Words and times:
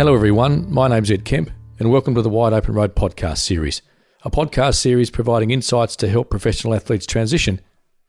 Hello, 0.00 0.14
everyone. 0.14 0.64
My 0.72 0.88
name's 0.88 1.10
Ed 1.10 1.26
Kemp, 1.26 1.50
and 1.78 1.90
welcome 1.90 2.14
to 2.14 2.22
the 2.22 2.30
Wide 2.30 2.54
Open 2.54 2.72
Road 2.72 2.94
podcast 2.94 3.36
series, 3.36 3.82
a 4.22 4.30
podcast 4.30 4.76
series 4.76 5.10
providing 5.10 5.50
insights 5.50 5.94
to 5.96 6.08
help 6.08 6.30
professional 6.30 6.72
athletes 6.72 7.04
transition 7.04 7.60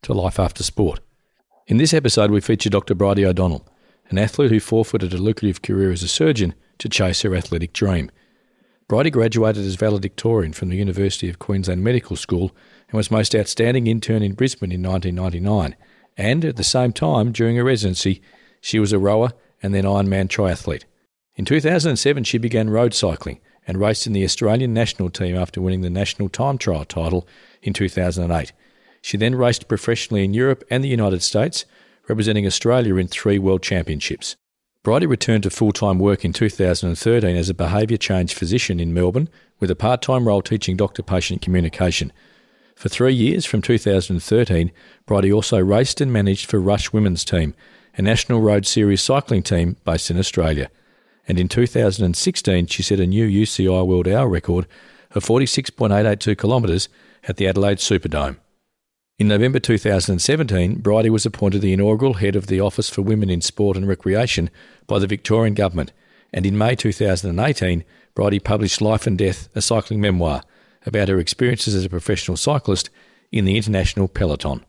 to 0.04 0.14
life 0.14 0.40
after 0.40 0.64
sport. 0.64 1.02
In 1.68 1.76
this 1.76 1.94
episode, 1.94 2.32
we 2.32 2.40
feature 2.40 2.70
Dr. 2.70 2.96
Bridie 2.96 3.26
O'Donnell, 3.26 3.68
an 4.08 4.18
athlete 4.18 4.52
who 4.52 4.62
forfeited 4.62 5.14
a 5.14 5.18
lucrative 5.18 5.62
career 5.62 5.92
as 5.92 6.02
a 6.02 6.08
surgeon 6.08 6.54
to 6.78 6.88
chase 6.88 7.24
her 7.24 7.36
athletic 7.36 7.74
dream. 7.74 8.10
Bridie 8.88 9.10
graduated 9.10 9.66
as 9.66 9.76
valedictorian 9.76 10.54
from 10.54 10.70
the 10.70 10.78
University 10.78 11.28
of 11.28 11.40
Queensland 11.40 11.84
Medical 11.84 12.16
School 12.16 12.56
and 12.88 12.96
was 12.96 13.12
most 13.12 13.36
outstanding 13.36 13.88
intern 13.88 14.24
in 14.24 14.32
Brisbane 14.32 14.72
in 14.72 14.82
1999. 14.82 15.76
And 16.16 16.46
at 16.46 16.56
the 16.56 16.64
same 16.64 16.94
time, 16.94 17.34
during 17.34 17.58
her 17.58 17.66
residency, 17.66 18.22
she 18.62 18.80
was 18.80 18.94
a 18.94 18.98
rower 18.98 19.34
and 19.62 19.76
then 19.76 19.84
Ironman 19.84 20.30
triathlete. 20.30 20.86
In 21.36 21.46
2007, 21.46 22.24
she 22.26 22.38
began 22.38 22.70
road 22.70 22.94
cycling 22.94 23.40
and 23.66 23.80
raced 23.80 24.06
in 24.06 24.14
the 24.14 24.24
Australian 24.24 24.74
national 24.74 25.10
team 25.10 25.36
after 25.36 25.62
winning 25.62 25.82
the 25.82 25.90
national 25.90 26.30
time 26.30 26.58
trial 26.58 26.86
title 26.86 27.28
in 27.62 27.74
2008. 27.74 28.52
She 29.02 29.18
then 29.18 29.36
raced 29.36 29.68
professionally 29.68 30.24
in 30.24 30.34
Europe 30.34 30.64
and 30.70 30.84
the 30.84 30.90
United 30.90 31.24
States, 31.24 31.66
representing 32.08 32.46
Australia 32.46 32.96
in 32.96 33.08
three 33.08 33.40
world 33.40 33.64
championships. 33.64 34.36
Bridie 34.84 35.06
returned 35.06 35.44
to 35.44 35.50
full 35.50 35.72
time 35.72 36.00
work 36.00 36.26
in 36.26 36.34
2013 36.34 37.36
as 37.36 37.50
a 37.50 37.54
behaviour 37.54 37.98
change 37.98 38.34
physician 38.34 38.80
in 38.80 38.94
Melbourne 38.94 39.30
with 39.60 39.70
a 39.70 39.76
part 39.76 40.02
time 40.02 40.28
role 40.28 40.42
teaching 40.42 40.76
doctor 40.76 41.04
patient 41.04 41.42
communication. 41.42 42.12
For 42.76 42.90
three 42.90 43.14
years, 43.14 43.46
from 43.46 43.62
2013, 43.62 44.72
Bridie 45.06 45.32
also 45.32 45.60
raced 45.60 46.02
and 46.02 46.12
managed 46.12 46.50
for 46.50 46.60
Rush 46.60 46.92
Women's 46.92 47.24
Team, 47.24 47.54
a 47.96 48.02
National 48.02 48.42
Road 48.42 48.66
Series 48.66 49.02
cycling 49.02 49.44
team 49.44 49.78
based 49.86 50.10
in 50.10 50.18
Australia. 50.18 50.70
And 51.32 51.40
in 51.40 51.48
2016, 51.48 52.66
she 52.66 52.84
set 52.84 53.00
a 53.00 53.08
new 53.08 53.26
UCI 53.26 53.88
World 53.88 54.06
Hour 54.06 54.28
record 54.28 54.68
of 55.12 55.24
46.882 55.24 56.38
kilometres 56.38 56.90
at 57.24 57.38
the 57.38 57.48
Adelaide 57.48 57.78
Superdome. 57.78 58.36
In 59.18 59.30
November 59.30 59.58
2017, 59.58 60.80
Bridie 60.80 61.10
was 61.10 61.26
appointed 61.26 61.62
the 61.62 61.72
inaugural 61.72 62.16
head 62.16 62.36
of 62.36 62.48
the 62.48 62.60
Office 62.60 62.90
for 62.90 63.02
Women 63.02 63.30
in 63.30 63.40
Sport 63.40 63.78
and 63.78 63.88
Recreation 63.88 64.50
by 64.88 65.00
the 65.00 65.08
Victorian 65.08 65.54
Government, 65.54 65.94
and 66.34 66.46
in 66.46 66.58
May 66.58 66.76
2018, 66.76 67.86
Bridie 68.14 68.40
published 68.42 68.82
Life 68.82 69.08
and 69.08 69.18
Death, 69.18 69.48
a 69.56 69.62
cycling 69.62 70.02
memoir, 70.02 70.44
about 70.86 71.08
her 71.08 71.18
experiences 71.18 71.74
as 71.76 71.86
a 71.86 71.90
professional 71.90 72.36
cyclist 72.36 72.90
in 73.32 73.46
the 73.46 73.56
international 73.56 74.10
peloton. 74.10 74.66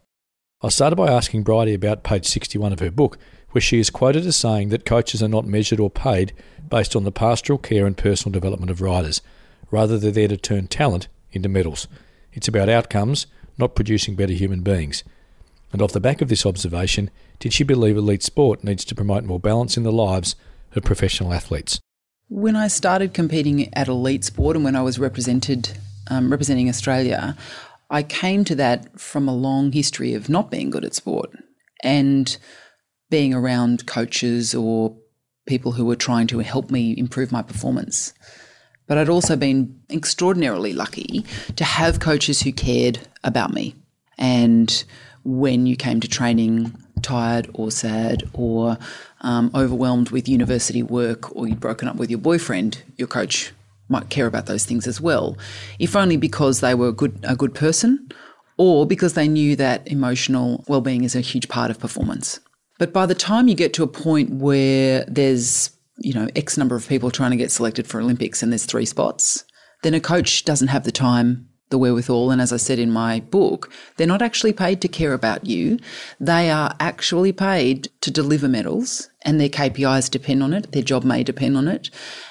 I 0.62 0.68
started 0.68 0.94
by 0.94 1.10
asking 1.10 1.42
Bridie 1.42 1.74
about 1.74 2.05
page 2.05 2.24
61 2.24 2.72
of 2.72 2.78
her 2.78 2.92
book, 2.92 3.18
where 3.53 3.62
she 3.62 3.78
is 3.78 3.91
quoted 3.91 4.27
as 4.27 4.36
saying 4.36 4.70
that 4.70 4.84
coaches 4.84 5.22
are 5.22 5.28
not 5.28 5.47
measured 5.47 5.81
or 5.81 5.91
paid 5.91 6.33
based 6.69 6.97
on 6.97 7.05
the 7.05 7.12
pastoral 7.12 7.58
care 7.58 7.86
and 7.86 7.97
personal 7.97 8.33
development 8.33 8.70
of 8.70 8.81
riders. 8.81 9.22
Rather, 9.70 9.98
they're 9.98 10.11
there 10.11 10.28
to 10.28 10.36
turn 10.36 10.67
talent 10.67 11.08
into 11.33 11.48
medals. 11.48 11.86
It's 12.33 12.48
about 12.48 12.69
outcomes, 12.69 13.27
not 13.58 13.75
producing 13.75 14.17
better 14.17 14.33
human 14.33 14.62
beings. 14.62 15.05
And 15.73 15.80
off 15.80 15.92
the 15.92 16.00
back 16.00 16.20
of 16.20 16.28
this 16.28 16.45
observation, 16.45 17.11
did 17.39 17.53
she 17.53 17.64
believe 17.64 17.97
elite 17.97 18.23
sport 18.23 18.62
needs 18.62 18.84
to 18.86 18.95
promote 18.95 19.25
more 19.25 19.41
balance 19.41 19.77
in 19.77 19.83
the 19.83 19.92
lives 19.92 20.36
of 20.75 20.83
professional 20.83 21.33
athletes? 21.33 21.80
When 22.28 22.56
I 22.56 22.69
started 22.69 23.14
competing 23.14 23.73
at 23.75 23.89
elite 23.89 24.25
sport 24.25 24.56
and 24.56 24.64
when 24.64 24.77
I 24.77 24.83
was 24.83 24.98
represented 24.98 25.70
um, 26.11 26.30
representing 26.30 26.69
Australia, 26.69 27.36
I 27.91 28.03
came 28.03 28.45
to 28.45 28.55
that 28.56 28.98
from 28.98 29.28
a 29.28 29.34
long 29.34 29.73
history 29.73 30.14
of 30.14 30.28
not 30.28 30.50
being 30.50 30.70
good 30.70 30.84
at 30.84 30.95
sport 30.95 31.30
and 31.83 32.36
being 33.12 33.34
around 33.34 33.86
coaches 33.86 34.55
or 34.55 34.96
people 35.44 35.72
who 35.72 35.84
were 35.84 35.94
trying 35.94 36.27
to 36.27 36.38
help 36.38 36.70
me 36.70 36.94
improve 36.96 37.30
my 37.30 37.42
performance. 37.42 38.14
But 38.86 38.96
I'd 38.96 39.11
also 39.11 39.36
been 39.36 39.78
extraordinarily 39.90 40.73
lucky 40.73 41.27
to 41.56 41.64
have 41.64 42.01
coaches 42.01 42.40
who 42.40 42.52
cared 42.52 43.01
about 43.22 43.52
me. 43.52 43.74
And 44.17 44.83
when 45.24 45.67
you 45.67 45.77
came 45.77 46.01
to 46.01 46.08
training 46.08 46.74
tired 47.02 47.51
or 47.52 47.70
sad 47.70 48.22
or 48.33 48.78
um, 49.20 49.51
overwhelmed 49.55 50.08
with 50.08 50.27
university 50.27 50.83
work 50.83 51.36
or 51.36 51.46
you'd 51.46 51.61
broken 51.61 51.89
up 51.89 51.96
with 51.96 52.08
your 52.08 52.18
boyfriend, 52.18 52.83
your 52.96 53.08
coach 53.08 53.52
might 53.90 54.08
care 54.08 54.27
about 54.27 54.46
those 54.46 54.64
things 54.64 54.86
as 54.86 55.02
well, 55.02 55.36
if 55.78 55.95
only 55.95 56.17
because 56.17 56.61
they 56.61 56.74
were 56.74 56.92
good 56.92 57.18
a 57.24 57.36
good 57.36 57.55
person, 57.55 58.11
or 58.56 58.86
because 58.86 59.12
they 59.12 59.28
knew 59.28 59.55
that 59.56 59.86
emotional 59.86 60.64
well-being 60.67 61.05
is 61.05 61.14
a 61.14 61.20
huge 61.20 61.48
part 61.48 61.70
of 61.70 61.78
performance. 61.78 62.40
But 62.83 62.93
by 62.93 63.07
the 63.07 63.15
time 63.15 63.47
you 63.47 63.55
get 63.55 63.73
to 63.75 63.85
a 63.85 63.87
point 63.87 64.29
where 64.29 65.05
there's 65.07 65.70
you 65.98 66.13
know 66.13 66.27
X 66.35 66.59
number 66.59 66.75
of 66.75 66.89
people 66.89 67.13
trying 67.13 67.31
to 67.31 67.37
get 67.37 67.53
selected 67.53 67.87
for 67.87 68.01
Olympics 68.01 68.43
and 68.43 68.51
there's 68.51 68.67
three 68.67 68.87
spots, 68.87 69.45
then 69.85 69.95
a 69.95 70.01
coach 70.01 70.45
doesn't 70.45 70.67
have 70.67 70.83
the 70.83 70.91
time 70.91 71.48
the 71.70 71.79
wherewithal. 71.79 72.33
And 72.33 72.41
as 72.41 72.53
I 72.53 72.57
said 72.57 72.81
in 72.81 72.91
my 72.91 73.20
book, 73.20 73.70
they're 73.97 74.09
not 74.09 74.20
actually 74.20 74.53
paid 74.53 74.81
to 74.81 74.89
care 74.89 75.13
about 75.13 75.47
you. 75.47 75.79
They 76.19 76.51
are 76.51 76.75
actually 76.81 77.31
paid 77.31 77.89
to 78.01 78.11
deliver 78.11 78.48
medals, 78.48 79.09
and 79.24 79.40
their 79.40 79.48
KPIs 79.48 80.10
depend 80.10 80.42
on 80.42 80.52
it. 80.52 80.72
Their 80.72 80.83
job 80.83 81.05
may 81.05 81.22
depend 81.22 81.56
on 81.56 81.68
it. 81.68 81.90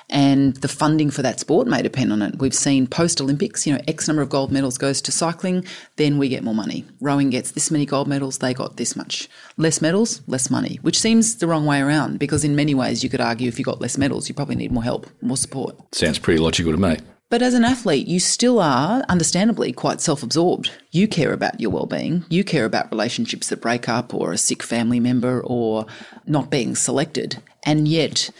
And 0.10 0.56
the 0.58 0.68
funding 0.68 1.10
for 1.10 1.22
that 1.22 1.40
sport 1.40 1.68
may 1.68 1.82
depend 1.82 2.12
on 2.12 2.22
it. 2.22 2.40
We've 2.40 2.54
seen 2.54 2.86
post 2.86 3.22
Olympics, 3.22 3.66
you 3.66 3.74
know, 3.74 3.82
X 3.88 4.08
number 4.08 4.22
of 4.22 4.30
gold 4.30 4.52
medals 4.52 4.78
goes 4.78 5.02
to 5.04 5.12
cycling, 5.12 5.66
then 5.96 6.18
we 6.18 6.28
get 6.28 6.44
more 6.44 6.54
money. 6.54 6.86
Rowing 7.00 7.30
gets 7.30 7.52
this 7.52 7.72
many 7.72 7.86
gold 7.86 8.08
medals, 8.08 8.40
they 8.40 8.54
got 8.54 8.76
this 8.76 8.96
much. 8.96 9.30
Less 9.56 9.82
medals, 9.82 10.22
less 10.28 10.50
money, 10.50 10.80
which 10.82 11.00
seems 11.00 11.38
the 11.38 11.48
wrong 11.48 11.66
way 11.66 11.80
around 11.80 12.20
because 12.20 12.44
in 12.44 12.56
many 12.56 12.76
ways 12.76 13.04
you 13.04 13.10
could 13.10 13.22
argue 13.22 13.48
if 13.48 13.58
you 13.58 13.64
got 13.64 13.80
less 13.80 13.98
medals, 13.98 14.28
you 14.28 14.36
probably 14.36 14.56
need 14.56 14.72
more 14.72 14.84
help, 14.84 15.08
more 15.22 15.38
support. 15.38 15.76
Sounds 15.96 16.20
pretty 16.20 16.40
logical 16.40 16.74
to 16.74 16.78
me. 16.78 16.98
But 17.32 17.42
as 17.42 17.54
an 17.54 17.64
athlete, 17.64 18.08
you 18.08 18.20
still 18.20 18.60
are, 18.60 19.06
understandably, 19.08 19.72
quite 19.72 20.02
self 20.02 20.22
absorbed. 20.22 20.70
You 20.92 21.08
care 21.08 21.32
about 21.32 21.62
your 21.62 21.72
well 21.72 21.86
being. 21.86 22.26
You 22.30 22.44
care 22.44 22.66
about 22.66 22.92
relationships 22.92 23.48
that 23.48 23.62
break 23.62 23.88
up, 23.88 24.14
or 24.14 24.34
a 24.34 24.38
sick 24.38 24.62
family 24.62 25.00
member, 25.00 25.42
or 25.42 25.86
not 26.28 26.52
being 26.52 26.76
selected. 26.76 27.42
And 27.66 27.88
yet, 27.88 28.32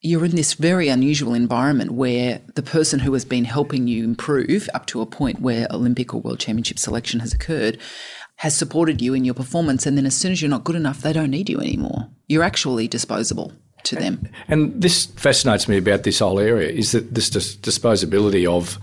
you're 0.00 0.24
in 0.24 0.34
this 0.34 0.54
very 0.54 0.88
unusual 0.88 1.32
environment 1.32 1.92
where 1.92 2.40
the 2.56 2.62
person 2.62 2.98
who 2.98 3.12
has 3.12 3.24
been 3.24 3.44
helping 3.44 3.86
you 3.86 4.02
improve 4.02 4.68
up 4.74 4.84
to 4.86 5.00
a 5.00 5.06
point 5.06 5.40
where 5.40 5.68
Olympic 5.70 6.12
or 6.12 6.20
World 6.20 6.40
Championship 6.40 6.80
selection 6.80 7.20
has 7.20 7.32
occurred 7.32 7.78
has 8.36 8.56
supported 8.56 9.00
you 9.00 9.14
in 9.14 9.24
your 9.24 9.34
performance. 9.34 9.86
And 9.86 9.96
then 9.96 10.06
as 10.06 10.16
soon 10.16 10.32
as 10.32 10.42
you're 10.42 10.50
not 10.50 10.64
good 10.64 10.74
enough, 10.74 11.02
they 11.02 11.12
don't 11.12 11.30
need 11.30 11.48
you 11.48 11.60
anymore. 11.60 12.08
You're 12.26 12.42
actually 12.42 12.88
disposable 12.88 13.52
to 13.84 13.96
them. 13.96 14.28
And 14.48 14.80
this 14.80 15.06
fascinates 15.06 15.68
me 15.68 15.76
about 15.76 16.02
this 16.02 16.18
whole 16.18 16.38
area 16.38 16.68
is 16.68 16.92
that 16.92 17.14
this 17.14 17.30
dis- 17.30 17.56
disposability 17.56 18.46
of 18.46 18.78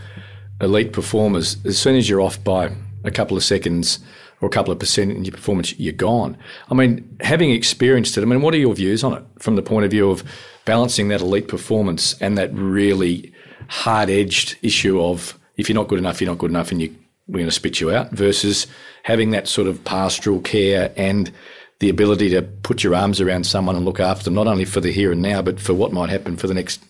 elite 0.61 0.93
performers, 0.93 1.57
as 1.65 1.77
soon 1.77 1.95
as 1.95 2.09
you're 2.09 2.21
off 2.21 2.43
by 2.43 2.71
a 3.03 3.11
couple 3.11 3.37
of 3.37 3.43
seconds 3.43 3.99
or 4.41 4.47
a 4.47 4.51
couple 4.51 4.71
of 4.71 4.79
percent 4.79 5.11
in 5.11 5.25
your 5.25 5.31
performance, 5.31 5.77
you're 5.79 5.93
gone. 5.93 6.37
I 6.69 6.73
mean, 6.73 7.17
having 7.21 7.51
experienced 7.51 8.17
it, 8.17 8.21
I 8.21 8.25
mean, 8.25 8.41
what 8.41 8.53
are 8.53 8.57
your 8.57 8.75
views 8.75 9.03
on 9.03 9.13
it 9.13 9.23
from 9.39 9.55
the 9.55 9.61
point 9.61 9.85
of 9.85 9.91
view 9.91 10.09
of 10.09 10.23
balancing 10.65 11.07
that 11.07 11.21
elite 11.21 11.47
performance 11.47 12.19
and 12.21 12.37
that 12.37 12.53
really 12.53 13.33
hard 13.69 14.09
edged 14.09 14.57
issue 14.61 15.01
of 15.01 15.37
if 15.57 15.69
you're 15.69 15.75
not 15.75 15.87
good 15.87 15.99
enough, 15.99 16.21
you're 16.21 16.29
not 16.29 16.37
good 16.37 16.51
enough 16.51 16.71
and 16.71 16.81
you, 16.81 16.95
we're 17.27 17.39
going 17.39 17.45
to 17.45 17.51
spit 17.51 17.81
you 17.81 17.91
out 17.91 18.11
versus 18.11 18.67
having 19.03 19.31
that 19.31 19.47
sort 19.47 19.67
of 19.67 19.83
pastoral 19.83 20.39
care 20.41 20.93
and 20.95 21.31
the 21.79 21.89
ability 21.89 22.29
to 22.29 22.41
put 22.41 22.83
your 22.83 22.95
arms 22.95 23.21
around 23.21 23.45
someone 23.45 23.75
and 23.75 23.85
look 23.85 23.99
after 23.99 24.25
them, 24.25 24.33
not 24.33 24.47
only 24.47 24.65
for 24.65 24.81
the 24.81 24.91
here 24.91 25.11
and 25.11 25.21
now, 25.21 25.41
but 25.41 25.59
for 25.59 25.73
what 25.73 25.93
might 25.93 26.09
happen 26.09 26.37
for 26.37 26.47
the 26.47 26.53
next 26.53 26.83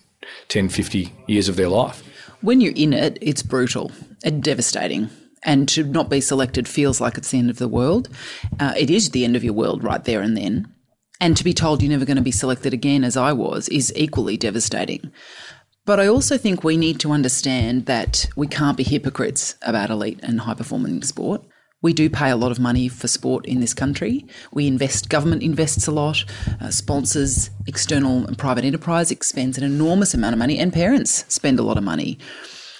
10, 0.48 0.68
50 0.68 1.12
years 1.26 1.48
of 1.48 1.56
their 1.56 1.68
life. 1.68 2.02
When 2.40 2.60
you're 2.60 2.72
in 2.74 2.92
it, 2.92 3.18
it's 3.20 3.42
brutal 3.42 3.92
and 4.24 4.42
devastating. 4.42 5.10
And 5.44 5.68
to 5.70 5.84
not 5.84 6.10
be 6.10 6.20
selected 6.20 6.66
feels 6.66 7.00
like 7.00 7.16
it's 7.16 7.30
the 7.30 7.38
end 7.38 7.50
of 7.50 7.58
the 7.58 7.68
world. 7.68 8.08
Uh, 8.58 8.74
it 8.76 8.90
is 8.90 9.10
the 9.10 9.24
end 9.24 9.36
of 9.36 9.44
your 9.44 9.52
world 9.52 9.84
right 9.84 10.02
there 10.04 10.20
and 10.20 10.36
then. 10.36 10.72
And 11.20 11.36
to 11.36 11.44
be 11.44 11.54
told 11.54 11.82
you're 11.82 11.90
never 11.90 12.04
going 12.04 12.16
to 12.16 12.22
be 12.22 12.30
selected 12.30 12.72
again, 12.72 13.04
as 13.04 13.16
I 13.16 13.32
was, 13.32 13.68
is 13.68 13.92
equally 13.96 14.36
devastating. 14.36 15.12
But 15.84 15.98
I 15.98 16.06
also 16.06 16.36
think 16.36 16.62
we 16.62 16.76
need 16.76 17.00
to 17.00 17.12
understand 17.12 17.86
that 17.86 18.28
we 18.36 18.46
can't 18.46 18.76
be 18.76 18.84
hypocrites 18.84 19.56
about 19.62 19.90
elite 19.90 20.20
and 20.22 20.40
high 20.40 20.54
performing 20.54 21.02
sport. 21.02 21.42
We 21.80 21.92
do 21.92 22.10
pay 22.10 22.30
a 22.30 22.36
lot 22.36 22.50
of 22.50 22.58
money 22.58 22.88
for 22.88 23.06
sport 23.06 23.46
in 23.46 23.60
this 23.60 23.72
country. 23.72 24.26
We 24.52 24.66
invest, 24.66 25.08
government 25.08 25.44
invests 25.44 25.86
a 25.86 25.92
lot, 25.92 26.24
uh, 26.60 26.70
sponsors, 26.70 27.50
external 27.68 28.26
and 28.26 28.36
private 28.36 28.64
enterprise 28.64 29.12
expends 29.12 29.56
an 29.56 29.64
enormous 29.64 30.12
amount 30.12 30.32
of 30.32 30.40
money, 30.40 30.58
and 30.58 30.72
parents 30.72 31.24
spend 31.28 31.60
a 31.60 31.62
lot 31.62 31.78
of 31.78 31.84
money. 31.84 32.18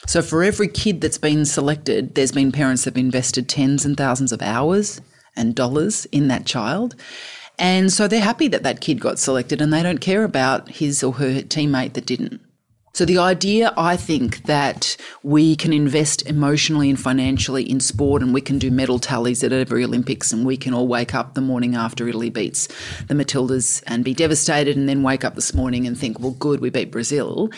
So 0.07 0.21
for 0.21 0.43
every 0.43 0.67
kid 0.67 1.01
that's 1.01 1.19
been 1.19 1.45
selected, 1.45 2.17
there's 2.17 2.33
been 2.33 2.51
parents 2.51 2.85
that 2.85 2.95
have 2.95 2.99
invested 3.05 3.49
tens 3.49 3.85
and 3.85 3.97
thousands 3.97 4.33
of 4.33 4.43
hours 4.43 5.01
and 5.37 5.55
dollars 5.55 6.07
in 6.07 6.27
that 6.29 6.47
child. 6.47 6.97
And 7.59 7.93
so 7.93 8.09
they're 8.09 8.21
happy 8.21 8.49
that 8.49 8.63
that 8.63 8.81
kid 8.81 9.01
got 9.01 9.19
selected 9.19 9.61
and 9.61 9.73
they 9.73 9.83
don't 9.83 10.01
care 10.01 10.25
about 10.25 10.71
his 10.71 11.05
or 11.05 11.15
her 11.15 11.43
teammate 11.43 11.93
that 11.93 12.07
didn't. 12.07 12.41
So, 12.93 13.05
the 13.05 13.19
idea, 13.19 13.73
I 13.77 13.97
think, 13.97 14.45
that 14.45 14.97
we 15.23 15.57
can 15.57 15.73
invest 15.73 16.27
emotionally 16.27 16.91
and 16.91 16.99
financially 16.99 17.69
in 17.69 17.81
sport 17.81 18.23
and 18.23 18.35
we 18.35 18.41
can 18.41 18.59
do 18.59 18.71
medal 18.71 18.99
tallies 18.99 19.45
at 19.45 19.53
every 19.53 19.85
Olympics 19.85 20.33
and 20.33 20.45
we 20.45 20.57
can 20.57 20.75
all 20.75 20.89
wake 20.89 21.15
up 21.15 21.35
the 21.35 21.41
morning 21.41 21.75
after 21.75 22.09
Italy 22.09 22.31
beats 22.31 22.69
the 23.07 23.15
Matildas 23.15 23.83
and 23.87 24.05
be 24.05 24.15
devastated 24.15 24.77
and 24.77 24.89
then 24.89 25.03
wake 25.03 25.25
up 25.25 25.35
this 25.35 25.55
morning 25.55 25.87
and 25.87 25.97
think, 25.97 26.19
well, 26.19 26.33
good, 26.33 26.61
we 26.61 26.71
beat 26.71 26.91
Brazil. 26.91 27.51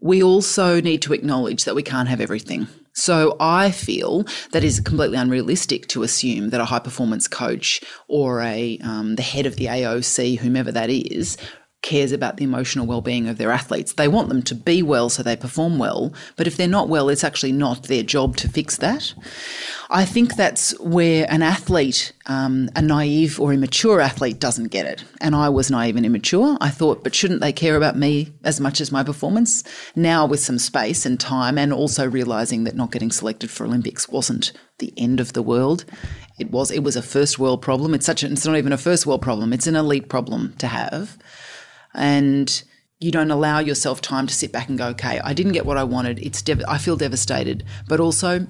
We 0.00 0.22
also 0.22 0.80
need 0.80 1.02
to 1.02 1.12
acknowledge 1.12 1.64
that 1.64 1.74
we 1.74 1.82
can't 1.82 2.08
have 2.08 2.20
everything. 2.20 2.66
So 2.92 3.36
I 3.38 3.70
feel 3.70 4.24
that 4.52 4.64
is 4.64 4.80
completely 4.80 5.16
unrealistic 5.16 5.86
to 5.88 6.02
assume 6.02 6.50
that 6.50 6.60
a 6.60 6.64
high 6.64 6.80
performance 6.80 7.28
coach 7.28 7.80
or 8.08 8.40
a 8.40 8.78
um, 8.82 9.14
the 9.14 9.22
head 9.22 9.46
of 9.46 9.56
the 9.56 9.66
AOC, 9.66 10.38
whomever 10.38 10.72
that 10.72 10.90
is, 10.90 11.36
cares 11.82 12.12
about 12.12 12.36
the 12.36 12.44
emotional 12.44 12.86
well-being 12.86 13.26
of 13.26 13.38
their 13.38 13.50
athletes. 13.50 13.94
They 13.94 14.08
want 14.08 14.28
them 14.28 14.42
to 14.42 14.54
be 14.54 14.82
well 14.82 15.08
so 15.08 15.22
they 15.22 15.36
perform 15.36 15.78
well, 15.78 16.12
but 16.36 16.46
if 16.46 16.56
they're 16.56 16.68
not 16.68 16.88
well, 16.88 17.08
it's 17.08 17.24
actually 17.24 17.52
not 17.52 17.84
their 17.84 18.02
job 18.02 18.36
to 18.36 18.48
fix 18.48 18.76
that. 18.78 19.14
I 19.88 20.04
think 20.04 20.36
that's 20.36 20.78
where 20.78 21.26
an 21.30 21.42
athlete, 21.42 22.12
um, 22.26 22.68
a 22.76 22.82
naive 22.82 23.40
or 23.40 23.52
immature 23.52 24.00
athlete, 24.00 24.38
doesn't 24.38 24.68
get 24.68 24.86
it. 24.86 25.04
And 25.20 25.34
I 25.34 25.48
was 25.48 25.70
naive 25.70 25.96
and 25.96 26.04
immature. 26.04 26.58
I 26.60 26.68
thought, 26.68 27.02
but 27.02 27.14
shouldn't 27.14 27.40
they 27.40 27.52
care 27.52 27.76
about 27.76 27.96
me 27.96 28.32
as 28.44 28.60
much 28.60 28.80
as 28.80 28.92
my 28.92 29.02
performance? 29.02 29.64
Now, 29.96 30.26
with 30.26 30.40
some 30.40 30.58
space 30.58 31.06
and 31.06 31.18
time, 31.18 31.58
and 31.58 31.72
also 31.72 32.08
realizing 32.08 32.64
that 32.64 32.76
not 32.76 32.92
getting 32.92 33.10
selected 33.10 33.50
for 33.50 33.64
Olympics 33.64 34.08
wasn't 34.08 34.52
the 34.78 34.92
end 34.96 35.18
of 35.18 35.32
the 35.32 35.42
world. 35.42 35.84
It 36.38 36.50
was. 36.50 36.70
It 36.70 36.84
was 36.84 36.96
a 36.96 37.02
first 37.02 37.38
world 37.38 37.60
problem. 37.60 37.94
It's 37.94 38.06
such. 38.06 38.22
A, 38.22 38.30
it's 38.30 38.46
not 38.46 38.56
even 38.56 38.72
a 38.72 38.78
first 38.78 39.06
world 39.06 39.22
problem. 39.22 39.52
It's 39.52 39.66
an 39.66 39.76
elite 39.76 40.08
problem 40.08 40.54
to 40.58 40.68
have 40.68 41.18
and 41.94 42.62
you 42.98 43.10
don't 43.10 43.30
allow 43.30 43.58
yourself 43.58 44.00
time 44.00 44.26
to 44.26 44.34
sit 44.34 44.52
back 44.52 44.68
and 44.68 44.78
go, 44.78 44.88
okay, 44.88 45.20
I 45.24 45.32
didn't 45.32 45.52
get 45.52 45.64
what 45.64 45.78
I 45.78 45.84
wanted. 45.84 46.18
It's 46.18 46.42
dev- 46.42 46.62
I 46.68 46.78
feel 46.78 46.96
devastated, 46.96 47.64
but 47.88 47.98
also, 47.98 48.46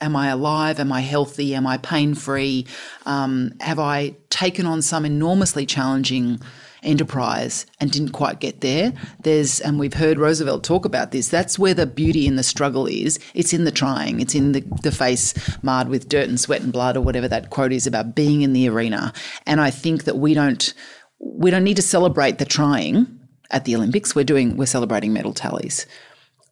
am 0.00 0.16
I 0.16 0.28
alive? 0.28 0.80
Am 0.80 0.90
I 0.90 1.00
healthy? 1.00 1.54
Am 1.54 1.66
I 1.66 1.76
pain 1.76 2.14
free? 2.14 2.66
Um, 3.06 3.52
have 3.60 3.78
I 3.78 4.16
taken 4.30 4.66
on 4.66 4.82
some 4.82 5.04
enormously 5.04 5.66
challenging 5.66 6.40
enterprise 6.82 7.66
and 7.78 7.92
didn't 7.92 8.10
quite 8.10 8.40
get 8.40 8.62
there? 8.62 8.92
There's, 9.22 9.60
and 9.60 9.78
we've 9.78 9.94
heard 9.94 10.18
Roosevelt 10.18 10.64
talk 10.64 10.84
about 10.84 11.12
this. 11.12 11.28
That's 11.28 11.58
where 11.58 11.74
the 11.74 11.86
beauty 11.86 12.26
in 12.26 12.36
the 12.36 12.42
struggle 12.42 12.86
is. 12.86 13.20
It's 13.34 13.52
in 13.52 13.64
the 13.64 13.70
trying. 13.70 14.20
It's 14.20 14.34
in 14.34 14.52
the, 14.52 14.64
the 14.82 14.90
face 14.90 15.34
marred 15.62 15.88
with 15.88 16.08
dirt 16.08 16.28
and 16.28 16.40
sweat 16.40 16.62
and 16.62 16.72
blood, 16.72 16.96
or 16.96 17.02
whatever 17.02 17.28
that 17.28 17.50
quote 17.50 17.72
is 17.72 17.86
about 17.86 18.16
being 18.16 18.42
in 18.42 18.54
the 18.54 18.68
arena. 18.68 19.12
And 19.46 19.60
I 19.60 19.70
think 19.70 20.04
that 20.04 20.16
we 20.16 20.34
don't 20.34 20.74
we 21.22 21.50
don't 21.50 21.64
need 21.64 21.76
to 21.76 21.82
celebrate 21.82 22.38
the 22.38 22.44
trying 22.44 23.06
at 23.50 23.64
the 23.64 23.76
Olympics. 23.76 24.14
We're 24.14 24.24
doing 24.24 24.56
we're 24.56 24.66
celebrating 24.66 25.12
medal 25.12 25.32
tallies. 25.32 25.86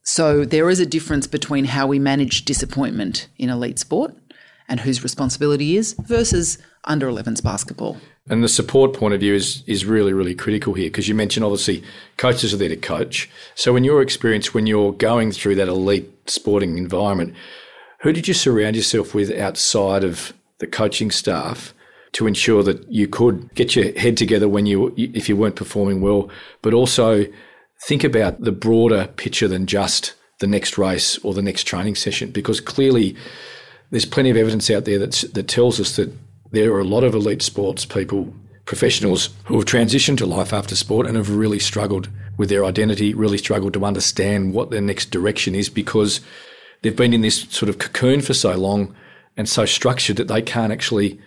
So 0.03 0.45
there 0.45 0.71
is 0.71 0.81
a 0.81 0.87
difference 0.87 1.27
between 1.27 1.67
how 1.67 1.87
we 1.87 1.99
manage 1.99 2.45
disappointment 2.45 3.29
in 3.37 3.51
elite 3.51 3.79
sport 3.79 4.15
and 4.69 4.81
whose 4.81 5.03
responsibility 5.03 5.77
is 5.77 5.95
versus 6.05 6.59
under 6.85 7.07
11s 7.09 7.43
basketball. 7.43 7.99
And 8.31 8.43
the 8.43 8.49
support 8.49 8.95
point 8.95 9.13
of 9.13 9.21
view 9.21 9.35
is 9.35 9.65
is 9.67 9.85
really 9.85 10.13
really 10.13 10.35
critical 10.35 10.75
here 10.75 10.89
because 10.89 11.09
you 11.09 11.15
mentioned 11.15 11.45
obviously 11.45 11.83
coaches 12.17 12.55
are 12.55 12.57
there 12.57 12.69
to 12.69 12.77
coach. 12.77 13.29
So 13.57 13.77
in 13.77 13.85
your 13.85 14.01
experience 14.01 14.55
when 14.55 14.67
you're 14.67 14.93
going 14.93 15.33
through 15.33 15.57
that 15.57 15.69
elite 15.69 16.09
sporting 16.27 16.79
environment, 16.79 17.35
who 18.01 18.13
did 18.13 18.29
you 18.29 18.35
surround 18.35 18.77
yourself 18.77 19.15
with 19.15 19.31
outside 19.33 20.05
of 20.05 20.33
the 20.59 20.67
coaching 20.67 21.11
staff 21.11 21.75
to 22.13 22.27
ensure 22.27 22.63
that 22.63 22.91
you 22.91 23.07
could 23.07 23.55
get 23.55 23.77
your 23.77 23.93
head 23.99 24.17
together 24.17 24.49
when 24.49 24.67
you 24.67 24.93
if 24.97 25.29
you 25.29 25.37
weren't 25.37 25.57
performing 25.57 26.01
well, 26.01 26.29
but 26.63 26.75
also 26.75 27.25
think 27.87 28.05
about 28.05 28.41
the 28.41 28.53
broader 28.53 29.09
picture 29.17 29.49
than 29.49 29.67
just 29.67 30.15
the 30.41 30.47
next 30.47 30.79
race 30.79 31.19
or 31.19 31.35
the 31.35 31.43
next 31.43 31.65
training 31.65 31.95
session 31.95 32.31
because 32.31 32.61
clearly 32.61 33.15
there's 33.91 34.07
plenty 34.07 34.31
of 34.31 34.37
evidence 34.37 34.71
out 34.71 34.85
there 34.85 34.99
that 34.99 35.25
that 35.35 35.49
tells 35.49 35.79
us 35.79 35.97
that 35.97 36.13
there 36.53 36.73
are 36.73 36.81
a 36.81 36.85
lot 36.85 37.05
of 37.05 37.15
elite 37.15 37.43
sports 37.43 37.85
people 37.85 38.33
professionals 38.71 39.31
who 39.47 39.57
have 39.57 39.65
transitioned 39.65 40.17
to 40.17 40.25
life 40.25 40.53
after 40.53 40.77
sport 40.77 41.05
and 41.05 41.17
have 41.17 41.29
really 41.29 41.59
struggled 41.59 42.09
with 42.37 42.49
their 42.49 42.65
identity, 42.65 43.13
really 43.13 43.37
struggled 43.37 43.75
to 43.75 43.85
understand 43.85 44.55
what 44.55 44.71
their 44.71 44.81
next 44.81 45.11
direction 45.11 45.57
is 45.57 45.69
because 45.69 46.21
they've 46.83 46.95
been 46.95 47.13
in 47.13 47.21
this 47.21 47.43
sort 47.51 47.69
of 47.69 47.79
cocoon 47.79 48.21
for 48.21 48.33
so 48.33 48.57
long 48.57 48.95
and 49.37 49.49
so 49.49 49.65
structured 49.65 50.17
that 50.17 50.29
they 50.29 50.41
can't 50.41 50.73
actually 50.73 51.21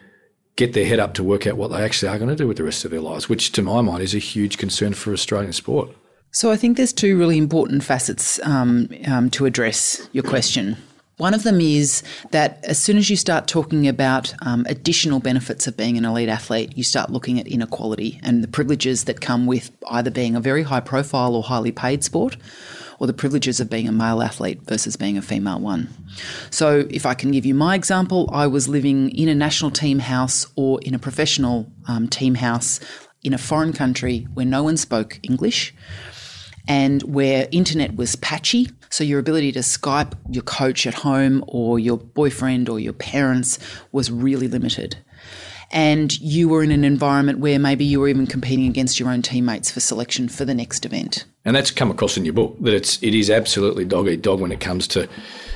get 0.55 0.73
their 0.73 0.85
head 0.85 0.99
up 0.99 1.13
to 1.15 1.23
work 1.23 1.47
out 1.47 1.57
what 1.57 1.69
they 1.69 1.83
actually 1.83 2.09
are 2.09 2.17
going 2.17 2.29
to 2.29 2.35
do 2.35 2.47
with 2.47 2.57
the 2.57 2.63
rest 2.63 2.85
of 2.85 2.91
their 2.91 3.01
lives, 3.01 3.27
which 3.27 3.51
to 3.53 3.61
my 3.61 3.81
mind 3.81 4.03
is 4.03 4.13
a 4.13 4.19
huge 4.19 4.57
concern 4.57 4.93
for 4.93 5.11
Australian 5.13 5.53
sport. 5.53 5.89
So 6.31 6.51
I 6.51 6.57
think 6.57 6.77
there's 6.77 6.93
two 6.93 7.17
really 7.17 7.37
important 7.37 7.83
facets 7.83 8.39
um, 8.43 8.89
um, 9.07 9.29
to 9.31 9.45
address 9.45 10.07
your 10.13 10.23
question. 10.23 10.77
One 11.17 11.35
of 11.35 11.43
them 11.43 11.61
is 11.61 12.01
that 12.31 12.63
as 12.65 12.79
soon 12.79 12.97
as 12.97 13.07
you 13.07 13.15
start 13.15 13.47
talking 13.47 13.87
about 13.87 14.33
um, 14.41 14.65
additional 14.67 15.19
benefits 15.19 15.67
of 15.67 15.77
being 15.77 15.95
an 15.95 16.05
elite 16.05 16.29
athlete, 16.29 16.75
you 16.75 16.83
start 16.83 17.11
looking 17.11 17.39
at 17.39 17.47
inequality 17.47 18.19
and 18.23 18.43
the 18.43 18.47
privileges 18.47 19.03
that 19.03 19.21
come 19.21 19.45
with 19.45 19.69
either 19.89 20.09
being 20.09 20.35
a 20.35 20.39
very 20.39 20.63
high 20.63 20.79
profile 20.79 21.35
or 21.35 21.43
highly 21.43 21.71
paid 21.71 22.03
sport 22.03 22.35
or 22.99 23.07
the 23.07 23.13
privileges 23.13 23.59
of 23.59 23.69
being 23.69 23.87
a 23.87 23.91
male 23.91 24.21
athlete 24.21 24.61
versus 24.63 24.95
being 24.95 25.17
a 25.17 25.21
female 25.21 25.59
one. 25.59 25.89
So, 26.49 26.87
if 26.89 27.05
I 27.05 27.13
can 27.13 27.31
give 27.31 27.45
you 27.45 27.53
my 27.53 27.75
example, 27.75 28.29
I 28.31 28.47
was 28.47 28.67
living 28.67 29.09
in 29.11 29.29
a 29.29 29.35
national 29.35 29.71
team 29.71 29.99
house 29.99 30.47
or 30.55 30.79
in 30.81 30.93
a 30.93 30.99
professional 30.99 31.71
um, 31.87 32.07
team 32.07 32.35
house 32.35 32.79
in 33.23 33.33
a 33.33 33.37
foreign 33.37 33.73
country 33.73 34.27
where 34.33 34.45
no 34.45 34.63
one 34.63 34.77
spoke 34.77 35.19
English 35.23 35.73
and 36.67 37.01
where 37.03 37.47
internet 37.51 37.95
was 37.95 38.15
patchy. 38.17 38.69
So 38.89 39.03
your 39.03 39.19
ability 39.19 39.51
to 39.53 39.59
Skype 39.59 40.13
your 40.29 40.43
coach 40.43 40.85
at 40.85 40.93
home 40.93 41.43
or 41.47 41.79
your 41.79 41.97
boyfriend 41.97 42.69
or 42.69 42.79
your 42.79 42.93
parents 42.93 43.59
was 43.91 44.11
really 44.11 44.47
limited 44.47 44.97
and 45.73 46.19
you 46.21 46.47
were 46.47 46.63
in 46.63 46.71
an 46.71 46.83
environment 46.85 47.39
where 47.39 47.57
maybe 47.57 47.83
you 47.83 47.99
were 47.99 48.07
even 48.07 48.27
competing 48.27 48.67
against 48.67 48.99
your 48.99 49.09
own 49.09 49.23
teammates 49.23 49.71
for 49.71 49.79
selection 49.79 50.29
for 50.29 50.45
the 50.45 50.53
next 50.53 50.85
event. 50.85 51.25
And 51.43 51.55
that's 51.55 51.71
come 51.71 51.91
across 51.91 52.15
in 52.15 52.23
your 52.23 52.33
book 52.33 52.55
that 52.61 52.73
it's 52.73 53.01
it 53.01 53.13
is 53.13 53.29
absolutely 53.29 53.83
dog 53.83 54.07
eat 54.07 54.21
dog 54.21 54.39
when 54.39 54.51
it 54.51 54.61
comes 54.61 54.87
to, 54.89 55.09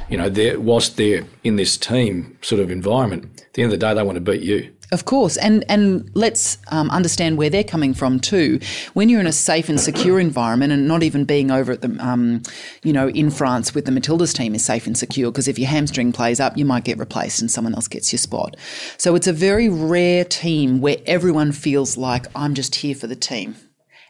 you 0.09 0.17
know, 0.17 0.27
they're 0.27 0.59
whilst 0.59 0.97
they're 0.97 1.23
in 1.43 1.55
this 1.55 1.77
team 1.77 2.37
sort 2.41 2.59
of 2.59 2.71
environment, 2.71 3.25
at 3.45 3.53
the 3.53 3.61
end 3.61 3.71
of 3.71 3.79
the 3.79 3.85
day 3.85 3.93
they 3.93 4.03
want 4.03 4.15
to 4.15 4.21
beat 4.21 4.41
you. 4.41 4.73
Of 4.89 5.03
course, 5.03 5.35
and 5.35 5.65
and 5.67 6.09
let's 6.13 6.57
um, 6.69 6.89
understand 6.91 7.37
where 7.37 7.49
they're 7.49 7.63
coming 7.63 7.93
from 7.93 8.21
too. 8.21 8.61
When 8.93 9.09
you're 9.09 9.19
in 9.19 9.27
a 9.27 9.33
safe 9.33 9.67
and 9.67 9.77
secure 9.77 10.17
environment, 10.17 10.71
and 10.71 10.87
not 10.87 11.03
even 11.03 11.25
being 11.25 11.51
over 11.51 11.73
at 11.73 11.81
the, 11.81 11.93
um, 11.99 12.41
you 12.83 12.93
know, 12.93 13.09
in 13.09 13.29
France 13.29 13.75
with 13.75 13.83
the 13.83 13.91
Matildas 13.91 14.33
team 14.33 14.55
is 14.55 14.63
safe 14.63 14.87
and 14.87 14.97
secure 14.97 15.29
because 15.29 15.49
if 15.49 15.59
your 15.59 15.67
hamstring 15.67 16.13
plays 16.13 16.39
up, 16.39 16.57
you 16.57 16.63
might 16.63 16.85
get 16.85 16.97
replaced 16.99 17.41
and 17.41 17.51
someone 17.51 17.75
else 17.75 17.89
gets 17.89 18.13
your 18.13 18.19
spot. 18.19 18.55
So 18.97 19.15
it's 19.15 19.27
a 19.27 19.33
very 19.33 19.67
rare 19.67 20.23
team 20.23 20.79
where 20.79 20.97
everyone 21.05 21.51
feels 21.51 21.97
like 21.97 22.25
I'm 22.33 22.53
just 22.53 22.75
here 22.75 22.95
for 22.95 23.07
the 23.07 23.15
team, 23.15 23.57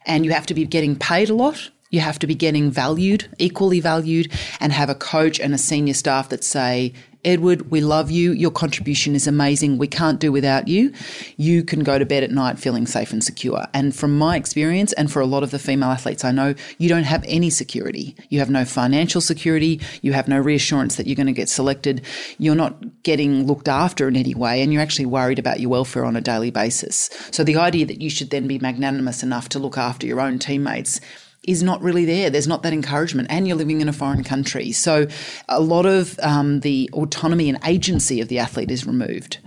and 0.05 0.25
you 0.25 0.31
have 0.31 0.45
to 0.45 0.53
be 0.53 0.65
getting 0.67 0.95
paid 0.95 1.31
a 1.31 1.33
lot. 1.33 1.71
You 1.89 2.01
have 2.01 2.19
to 2.19 2.27
be 2.27 2.35
getting 2.35 2.69
valued, 2.69 3.29
equally 3.39 3.79
valued, 3.79 4.31
and 4.59 4.73
have 4.73 4.89
a 4.89 4.95
coach 4.95 5.39
and 5.39 5.53
a 5.53 5.57
senior 5.57 5.93
staff 5.93 6.27
that 6.29 6.43
say, 6.43 6.93
Edward, 7.25 7.71
we 7.71 7.81
love 7.81 8.09
you. 8.11 8.31
Your 8.31 8.51
contribution 8.51 9.15
is 9.15 9.27
amazing. 9.27 9.77
We 9.77 9.87
can't 9.87 10.19
do 10.19 10.31
without 10.31 10.67
you. 10.67 10.93
You 11.35 11.63
can 11.63 11.83
go 11.83 11.99
to 11.99 12.05
bed 12.05 12.23
at 12.23 12.31
night 12.31 12.59
feeling 12.59 12.85
safe 12.85 13.11
and 13.11 13.23
secure. 13.23 13.65
And 13.73 13.95
from 13.95 14.17
my 14.17 14.35
experience, 14.35 14.93
and 14.93 15.11
for 15.11 15.21
a 15.21 15.25
lot 15.25 15.43
of 15.43 15.51
the 15.51 15.59
female 15.59 15.89
athletes 15.89 16.23
I 16.23 16.31
know, 16.31 16.55
you 16.77 16.89
don't 16.89 17.03
have 17.03 17.23
any 17.27 17.49
security. 17.49 18.15
You 18.29 18.39
have 18.39 18.49
no 18.49 18.65
financial 18.65 19.21
security. 19.21 19.81
You 20.01 20.13
have 20.13 20.27
no 20.27 20.39
reassurance 20.39 20.95
that 20.95 21.07
you're 21.07 21.15
going 21.15 21.27
to 21.27 21.33
get 21.33 21.49
selected. 21.49 22.01
You're 22.37 22.55
not 22.55 23.03
getting 23.03 23.47
looked 23.47 23.67
after 23.67 24.07
in 24.07 24.15
any 24.15 24.35
way, 24.35 24.61
and 24.61 24.71
you're 24.71 24.81
actually 24.81 25.05
worried 25.07 25.39
about 25.39 25.59
your 25.59 25.69
welfare 25.69 26.05
on 26.05 26.15
a 26.15 26.21
daily 26.21 26.51
basis. 26.51 27.09
So 27.31 27.43
the 27.43 27.57
idea 27.57 27.85
that 27.85 28.01
you 28.01 28.09
should 28.09 28.29
then 28.29 28.47
be 28.47 28.59
magnanimous 28.59 29.23
enough 29.23 29.49
to 29.49 29.59
look 29.59 29.77
after 29.77 30.07
your 30.07 30.21
own 30.21 30.39
teammates 30.39 31.01
is 31.47 31.63
not 31.63 31.81
really 31.81 32.05
there. 32.05 32.29
There's 32.29 32.47
not 32.47 32.63
that 32.63 32.73
encouragement, 32.73 33.29
and 33.31 33.47
you're 33.47 33.57
living 33.57 33.81
in 33.81 33.89
a 33.89 33.93
foreign 33.93 34.23
country. 34.23 34.71
So, 34.71 35.07
a 35.49 35.59
lot 35.59 35.85
of 35.85 36.19
um, 36.21 36.59
the 36.59 36.89
autonomy 36.93 37.49
and 37.49 37.57
agency 37.65 38.21
of 38.21 38.27
the 38.27 38.39
athlete 38.39 38.69
is 38.69 38.85
removed. 38.85 39.39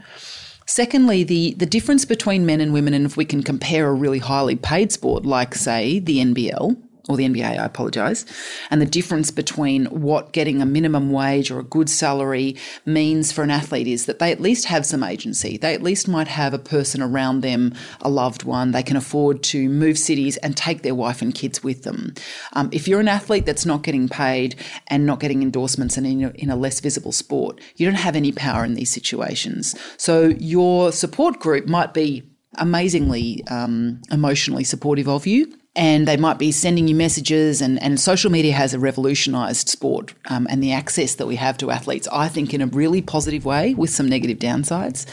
Secondly, 0.66 1.24
the, 1.24 1.54
the 1.54 1.66
difference 1.66 2.04
between 2.04 2.46
men 2.46 2.60
and 2.60 2.72
women, 2.72 2.94
and 2.94 3.04
if 3.04 3.16
we 3.16 3.24
can 3.24 3.42
compare 3.42 3.88
a 3.88 3.92
really 3.92 4.20
highly 4.20 4.54
paid 4.56 4.92
sport 4.92 5.26
like, 5.26 5.54
say, 5.54 5.98
the 5.98 6.18
NBL, 6.18 6.80
or 7.10 7.16
the 7.16 7.28
NBA, 7.28 7.58
I 7.58 7.64
apologise, 7.64 8.24
and 8.70 8.80
the 8.80 8.86
difference 8.86 9.32
between 9.32 9.86
what 9.86 10.32
getting 10.32 10.62
a 10.62 10.66
minimum 10.66 11.10
wage 11.10 11.50
or 11.50 11.58
a 11.58 11.64
good 11.64 11.90
salary 11.90 12.56
means 12.86 13.32
for 13.32 13.42
an 13.42 13.50
athlete 13.50 13.88
is 13.88 14.06
that 14.06 14.20
they 14.20 14.30
at 14.30 14.40
least 14.40 14.66
have 14.66 14.86
some 14.86 15.02
agency. 15.02 15.56
They 15.56 15.74
at 15.74 15.82
least 15.82 16.06
might 16.06 16.28
have 16.28 16.54
a 16.54 16.58
person 16.58 17.02
around 17.02 17.40
them, 17.40 17.74
a 18.00 18.08
loved 18.08 18.44
one. 18.44 18.70
They 18.70 18.84
can 18.84 18.96
afford 18.96 19.42
to 19.44 19.68
move 19.68 19.98
cities 19.98 20.36
and 20.36 20.56
take 20.56 20.82
their 20.82 20.94
wife 20.94 21.20
and 21.20 21.34
kids 21.34 21.64
with 21.64 21.82
them. 21.82 22.14
Um, 22.52 22.68
if 22.72 22.86
you're 22.86 23.00
an 23.00 23.08
athlete 23.08 23.44
that's 23.44 23.66
not 23.66 23.82
getting 23.82 24.08
paid 24.08 24.54
and 24.86 25.04
not 25.04 25.18
getting 25.18 25.42
endorsements 25.42 25.96
and 25.96 26.06
in 26.06 26.24
a, 26.24 26.30
in 26.36 26.48
a 26.48 26.56
less 26.56 26.78
visible 26.78 27.12
sport, 27.12 27.60
you 27.74 27.86
don't 27.86 27.96
have 27.96 28.14
any 28.14 28.30
power 28.30 28.64
in 28.64 28.74
these 28.74 28.90
situations. 28.90 29.74
So 29.96 30.28
your 30.38 30.92
support 30.92 31.40
group 31.40 31.66
might 31.66 31.92
be 31.92 32.22
amazingly 32.58 33.44
um, 33.48 34.00
emotionally 34.12 34.64
supportive 34.64 35.08
of 35.08 35.26
you 35.26 35.52
and 35.76 36.08
they 36.08 36.16
might 36.16 36.38
be 36.38 36.50
sending 36.50 36.88
you 36.88 36.96
messages 36.96 37.62
and, 37.62 37.80
and 37.80 38.00
social 38.00 38.30
media 38.30 38.52
has 38.52 38.76
revolutionized 38.76 39.68
sport 39.68 40.14
um, 40.28 40.48
and 40.50 40.60
the 40.60 40.72
access 40.72 41.14
that 41.14 41.28
we 41.28 41.36
have 41.36 41.56
to 41.56 41.70
athletes 41.70 42.08
i 42.10 42.26
think 42.26 42.52
in 42.52 42.60
a 42.60 42.66
really 42.66 43.00
positive 43.00 43.44
way 43.44 43.72
with 43.74 43.90
some 43.90 44.08
negative 44.08 44.38
downsides. 44.38 45.06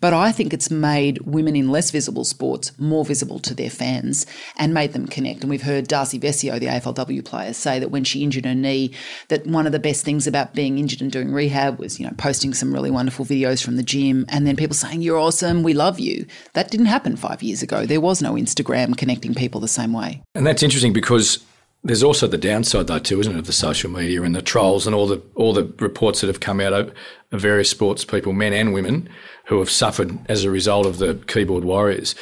But 0.00 0.14
i 0.14 0.30
think 0.30 0.52
it's 0.52 0.70
made 0.70 1.18
women 1.22 1.56
in 1.56 1.70
less 1.70 1.90
visible 1.90 2.24
sports 2.24 2.70
more 2.78 3.04
visible 3.04 3.40
to 3.40 3.54
their 3.54 3.70
fans 3.70 4.24
and 4.56 4.72
made 4.72 4.92
them 4.92 5.06
connect. 5.06 5.40
And 5.40 5.50
we've 5.50 5.62
heard 5.62 5.88
darcy 5.88 6.20
vescio 6.20 6.60
the 6.60 6.66
aflw 6.66 7.24
player 7.24 7.52
say 7.52 7.80
that 7.80 7.90
when 7.90 8.04
she 8.04 8.22
injured 8.22 8.44
her 8.44 8.54
knee 8.54 8.92
that 9.28 9.46
one 9.46 9.66
of 9.66 9.72
the 9.72 9.78
best 9.80 10.04
things 10.04 10.26
about 10.28 10.54
being 10.54 10.78
injured 10.78 11.02
and 11.02 11.10
doing 11.10 11.32
rehab 11.32 11.80
was 11.80 11.98
you 11.98 12.06
know 12.06 12.14
posting 12.16 12.54
some 12.54 12.72
really 12.72 12.90
wonderful 12.90 13.24
videos 13.24 13.64
from 13.64 13.76
the 13.76 13.82
gym 13.82 14.24
and 14.28 14.46
then 14.46 14.54
people 14.56 14.74
saying 14.74 15.02
you're 15.02 15.18
awesome. 15.18 15.62
We 15.64 15.74
love 15.74 15.98
you. 15.98 16.26
That 16.52 16.70
didn't 16.70 16.86
happen 16.86 17.16
five 17.16 17.42
years 17.42 17.62
ago. 17.62 17.84
There 17.84 18.00
was 18.00 18.22
no 18.22 18.34
instagram 18.34 18.96
connecting 18.96 19.34
people 19.34 19.60
the 19.60 19.68
same 19.68 19.92
way 19.92 20.03
way. 20.04 20.22
And 20.34 20.46
that's 20.46 20.62
interesting 20.62 20.92
because 20.92 21.44
there's 21.82 22.02
also 22.02 22.26
the 22.26 22.38
downside 22.38 22.86
though 22.86 22.98
too, 22.98 23.20
isn't 23.20 23.34
it, 23.34 23.38
of 23.38 23.46
the 23.46 23.52
social 23.52 23.90
media 23.90 24.22
and 24.22 24.34
the 24.34 24.42
trolls 24.42 24.86
and 24.86 24.94
all 24.94 25.06
the 25.06 25.22
all 25.34 25.52
the 25.52 25.72
reports 25.78 26.20
that 26.20 26.28
have 26.28 26.40
come 26.40 26.60
out 26.60 26.72
of, 26.72 26.92
of 27.32 27.40
various 27.40 27.70
sports 27.70 28.04
people, 28.04 28.32
men 28.32 28.52
and 28.52 28.72
women, 28.72 29.08
who 29.46 29.58
have 29.58 29.70
suffered 29.70 30.18
as 30.28 30.44
a 30.44 30.50
result 30.50 30.86
of 30.86 30.98
the 30.98 31.14
keyboard 31.26 31.64
warriors. 31.64 32.14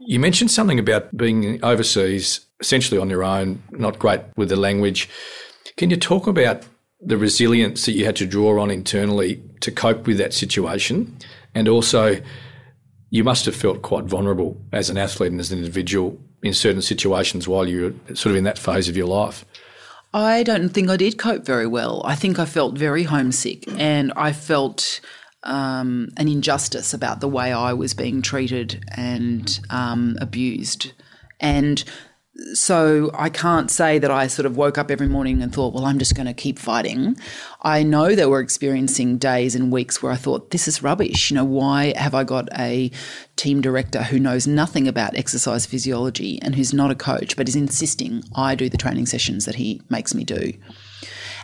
You 0.00 0.18
mentioned 0.18 0.50
something 0.50 0.78
about 0.78 1.14
being 1.16 1.62
overseas, 1.62 2.40
essentially 2.60 3.00
on 3.00 3.10
your 3.10 3.22
own, 3.22 3.62
not 3.70 3.98
great 3.98 4.22
with 4.36 4.48
the 4.48 4.56
language. 4.56 5.08
Can 5.76 5.90
you 5.90 5.96
talk 5.96 6.26
about 6.26 6.64
the 7.02 7.16
resilience 7.16 7.86
that 7.86 7.92
you 7.92 8.04
had 8.04 8.16
to 8.16 8.26
draw 8.26 8.60
on 8.60 8.70
internally 8.70 9.42
to 9.60 9.70
cope 9.70 10.06
with 10.06 10.18
that 10.18 10.34
situation, 10.34 11.16
and 11.54 11.68
also 11.68 12.20
you 13.10 13.24
must 13.24 13.44
have 13.44 13.56
felt 13.56 13.82
quite 13.82 14.04
vulnerable 14.04 14.56
as 14.72 14.88
an 14.88 14.96
athlete 14.96 15.32
and 15.32 15.40
as 15.40 15.50
an 15.50 15.58
individual 15.58 16.18
in 16.42 16.54
certain 16.54 16.82
situations 16.82 17.46
while 17.46 17.68
you're 17.68 17.92
sort 18.08 18.32
of 18.32 18.36
in 18.36 18.44
that 18.44 18.58
phase 18.58 18.88
of 18.88 18.96
your 18.96 19.06
life? 19.06 19.44
I 20.12 20.42
don't 20.42 20.70
think 20.70 20.90
I 20.90 20.96
did 20.96 21.18
cope 21.18 21.44
very 21.44 21.66
well. 21.66 22.02
I 22.04 22.14
think 22.16 22.38
I 22.38 22.44
felt 22.44 22.76
very 22.76 23.04
homesick 23.04 23.64
and 23.78 24.12
I 24.16 24.32
felt 24.32 25.00
um, 25.44 26.08
an 26.16 26.28
injustice 26.28 26.92
about 26.92 27.20
the 27.20 27.28
way 27.28 27.52
I 27.52 27.72
was 27.72 27.94
being 27.94 28.20
treated 28.20 28.84
and 28.94 29.60
um, 29.70 30.16
abused. 30.20 30.92
And 31.38 31.82
so 32.54 33.10
I 33.14 33.28
can't 33.28 33.70
say 33.70 33.98
that 33.98 34.10
I 34.10 34.26
sort 34.26 34.46
of 34.46 34.56
woke 34.56 34.78
up 34.78 34.90
every 34.90 35.08
morning 35.08 35.42
and 35.42 35.54
thought, 35.54 35.74
well, 35.74 35.84
I'm 35.84 35.98
just 35.98 36.14
going 36.14 36.26
to 36.26 36.34
keep 36.34 36.58
fighting. 36.58 37.16
I 37.62 37.82
know 37.82 38.14
they 38.14 38.26
were 38.26 38.40
experiencing 38.40 39.18
days 39.18 39.54
and 39.54 39.70
weeks 39.72 40.02
where 40.02 40.12
I 40.12 40.16
thought, 40.16 40.50
this 40.50 40.66
is 40.66 40.82
rubbish. 40.82 41.30
You 41.30 41.36
know, 41.36 41.44
why 41.44 41.92
have 41.96 42.14
I 42.14 42.24
got 42.24 42.48
a 42.58 42.90
team 43.36 43.60
director 43.60 44.02
who 44.02 44.18
knows 44.18 44.46
nothing 44.46 44.88
about 44.88 45.16
exercise 45.16 45.66
physiology 45.66 46.40
and 46.42 46.54
who's 46.54 46.72
not 46.72 46.90
a 46.90 46.94
coach, 46.94 47.36
but 47.36 47.48
is 47.48 47.56
insisting 47.56 48.22
I 48.34 48.54
do 48.54 48.68
the 48.68 48.78
training 48.78 49.06
sessions 49.06 49.44
that 49.44 49.56
he 49.56 49.82
makes 49.88 50.14
me 50.14 50.24
do? 50.24 50.52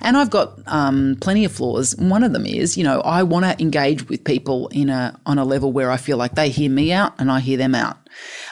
And 0.00 0.16
I've 0.16 0.30
got 0.30 0.58
um, 0.66 1.16
plenty 1.20 1.44
of 1.44 1.52
flaws. 1.52 1.96
One 1.96 2.22
of 2.22 2.32
them 2.32 2.44
is, 2.46 2.76
you 2.76 2.84
know, 2.84 3.00
I 3.00 3.22
want 3.22 3.44
to 3.46 3.60
engage 3.62 4.08
with 4.08 4.24
people 4.24 4.68
in 4.68 4.90
a 4.90 5.18
on 5.24 5.38
a 5.38 5.44
level 5.44 5.72
where 5.72 5.90
I 5.90 5.96
feel 5.96 6.16
like 6.16 6.34
they 6.34 6.50
hear 6.50 6.70
me 6.70 6.92
out 6.92 7.14
and 7.18 7.30
I 7.30 7.40
hear 7.40 7.56
them 7.56 7.74
out. 7.74 7.96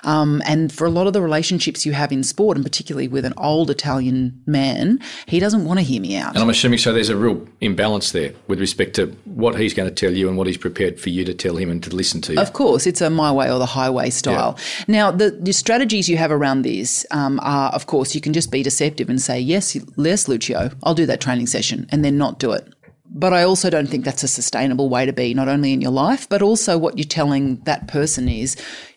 Um, 0.03 0.43
and 0.47 0.73
for 0.73 0.87
a 0.87 0.91
lot 0.91 1.07
of 1.07 1.13
the 1.13 1.23
relationships 1.23 1.87
you 1.87 1.93
have 1.93 2.13
in 2.13 2.23
sport, 2.23 2.57
and 2.57 2.65
particularly 2.65 3.09
with 3.09 3.25
an 3.25 3.35
old 3.37 3.71
Italian 3.71 4.43
man, 4.47 5.01
he 5.27 5.41
doesn't 5.41 5.65
want 5.65 5.79
to 5.79 5.85
hear 5.85 6.01
me 6.01 6.17
out. 6.17 6.35
And 6.35 6.43
I'm 6.43 6.51
assuming 6.51 6.79
so. 6.79 6.93
There's 6.93 7.09
a 7.09 7.17
real 7.17 7.47
imbalance 7.61 8.13
there 8.13 8.33
with 8.49 8.61
respect 8.61 8.95
to 8.97 9.07
what 9.25 9.59
he's 9.59 9.75
going 9.75 9.89
to 9.89 9.95
tell 9.95 10.13
you 10.13 10.29
and 10.29 10.37
what 10.37 10.47
he's 10.47 10.59
prepared 10.59 11.01
for 11.01 11.09
you 11.09 11.25
to 11.25 11.35
tell 11.35 11.57
him 11.57 11.71
and 11.71 11.83
to 11.83 11.91
listen 11.95 12.21
to 12.23 12.35
you. 12.35 12.41
Of 12.41 12.53
course, 12.53 12.87
it's 12.87 13.01
a 13.01 13.11
my 13.11 13.33
way 13.33 13.51
or 13.51 13.59
the 13.59 13.67
highway 13.67 14.11
style. 14.11 14.57
Yeah. 14.59 14.85
Now, 14.89 15.11
the, 15.11 15.31
the, 15.31 15.53
strategies 15.53 16.09
you 16.09 16.17
have 16.17 16.31
around 16.31 16.63
this 16.63 17.07
um, 17.11 17.41
are, 17.43 17.71
of 17.71 17.87
course, 17.87 18.15
you 18.15 18.21
can 18.21 18.33
just 18.33 18.51
be 18.51 18.63
deceptive 18.63 19.09
and 19.09 19.21
say, 19.21 19.39
yes, 19.39 19.77
yes, 19.97 20.29
Lucio, 20.29 20.71
I'll 20.83 20.95
do 20.95 21.07
that 21.07 21.21
training 21.21 21.47
session, 21.47 21.87
and 21.91 22.05
then 22.05 22.19
not 22.19 22.39
do 22.39 22.53
it. 22.53 22.75
But 23.17 23.33
I 23.33 23.45
also 23.45 23.71
don't 23.71 23.87
think 23.87 24.05
that's 24.05 24.25
a 24.25 24.29
sustainable 24.29 24.89
way 24.89 25.07
to 25.07 25.13
be, 25.13 25.33
not 25.35 25.49
only 25.49 25.73
in 25.73 25.81
your 25.81 25.93
life, 25.93 26.29
but 26.29 26.43
also 26.43 26.77
what 26.77 26.99
you're 26.99 27.05
telling 27.05 27.57
that 27.61 27.87
person 27.87 28.29
is 28.29 28.57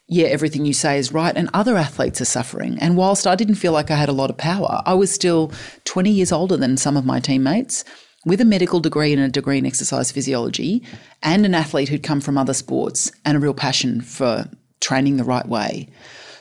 yeah, 0.10 0.28
everything 0.28 0.66
you 0.66 0.74
say 0.74 0.98
is 0.98 1.12
right, 1.12 1.36
and 1.36 1.50
other 1.54 1.76
athletes 1.76 2.22
are 2.22 2.26
suffering. 2.26 2.78
And 2.80 2.96
whilst 2.96 3.28
I 3.28 3.36
didn't 3.36 3.56
feel 3.56 3.74
like 3.74 3.92
I 3.92 3.98
had 3.98 4.08
a 4.08 4.14
lot 4.14 4.30
of 4.30 4.38
power, 4.38 4.82
I 4.86 4.94
was 4.94 5.12
still 5.12 5.52
20 5.84 6.10
years 6.10 6.32
older 6.32 6.56
than 6.56 6.78
some 6.78 6.96
of 6.96 7.06
my 7.06 7.20
teammates 7.20 7.84
with 8.26 8.40
a 8.40 8.46
medical 8.46 8.80
degree 8.80 9.14
and 9.14 9.22
a 9.22 9.28
degree 9.28 9.58
in 9.58 9.66
exercise 9.66 10.12
physiology, 10.12 10.82
and 11.22 11.46
an 11.46 11.54
athlete 11.54 11.90
who'd 11.90 12.04
come 12.04 12.22
from 12.22 12.38
other 12.38 12.54
sports 12.54 13.12
and 13.26 13.36
a 13.36 13.40
real 13.40 13.54
passion 13.54 14.02
for 14.02 14.50
training 14.80 15.18
the 15.18 15.24
right 15.24 15.48
way. 15.48 15.90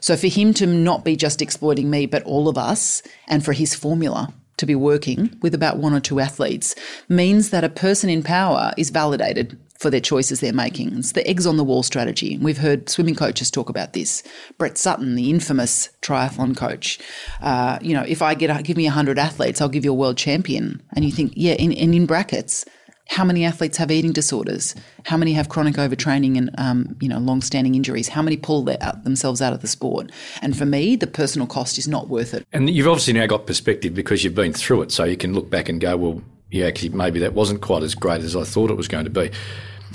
So 0.00 0.16
for 0.16 0.28
him 0.28 0.54
to 0.54 0.66
not 0.66 1.04
be 1.04 1.16
just 1.16 1.42
exploiting 1.42 1.90
me, 1.90 2.06
but 2.06 2.22
all 2.22 2.48
of 2.48 2.56
us, 2.56 3.02
and 3.26 3.44
for 3.44 3.52
his 3.52 3.74
formula 3.74 4.32
to 4.56 4.66
be 4.66 4.74
working 4.74 5.36
with 5.42 5.54
about 5.54 5.78
one 5.78 5.92
or 5.92 6.00
two 6.00 6.20
athletes 6.20 6.74
means 7.08 7.50
that 7.50 7.64
a 7.64 7.68
person 7.68 8.08
in 8.08 8.22
power 8.22 8.72
is 8.76 8.90
validated 8.90 9.58
for 9.78 9.90
their 9.90 10.00
choices 10.00 10.40
they're 10.40 10.52
making. 10.52 10.96
It's 10.98 11.12
the 11.12 11.26
eggs 11.28 11.46
on 11.46 11.56
the 11.56 11.64
wall 11.64 11.82
strategy. 11.82 12.38
We've 12.38 12.58
heard 12.58 12.88
swimming 12.88 13.14
coaches 13.14 13.50
talk 13.50 13.68
about 13.68 13.92
this. 13.92 14.22
Brett 14.58 14.78
Sutton, 14.78 15.14
the 15.14 15.30
infamous 15.30 15.90
triathlon 16.02 16.56
coach, 16.56 16.98
uh, 17.42 17.78
you 17.82 17.94
know, 17.94 18.02
if 18.02 18.22
I 18.22 18.34
get 18.34 18.64
give 18.64 18.76
me 18.76 18.86
hundred 18.86 19.18
athletes, 19.18 19.60
I'll 19.60 19.68
give 19.68 19.84
you 19.84 19.90
a 19.90 19.94
world 19.94 20.16
champion. 20.16 20.82
And 20.94 21.04
you 21.04 21.12
think, 21.12 21.32
yeah, 21.36 21.54
in, 21.54 21.72
and 21.72 21.94
in 21.94 22.06
brackets, 22.06 22.64
how 23.08 23.24
many 23.24 23.44
athletes 23.44 23.76
have 23.78 23.90
eating 23.90 24.12
disorders? 24.12 24.74
How 25.04 25.16
many 25.16 25.32
have 25.34 25.48
chronic 25.48 25.76
overtraining 25.76 26.36
and 26.36 26.50
um, 26.58 26.96
you 27.00 27.08
know 27.08 27.18
long-standing 27.18 27.74
injuries? 27.74 28.08
How 28.08 28.22
many 28.22 28.36
pull 28.36 28.62
their, 28.62 28.78
themselves 29.04 29.40
out 29.40 29.52
of 29.52 29.60
the 29.60 29.68
sport? 29.68 30.10
And 30.42 30.56
for 30.56 30.66
me, 30.66 30.96
the 30.96 31.06
personal 31.06 31.46
cost 31.46 31.78
is 31.78 31.86
not 31.86 32.08
worth 32.08 32.34
it. 32.34 32.46
And 32.52 32.68
you've 32.68 32.88
obviously 32.88 33.14
now 33.14 33.26
got 33.26 33.46
perspective 33.46 33.94
because 33.94 34.24
you've 34.24 34.34
been 34.34 34.52
through 34.52 34.82
it, 34.82 34.92
so 34.92 35.04
you 35.04 35.16
can 35.16 35.34
look 35.34 35.50
back 35.50 35.68
and 35.68 35.80
go, 35.80 35.96
well, 35.96 36.22
yeah, 36.50 36.66
actually, 36.66 36.90
maybe 36.90 37.18
that 37.20 37.34
wasn't 37.34 37.60
quite 37.60 37.82
as 37.82 37.94
great 37.94 38.22
as 38.22 38.36
I 38.36 38.44
thought 38.44 38.70
it 38.70 38.76
was 38.76 38.88
going 38.88 39.04
to 39.04 39.10
be. 39.10 39.30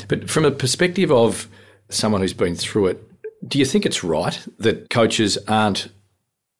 But 0.07 0.29
from 0.29 0.45
a 0.45 0.51
perspective 0.51 1.11
of 1.11 1.47
someone 1.89 2.21
who's 2.21 2.33
been 2.33 2.55
through 2.55 2.87
it, 2.87 3.07
do 3.47 3.59
you 3.59 3.65
think 3.65 3.85
it's 3.85 4.03
right 4.03 4.39
that 4.59 4.89
coaches 4.89 5.37
aren't 5.47 5.89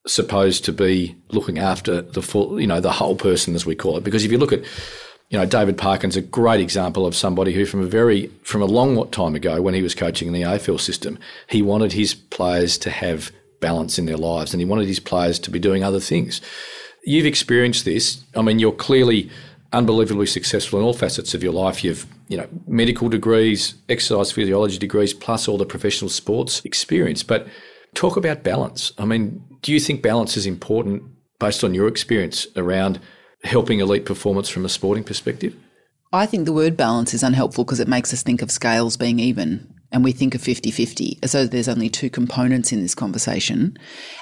supposed 0.08 0.66
to 0.66 0.74
be 0.74 1.16
looking 1.30 1.60
after 1.60 2.02
the 2.02 2.22
full, 2.22 2.60
you 2.60 2.68
know, 2.68 2.82
the 2.82 2.92
whole 2.92 3.16
person 3.16 3.56
as 3.56 3.66
we 3.66 3.76
call 3.76 3.98
it? 3.98 4.04
Because 4.04 4.26
if 4.26 4.32
you 4.32 4.38
look 4.38 4.52
at, 4.52 4.64
you 5.32 5.38
know, 5.38 5.46
David 5.46 5.78
Parkin's 5.78 6.18
a 6.18 6.22
great 6.22 6.60
example 6.60 7.08
of 7.08 7.16
somebody 7.16 7.54
who, 7.54 7.66
from 7.66 7.82
a 7.82 7.86
very, 7.86 8.28
from 8.44 8.62
a 8.62 8.66
long 8.66 9.10
time 9.12 9.34
ago, 9.34 9.62
when 9.62 9.74
he 9.74 9.82
was 9.82 9.96
coaching 9.96 10.28
in 10.28 10.34
the 10.34 10.42
AFL 10.42 10.80
system, 10.80 11.18
he 11.48 11.62
wanted 11.62 11.94
his 11.94 12.14
players 12.14 12.78
to 12.80 12.90
have 12.90 13.32
balance 13.62 13.98
in 13.98 14.08
their 14.08 14.18
lives, 14.18 14.54
and 14.54 14.60
he 14.60 14.66
wanted 14.66 14.88
his 14.88 15.00
players 15.00 15.40
to 15.40 15.50
be 15.50 15.58
doing 15.58 15.86
other 15.86 16.02
things. 16.02 16.42
You've 17.06 17.26
experienced 17.26 17.86
this. 17.86 18.22
I 18.36 18.42
mean, 18.42 18.60
you're 18.60 18.74
clearly 18.74 19.32
unbelievably 19.72 20.26
successful 20.26 20.80
in 20.80 20.86
all 20.86 20.94
facets 20.94 21.34
of 21.34 21.42
your 21.42 21.54
life. 21.54 21.82
You've, 21.82 22.06
you 22.28 22.36
know, 22.36 22.50
medical 22.68 23.08
degrees, 23.08 23.76
exercise 23.88 24.34
physiology 24.34 24.78
degrees, 24.78 25.14
plus 25.14 25.48
all 25.48 25.58
the 25.58 25.66
professional 25.66 26.10
sports 26.10 26.62
experience. 26.66 27.24
But 27.24 27.48
talk 27.94 28.18
about 28.18 28.44
balance. 28.44 28.92
I 28.98 29.06
mean, 29.06 29.42
do 29.62 29.72
you 29.72 29.80
think 29.80 30.02
balance 30.02 30.36
is 30.36 30.46
important 30.46 31.04
based 31.40 31.64
on 31.64 31.74
your 31.74 31.88
experience 31.88 32.48
around 32.58 33.00
helping 33.44 33.80
elite 33.80 34.06
performance 34.06 34.50
from 34.50 34.66
a 34.66 34.70
sporting 34.70 35.04
perspective? 35.04 35.56
I 36.14 36.26
think 36.26 36.46
the 36.46 36.54
word 36.54 36.76
balance 36.76 37.14
is 37.14 37.24
unhelpful 37.24 37.64
because 37.64 37.80
it 37.80 37.88
makes 37.88 38.14
us 38.14 38.22
think 38.22 38.42
of 38.42 38.52
scales 38.52 38.98
being 38.98 39.20
even 39.20 39.74
and 39.92 40.04
we 40.04 40.12
think 40.12 40.34
of 40.36 40.42
50 40.42 40.72
50 40.72 41.20
as 41.22 41.34
though 41.34 41.46
there's 41.46 41.68
only 41.68 41.90
two 41.90 42.10
components 42.10 42.72
in 42.72 42.82
this 42.82 42.96
conversation. 42.96 43.78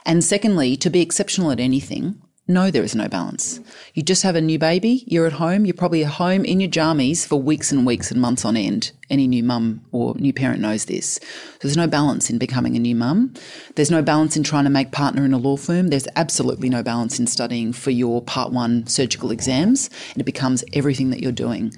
And 0.06 0.24
secondly, 0.24 0.76
to 0.78 0.90
be 0.90 1.02
exceptional 1.02 1.52
at 1.52 1.60
anything, 1.60 2.22
no, 2.50 2.72
there 2.72 2.84
is 2.84 2.96
no 2.96 3.08
balance. 3.08 3.60
You 3.94 4.02
just 4.02 4.24
have 4.24 4.36
a 4.36 4.42
new 4.42 4.58
baby, 4.58 5.04
you're 5.06 5.28
at 5.28 5.34
home, 5.34 5.66
you're 5.66 5.76
probably 5.76 6.04
at 6.04 6.14
home 6.14 6.44
in 6.44 6.60
your 6.60 6.70
jammies 6.70 7.24
for 7.26 7.40
weeks 7.40 7.72
and 7.72 7.86
weeks 7.86 8.10
and 8.10 8.20
months 8.20 8.44
on 8.44 8.58
end. 8.58 8.92
Any 9.08 9.28
new 9.28 9.44
mum 9.44 9.86
or 9.92 10.16
new 10.16 10.34
parent 10.34 10.60
knows 10.60 10.86
this. 10.86 11.20
There's 11.62 11.78
no 11.78 11.86
balance 11.86 12.28
in 12.32 12.40
becoming 12.40 12.76
a 12.76 12.80
new 12.80 12.96
mum. 12.96 13.36
There's 13.76 13.92
no 13.92 14.02
balance 14.02 14.36
in 14.36 14.42
trying 14.42 14.64
to 14.64 14.72
make 14.72 14.92
partner 14.92 15.26
in 15.26 15.34
a 15.34 15.38
law 15.38 15.58
firm. 15.58 15.90
There's 15.90 16.08
absolutely 16.16 16.70
no 16.70 16.82
balance 16.82 17.20
in 17.20 17.28
studying 17.28 17.72
for 17.72 17.92
your 17.92 18.20
part 18.20 18.52
one 18.52 18.88
surgical 18.88 19.30
exams. 19.30 19.90
And 20.14 20.22
it 20.22 20.26
becomes 20.26 20.64
everything 20.74 21.12
that 21.12 21.22
you're 21.22 21.32
doing. 21.32 21.72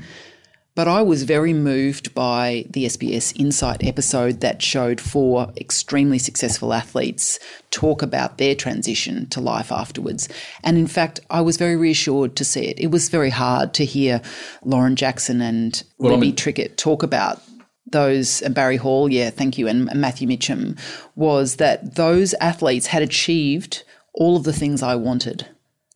But 0.74 0.88
I 0.88 1.01
was 1.01 1.24
very 1.24 1.51
moved 1.51 2.16
by 2.16 2.66
the 2.70 2.86
SBS 2.86 3.38
Insight 3.38 3.84
episode 3.84 4.40
that 4.40 4.62
showed 4.62 5.01
four 5.01 5.51
extremely 5.58 6.18
successful 6.18 6.74
athletes 6.74 7.40
talk 7.72 8.01
about 8.01 8.38
their 8.38 8.56
transition 8.56 9.28
to 9.30 9.42
life 9.42 9.72
afterwards. 9.72 10.30
And 10.63 10.78
in 10.78 10.88
fact, 10.88 11.20
I 11.30 11.42
was 11.42 11.58
very 11.58 11.75
reassured 11.75 12.38
to 12.38 12.46
see 12.46 12.62
it. 12.62 12.80
It 12.80 12.88
was 12.88 13.10
very 13.10 13.30
hard 13.30 13.74
to 13.75 13.86
hear 13.86 14.22
Lauren 14.63 14.96
Jackson 14.96 15.42
and 15.42 15.84
well, 15.98 16.13
Libby 16.13 16.28
I 16.28 16.30
mean- 16.30 16.36
Trickett 16.38 16.78
talk 16.78 17.04
about 17.04 17.42
those 17.86 18.42
and 18.42 18.56
Barry 18.56 18.78
Hall, 18.78 19.12
yeah, 19.12 19.30
thank 19.30 19.58
you, 19.58 19.68
and 19.68 19.94
Matthew 19.94 20.25
Mitcham, 20.25 20.78
was 21.16 21.58
that 21.58 21.96
those 21.96 22.34
athletes 22.36 22.88
had 22.88 23.04
achieved 23.04 23.84
all 24.13 24.38
of 24.38 24.44
the 24.46 24.54
things 24.54 24.82
I 24.82 24.96
wanted. 24.96 25.48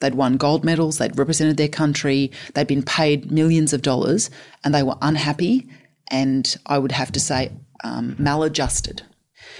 They'd 0.02 0.16
won 0.16 0.38
gold 0.38 0.64
medals, 0.64 0.98
they'd 0.98 1.18
represented 1.18 1.58
their 1.58 1.70
country, 1.70 2.32
they'd 2.54 2.68
been 2.68 2.84
paid 2.84 3.32
millions 3.32 3.74
of 3.74 3.82
dollars, 3.82 4.30
and 4.64 4.74
they 4.74 4.84
were 4.84 4.98
unhappy 5.02 5.70
and 6.08 6.56
I 6.66 6.78
would 6.78 6.92
have 6.92 7.12
to 7.14 7.20
say 7.20 7.52
um, 7.84 8.16
maladjusted. 8.20 9.04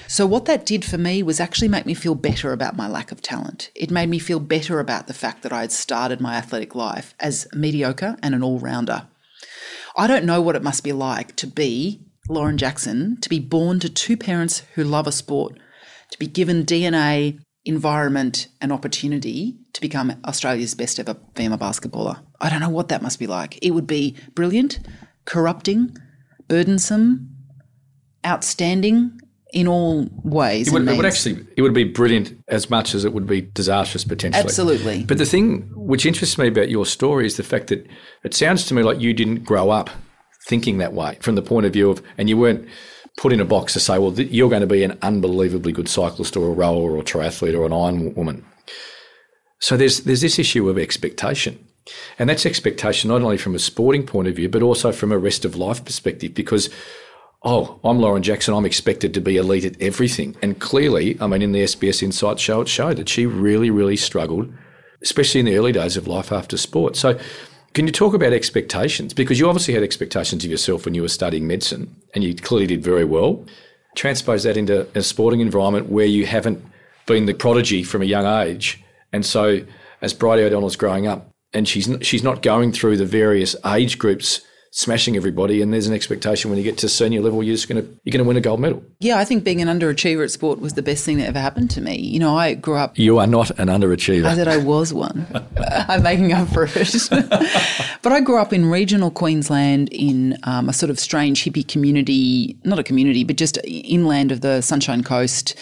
So, 0.08 0.28
what 0.28 0.46
that 0.46 0.66
did 0.66 0.86
for 0.86 0.98
me 0.98 1.24
was 1.24 1.40
actually 1.40 1.68
make 1.68 1.86
me 1.86 1.94
feel 1.94 2.16
better 2.16 2.52
about 2.52 2.76
my 2.76 2.88
lack 2.88 3.12
of 3.12 3.22
talent. 3.22 3.72
It 3.76 3.92
made 3.92 4.10
me 4.10 4.20
feel 4.20 4.40
better 4.40 4.80
about 4.80 5.08
the 5.08 5.14
fact 5.14 5.42
that 5.44 5.54
I 5.54 5.62
had 5.62 5.72
started 5.72 6.22
my 6.22 6.36
athletic 6.36 6.76
life 6.76 7.16
as 7.20 7.48
mediocre 7.54 8.16
and 8.22 8.36
an 8.36 8.44
all 8.44 8.60
rounder. 8.60 9.08
I 9.98 10.08
don't 10.08 10.26
know 10.26 10.42
what 10.42 10.56
it 10.56 10.64
must 10.64 10.84
be 10.84 10.92
like 10.92 11.36
to 11.38 11.48
be 11.48 12.02
Lauren 12.30 12.58
Jackson, 12.58 13.18
to 13.22 13.30
be 13.30 13.40
born 13.40 13.80
to 13.80 13.90
two 13.90 14.18
parents 14.18 14.64
who 14.76 14.84
love 14.84 15.08
a 15.08 15.12
sport, 15.12 15.58
to 16.12 16.20
be 16.20 16.28
given 16.28 16.66
DNA, 16.66 17.40
environment, 17.64 18.48
and 18.60 18.72
opportunity 18.72 19.58
to 19.76 19.82
become 19.82 20.14
Australia's 20.26 20.74
best 20.74 21.00
ever 21.00 21.18
female 21.36 21.58
basketballer. 21.58 22.18
I 22.40 22.50
don't 22.50 22.62
know 22.62 22.70
what 22.70 22.88
that 22.90 23.02
must 23.02 23.20
be 23.20 23.28
like. 23.28 23.60
It 23.62 23.72
would 23.72 23.86
be 23.86 24.16
brilliant, 24.34 24.80
corrupting, 25.26 25.98
burdensome, 26.48 27.30
outstanding, 28.26 29.20
in 29.52 29.68
all 29.68 30.10
ways. 30.24 30.68
It 30.68 30.74
would, 30.74 30.88
it 30.88 30.98
would, 30.98 31.06
actually 31.06 31.46
it 31.56 31.62
would 31.62 31.74
be 31.74 31.86
brilliant 31.86 32.38
as 32.48 32.70
much 32.70 32.94
as 32.94 33.06
it 33.06 33.14
would 33.14 33.28
be 33.28 33.42
disastrous 33.42 34.04
potentially. 34.04 34.44
Absolutely. 34.44 35.04
But 35.04 35.18
the 35.18 35.26
thing 35.26 35.62
which 35.76 36.06
interests 36.06 36.38
me 36.38 36.48
about 36.48 36.70
your 36.70 36.86
story 36.86 37.26
is 37.26 37.38
the 37.38 37.44
fact 37.44 37.68
that 37.68 37.88
it 38.24 38.34
sounds 38.34 38.66
to 38.68 38.74
me 38.74 38.84
like 38.84 39.00
you 39.00 39.14
didn't 39.14 39.44
grow 39.44 39.70
up 39.70 39.90
thinking 40.48 40.78
that 40.80 40.94
way 40.94 41.18
from 41.22 41.36
the 41.36 41.42
point 41.42 41.66
of 41.66 41.74
view 41.74 41.90
of, 41.90 42.02
and 42.18 42.30
you 42.30 42.38
weren't 42.38 42.68
put 43.18 43.32
in 43.32 43.40
a 43.40 43.46
box 43.46 43.74
to 43.74 43.80
say, 43.80 43.98
well, 43.98 44.12
th- 44.12 44.30
you're 44.30 44.50
going 44.50 44.62
to 44.62 44.68
be 44.68 44.84
an 44.84 44.98
unbelievably 45.02 45.72
good 45.72 45.88
cyclist 45.88 46.36
or 46.36 46.48
a 46.50 46.54
rower 46.54 46.92
or 46.92 47.00
a 47.00 47.04
triathlete 47.04 47.58
or 47.58 47.66
an 47.66 47.74
iron 47.74 48.14
woman. 48.14 48.46
So 49.60 49.78
there's 49.78 50.02
there's 50.02 50.22
this 50.22 50.40
issue 50.40 50.70
of 50.70 50.78
expectation. 50.78 51.66
And 52.18 52.28
that's 52.28 52.48
expectation 52.48 53.10
not 53.10 53.22
only 53.22 53.38
from 53.38 53.54
a 53.54 53.60
sporting 53.60 54.06
point 54.06 54.28
of 54.28 54.36
view, 54.36 54.50
but 54.50 54.64
also 54.64 54.92
from 54.92 55.12
a 55.12 55.20
rest 55.20 55.46
of 55.46 55.56
life 55.56 55.86
perspective, 55.86 56.34
because 56.34 56.70
oh, 57.46 57.80
I'm 57.84 58.00
Lauren 58.00 58.24
Jackson, 58.24 58.56
I'm 58.56 58.66
expected 58.66 59.14
to 59.14 59.22
be 59.22 59.38
elite 59.38 59.66
at 59.66 59.80
everything. 59.80 60.36
And 60.42 60.60
clearly, 60.60 61.16
I 61.22 61.28
mean, 61.28 61.44
in 61.44 61.52
the 61.52 61.64
SBS 61.64 62.02
Insight 62.02 62.40
show, 62.40 62.62
it 62.62 62.68
showed 62.68 62.98
that 62.98 63.08
she 63.08 63.28
really, 63.28 63.70
really 63.70 63.96
struggled, 63.96 64.52
especially 65.04 65.42
in 65.42 65.46
the 65.46 65.56
early 65.56 65.72
days 65.72 65.96
of 65.96 66.08
life 66.08 66.32
after 66.32 66.58
sport. 66.58 66.96
So, 66.96 67.20
can 67.76 67.86
you 67.86 67.92
talk 67.92 68.14
about 68.14 68.34
expectations? 68.34 69.14
Because 69.14 69.38
you 69.38 69.48
obviously 69.48 69.74
had 69.74 69.84
expectations 69.84 70.44
of 70.44 70.50
yourself 70.50 70.86
when 70.86 70.96
you 70.96 71.02
were 71.02 71.08
studying 71.08 71.46
medicine, 71.46 71.96
and 72.16 72.24
you 72.24 72.34
clearly 72.34 72.68
did 72.68 72.84
very 72.84 73.06
well. 73.06 73.46
Transpose 73.96 74.44
that 74.44 74.58
into 74.58 74.88
a 74.96 75.04
sporting 75.04 75.40
environment 75.40 75.90
where 75.90 76.06
you 76.06 76.26
haven't 76.26 76.64
been 77.06 77.28
the 77.28 77.34
prodigy 77.34 77.84
from 77.84 78.02
a 78.02 78.06
young 78.06 78.26
age. 78.26 78.82
And 79.16 79.26
so, 79.26 79.62
as 80.02 80.14
Bridie 80.14 80.44
O'Donnell's 80.44 80.76
growing 80.76 81.08
up, 81.08 81.32
and 81.54 81.66
she's, 81.66 81.90
she's 82.02 82.22
not 82.22 82.42
going 82.42 82.74
through 82.74 82.98
the 82.98 83.06
various 83.06 83.56
age 83.66 83.98
groups 83.98 84.42
smashing 84.76 85.16
everybody, 85.16 85.62
and 85.62 85.72
there's 85.72 85.88
an 85.88 85.94
expectation 85.94 86.52
when 86.52 86.58
you 86.58 86.64
get 86.64 86.78
to 86.78 86.90
senior 86.90 87.22
level, 87.22 87.42
you're 87.42 87.56
just 87.56 87.70
going 87.70 87.82
to 87.82 87.90
you're 88.04 88.12
going 88.12 88.24
to 88.24 88.28
win 88.28 88.36
a 88.36 88.42
gold 88.42 88.60
medal. 88.60 88.84
Yeah, 89.00 89.18
I 89.18 89.24
think 89.24 89.46
being 89.46 89.62
an 89.62 89.70
underachiever 89.70 90.22
at 90.22 90.32
sport 90.32 90.60
was 90.60 90.74
the 90.74 90.82
best 90.82 91.06
thing 91.06 91.18
that 91.20 91.28
ever 91.28 91.40
happened 91.40 91.72
to 91.72 91.82
me. 91.82 91.98
You 91.98 92.20
know, 92.20 92.38
I 92.38 92.56
grew 92.56 92.76
up. 92.76 93.00
You 93.00 93.18
are 93.20 93.26
not 93.26 93.52
an 93.58 93.70
underachiever. 93.70 94.26
I 94.26 94.36
said 94.36 94.50
I 94.50 94.58
was 94.58 94.94
one. 94.94 95.26
I'm 95.58 96.04
making 96.04 96.34
up 96.34 96.50
for 96.50 96.66
it. 96.70 96.74
but 98.02 98.12
I 98.12 98.20
grew 98.20 98.38
up 98.38 98.52
in 98.52 98.66
regional 98.66 99.12
Queensland 99.12 99.88
in 99.94 100.38
um, 100.44 100.68
a 100.68 100.74
sort 100.74 100.90
of 100.90 101.00
strange 101.00 101.46
hippie 101.46 101.66
community, 101.66 102.58
not 102.66 102.78
a 102.78 102.84
community, 102.84 103.24
but 103.24 103.38
just 103.38 103.58
inland 103.64 104.34
of 104.34 104.42
the 104.42 104.60
Sunshine 104.60 105.04
Coast, 105.04 105.56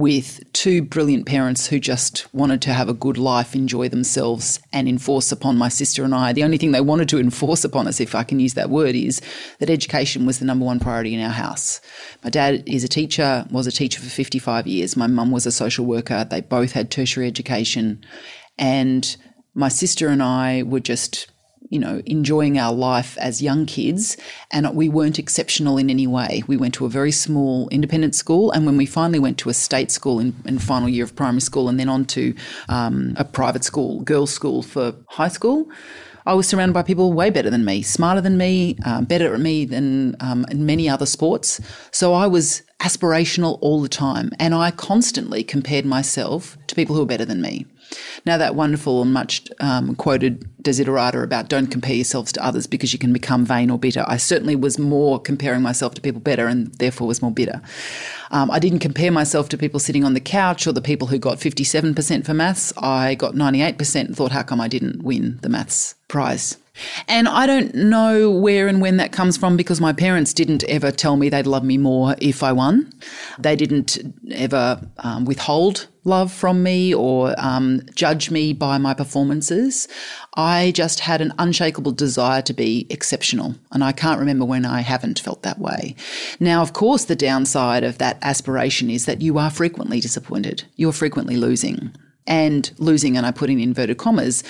with 0.00 0.40
two 0.54 0.80
brilliant 0.82 1.26
parents 1.26 1.66
who 1.66 1.78
just 1.78 2.26
wanted 2.34 2.62
to 2.62 2.72
have 2.72 2.88
a 2.88 2.94
good 2.94 3.18
life, 3.18 3.54
enjoy 3.54 3.88
themselves, 3.88 4.58
and 4.72 4.88
enforce 4.88 5.30
upon 5.30 5.58
my 5.58 5.68
sister 5.68 6.04
and 6.04 6.14
I. 6.14 6.32
The 6.32 6.42
only 6.42 6.56
thing 6.56 6.72
they 6.72 6.80
wanted 6.80 7.10
to 7.10 7.20
enforce 7.20 7.64
upon 7.64 7.86
us, 7.86 8.00
if 8.00 8.14
I 8.14 8.24
can 8.24 8.40
use 8.40 8.54
that 8.54 8.70
word, 8.70 8.94
is 8.94 9.20
that 9.58 9.68
education 9.68 10.24
was 10.24 10.38
the 10.38 10.46
number 10.46 10.64
one 10.64 10.80
priority 10.80 11.14
in 11.14 11.22
our 11.22 11.30
house. 11.30 11.82
My 12.24 12.30
dad 12.30 12.64
is 12.66 12.82
a 12.82 12.88
teacher, 12.88 13.46
was 13.50 13.66
a 13.66 13.72
teacher 13.72 14.00
for 14.00 14.08
55 14.08 14.66
years. 14.66 14.96
My 14.96 15.06
mum 15.06 15.30
was 15.30 15.44
a 15.44 15.52
social 15.52 15.84
worker. 15.84 16.26
They 16.28 16.40
both 16.40 16.72
had 16.72 16.90
tertiary 16.90 17.26
education. 17.26 18.02
And 18.58 19.16
my 19.54 19.68
sister 19.68 20.08
and 20.08 20.22
I 20.22 20.62
were 20.62 20.80
just 20.80 21.30
you 21.70 21.78
know, 21.78 22.02
enjoying 22.04 22.58
our 22.58 22.74
life 22.74 23.16
as 23.18 23.40
young 23.40 23.64
kids, 23.64 24.16
and 24.50 24.68
we 24.74 24.88
weren't 24.88 25.18
exceptional 25.18 25.78
in 25.78 25.88
any 25.88 26.06
way. 26.06 26.42
We 26.46 26.56
went 26.56 26.74
to 26.74 26.84
a 26.84 26.88
very 26.88 27.12
small 27.12 27.68
independent 27.70 28.14
school, 28.14 28.50
and 28.50 28.66
when 28.66 28.76
we 28.76 28.86
finally 28.86 29.20
went 29.20 29.38
to 29.38 29.48
a 29.48 29.54
state 29.54 29.90
school 29.90 30.18
in, 30.18 30.34
in 30.44 30.58
final 30.58 30.88
year 30.88 31.04
of 31.04 31.16
primary 31.16 31.40
school, 31.40 31.68
and 31.68 31.80
then 31.80 31.88
on 31.88 32.04
to 32.06 32.34
um, 32.68 33.14
a 33.16 33.24
private 33.24 33.64
school, 33.64 34.00
girls' 34.02 34.32
school 34.32 34.62
for 34.62 34.94
high 35.06 35.28
school. 35.28 35.68
I 36.26 36.34
was 36.34 36.46
surrounded 36.46 36.74
by 36.74 36.82
people 36.82 37.12
way 37.12 37.30
better 37.30 37.50
than 37.50 37.64
me, 37.64 37.82
smarter 37.82 38.20
than 38.20 38.36
me, 38.36 38.76
um, 38.84 39.04
better 39.06 39.32
at 39.32 39.40
me 39.40 39.64
than 39.64 40.16
um, 40.20 40.44
in 40.50 40.66
many 40.66 40.88
other 40.88 41.06
sports. 41.06 41.60
So 41.92 42.12
I 42.12 42.26
was 42.26 42.62
aspirational 42.80 43.58
all 43.62 43.80
the 43.80 43.88
time, 43.88 44.30
and 44.38 44.54
I 44.54 44.70
constantly 44.70 45.42
compared 45.42 45.86
myself 45.86 46.58
to 46.66 46.74
people 46.74 46.94
who 46.94 47.02
were 47.02 47.06
better 47.06 47.24
than 47.24 47.40
me. 47.40 47.66
Now, 48.24 48.36
that 48.38 48.54
wonderful 48.54 49.02
and 49.02 49.12
much 49.12 49.48
um, 49.60 49.94
quoted 49.96 50.46
desiderata 50.62 51.22
about 51.22 51.48
don't 51.48 51.68
compare 51.68 51.94
yourselves 51.94 52.32
to 52.32 52.44
others 52.44 52.66
because 52.66 52.92
you 52.92 52.98
can 52.98 53.12
become 53.12 53.44
vain 53.44 53.70
or 53.70 53.78
bitter. 53.78 54.04
I 54.06 54.16
certainly 54.16 54.56
was 54.56 54.78
more 54.78 55.18
comparing 55.18 55.62
myself 55.62 55.94
to 55.94 56.00
people 56.00 56.20
better 56.20 56.46
and 56.46 56.72
therefore 56.74 57.06
was 57.06 57.22
more 57.22 57.32
bitter. 57.32 57.60
Um, 58.30 58.50
I 58.50 58.58
didn't 58.58 58.78
compare 58.80 59.10
myself 59.10 59.48
to 59.50 59.58
people 59.58 59.80
sitting 59.80 60.04
on 60.04 60.14
the 60.14 60.20
couch 60.20 60.66
or 60.66 60.72
the 60.72 60.82
people 60.82 61.08
who 61.08 61.18
got 61.18 61.38
57% 61.38 62.24
for 62.24 62.34
maths. 62.34 62.72
I 62.78 63.14
got 63.14 63.34
98% 63.34 64.00
and 64.06 64.16
thought, 64.16 64.32
how 64.32 64.42
come 64.42 64.60
I 64.60 64.68
didn't 64.68 65.02
win 65.02 65.38
the 65.42 65.48
maths 65.48 65.94
prize? 66.08 66.56
And 67.08 67.28
I 67.28 67.46
don't 67.46 67.74
know 67.74 68.30
where 68.30 68.68
and 68.68 68.80
when 68.80 68.96
that 68.98 69.12
comes 69.12 69.36
from 69.36 69.56
because 69.56 69.80
my 69.80 69.92
parents 69.92 70.32
didn't 70.32 70.64
ever 70.64 70.90
tell 70.90 71.16
me 71.16 71.28
they'd 71.28 71.46
love 71.46 71.64
me 71.64 71.78
more 71.78 72.14
if 72.18 72.42
I 72.42 72.52
won. 72.52 72.92
They 73.38 73.56
didn't 73.56 73.98
ever 74.32 74.80
um, 74.98 75.24
withhold 75.24 75.88
love 76.04 76.32
from 76.32 76.62
me 76.62 76.94
or 76.94 77.34
um, 77.38 77.82
judge 77.94 78.30
me 78.30 78.52
by 78.52 78.78
my 78.78 78.94
performances. 78.94 79.86
I 80.34 80.72
just 80.74 81.00
had 81.00 81.20
an 81.20 81.34
unshakable 81.38 81.92
desire 81.92 82.42
to 82.42 82.54
be 82.54 82.86
exceptional. 82.88 83.54
And 83.72 83.84
I 83.84 83.92
can't 83.92 84.20
remember 84.20 84.44
when 84.44 84.64
I 84.64 84.80
haven't 84.80 85.20
felt 85.20 85.42
that 85.42 85.58
way. 85.58 85.94
Now, 86.38 86.62
of 86.62 86.72
course, 86.72 87.04
the 87.04 87.16
downside 87.16 87.84
of 87.84 87.98
that 87.98 88.18
aspiration 88.22 88.88
is 88.88 89.06
that 89.06 89.20
you 89.20 89.38
are 89.38 89.50
frequently 89.50 90.00
disappointed, 90.00 90.64
you're 90.76 90.92
frequently 90.92 91.36
losing 91.36 91.92
and 92.30 92.70
losing, 92.78 93.16
and 93.16 93.26
I 93.26 93.32
put 93.32 93.50
in 93.50 93.60
inverted 93.60 93.98
commas. 93.98 94.42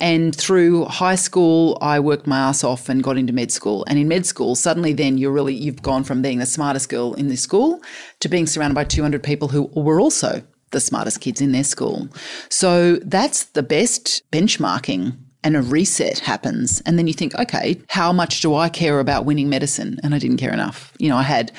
And 0.00 0.34
through 0.34 0.86
high 0.86 1.16
school, 1.16 1.76
I 1.82 2.00
worked 2.00 2.26
my 2.26 2.38
ass 2.38 2.64
off 2.64 2.88
and 2.88 3.02
got 3.02 3.18
into 3.18 3.32
med 3.32 3.52
school. 3.52 3.84
And 3.88 3.98
in 3.98 4.08
med 4.08 4.24
school, 4.24 4.54
suddenly 4.54 4.94
then 4.94 5.18
you're 5.18 5.32
really, 5.32 5.54
you've 5.54 5.82
gone 5.82 6.04
from 6.04 6.22
being 6.22 6.38
the 6.38 6.46
smartest 6.46 6.88
girl 6.88 7.12
in 7.14 7.28
the 7.28 7.36
school 7.36 7.82
to 8.20 8.28
being 8.28 8.46
surrounded 8.46 8.74
by 8.74 8.84
200 8.84 9.22
people 9.22 9.48
who 9.48 9.64
were 9.74 10.00
also 10.00 10.42
the 10.70 10.80
smartest 10.80 11.20
kids 11.20 11.40
in 11.40 11.52
their 11.52 11.64
school. 11.64 12.08
So 12.48 12.96
that's 12.96 13.44
the 13.46 13.62
best 13.62 14.22
benchmarking 14.30 15.16
and 15.42 15.56
a 15.56 15.62
reset 15.62 16.20
happens. 16.20 16.80
And 16.86 16.98
then 16.98 17.06
you 17.06 17.12
think, 17.12 17.34
okay, 17.34 17.80
how 17.88 18.12
much 18.12 18.40
do 18.40 18.54
I 18.54 18.70
care 18.70 18.98
about 18.98 19.26
winning 19.26 19.50
medicine? 19.50 19.98
And 20.02 20.14
I 20.14 20.18
didn't 20.18 20.38
care 20.38 20.52
enough. 20.52 20.94
You 20.98 21.10
know, 21.10 21.18
I 21.18 21.22
had 21.22 21.52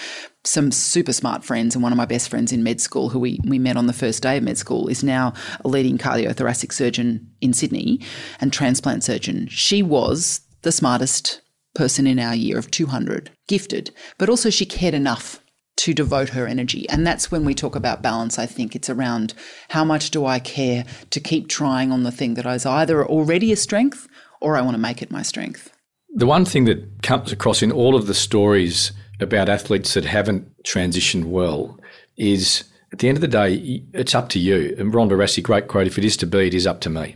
some 0.45 0.71
super 0.71 1.13
smart 1.13 1.43
friends, 1.43 1.75
and 1.75 1.83
one 1.83 1.91
of 1.91 1.97
my 1.97 2.05
best 2.05 2.29
friends 2.29 2.51
in 2.51 2.63
med 2.63 2.79
school, 2.79 3.09
who 3.09 3.19
we, 3.19 3.39
we 3.45 3.59
met 3.59 3.77
on 3.77 3.87
the 3.87 3.93
first 3.93 4.23
day 4.23 4.37
of 4.37 4.43
med 4.43 4.57
school, 4.57 4.87
is 4.87 5.03
now 5.03 5.33
a 5.63 5.67
leading 5.67 5.97
cardiothoracic 5.97 6.71
surgeon 6.71 7.31
in 7.41 7.53
Sydney 7.53 7.99
and 8.39 8.53
transplant 8.53 9.03
surgeon. 9.03 9.47
She 9.49 9.81
was 9.81 10.41
the 10.61 10.71
smartest 10.71 11.41
person 11.73 12.07
in 12.07 12.19
our 12.19 12.35
year 12.35 12.57
of 12.57 12.71
200, 12.71 13.31
gifted, 13.47 13.93
but 14.17 14.29
also 14.29 14.49
she 14.49 14.65
cared 14.65 14.93
enough 14.93 15.41
to 15.77 15.93
devote 15.93 16.29
her 16.29 16.47
energy. 16.47 16.87
And 16.89 17.05
that's 17.05 17.29
when 17.29 17.43
we 17.43 17.53
talk 17.53 17.75
about 17.75 18.01
balance. 18.01 18.39
I 18.39 18.45
think 18.45 18.75
it's 18.75 18.89
around 18.89 19.33
how 19.69 19.83
much 19.83 20.09
do 20.09 20.25
I 20.25 20.39
care 20.39 20.85
to 21.09 21.19
keep 21.19 21.49
trying 21.49 21.91
on 21.91 22.03
the 22.03 22.11
thing 22.11 22.35
that 22.35 22.45
is 22.45 22.65
either 22.65 23.05
already 23.05 23.51
a 23.51 23.57
strength 23.57 24.07
or 24.41 24.55
I 24.55 24.61
want 24.61 24.75
to 24.75 24.81
make 24.81 25.01
it 25.01 25.11
my 25.11 25.21
strength. 25.21 25.71
The 26.13 26.25
one 26.25 26.45
thing 26.45 26.63
that 26.65 27.03
comes 27.03 27.33
across 27.33 27.61
in 27.61 27.73
all 27.73 27.95
of 27.95 28.07
the 28.07 28.13
stories 28.13 28.93
about 29.19 29.49
athletes 29.49 29.93
that 29.93 30.05
haven't 30.05 30.63
transitioned 30.63 31.25
well 31.25 31.79
is 32.17 32.63
at 32.91 32.99
the 32.99 33.09
end 33.09 33.17
of 33.17 33.21
the 33.21 33.27
day, 33.27 33.83
it's 33.93 34.15
up 34.15 34.29
to 34.29 34.39
you. 34.39 34.75
And 34.77 34.93
Ronda 34.93 35.15
Rousey, 35.15 35.43
great 35.43 35.67
quote, 35.67 35.87
if 35.87 35.97
it 35.97 36.05
is 36.05 36.15
to 36.17 36.27
be, 36.27 36.47
it 36.47 36.53
is 36.53 36.67
up 36.67 36.81
to 36.81 36.89
me. 36.89 37.15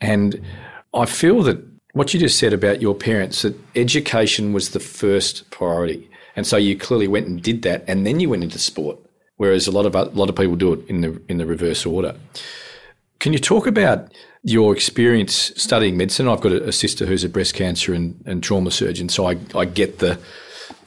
And 0.00 0.40
I 0.92 1.06
feel 1.06 1.42
that 1.44 1.62
what 1.92 2.12
you 2.12 2.20
just 2.20 2.38
said 2.38 2.52
about 2.52 2.82
your 2.82 2.94
parents, 2.94 3.42
that 3.42 3.58
education 3.74 4.52
was 4.52 4.70
the 4.70 4.80
first 4.80 5.50
priority. 5.50 6.10
And 6.36 6.46
so 6.46 6.58
you 6.58 6.76
clearly 6.76 7.08
went 7.08 7.26
and 7.26 7.42
did 7.42 7.62
that, 7.62 7.84
and 7.88 8.06
then 8.06 8.20
you 8.20 8.28
went 8.28 8.44
into 8.44 8.58
sport. 8.58 8.98
Whereas 9.38 9.66
a 9.66 9.70
lot 9.70 9.86
of 9.86 9.94
a 9.94 10.04
lot 10.04 10.28
of 10.28 10.36
people 10.36 10.56
do 10.56 10.74
it 10.74 10.88
in 10.88 11.00
the 11.00 11.20
in 11.28 11.38
the 11.38 11.46
reverse 11.46 11.86
order. 11.86 12.14
Can 13.18 13.32
you 13.32 13.38
talk 13.38 13.66
about 13.66 14.12
your 14.42 14.74
experience 14.74 15.52
studying 15.56 15.96
medicine? 15.96 16.28
I've 16.28 16.40
got 16.40 16.52
a, 16.52 16.68
a 16.68 16.72
sister 16.72 17.06
who's 17.06 17.24
a 17.24 17.28
breast 17.28 17.54
cancer 17.54 17.94
and, 17.94 18.22
and 18.26 18.42
trauma 18.42 18.70
surgeon, 18.70 19.08
so 19.08 19.26
I, 19.26 19.38
I 19.54 19.64
get 19.64 19.98
the 19.98 20.18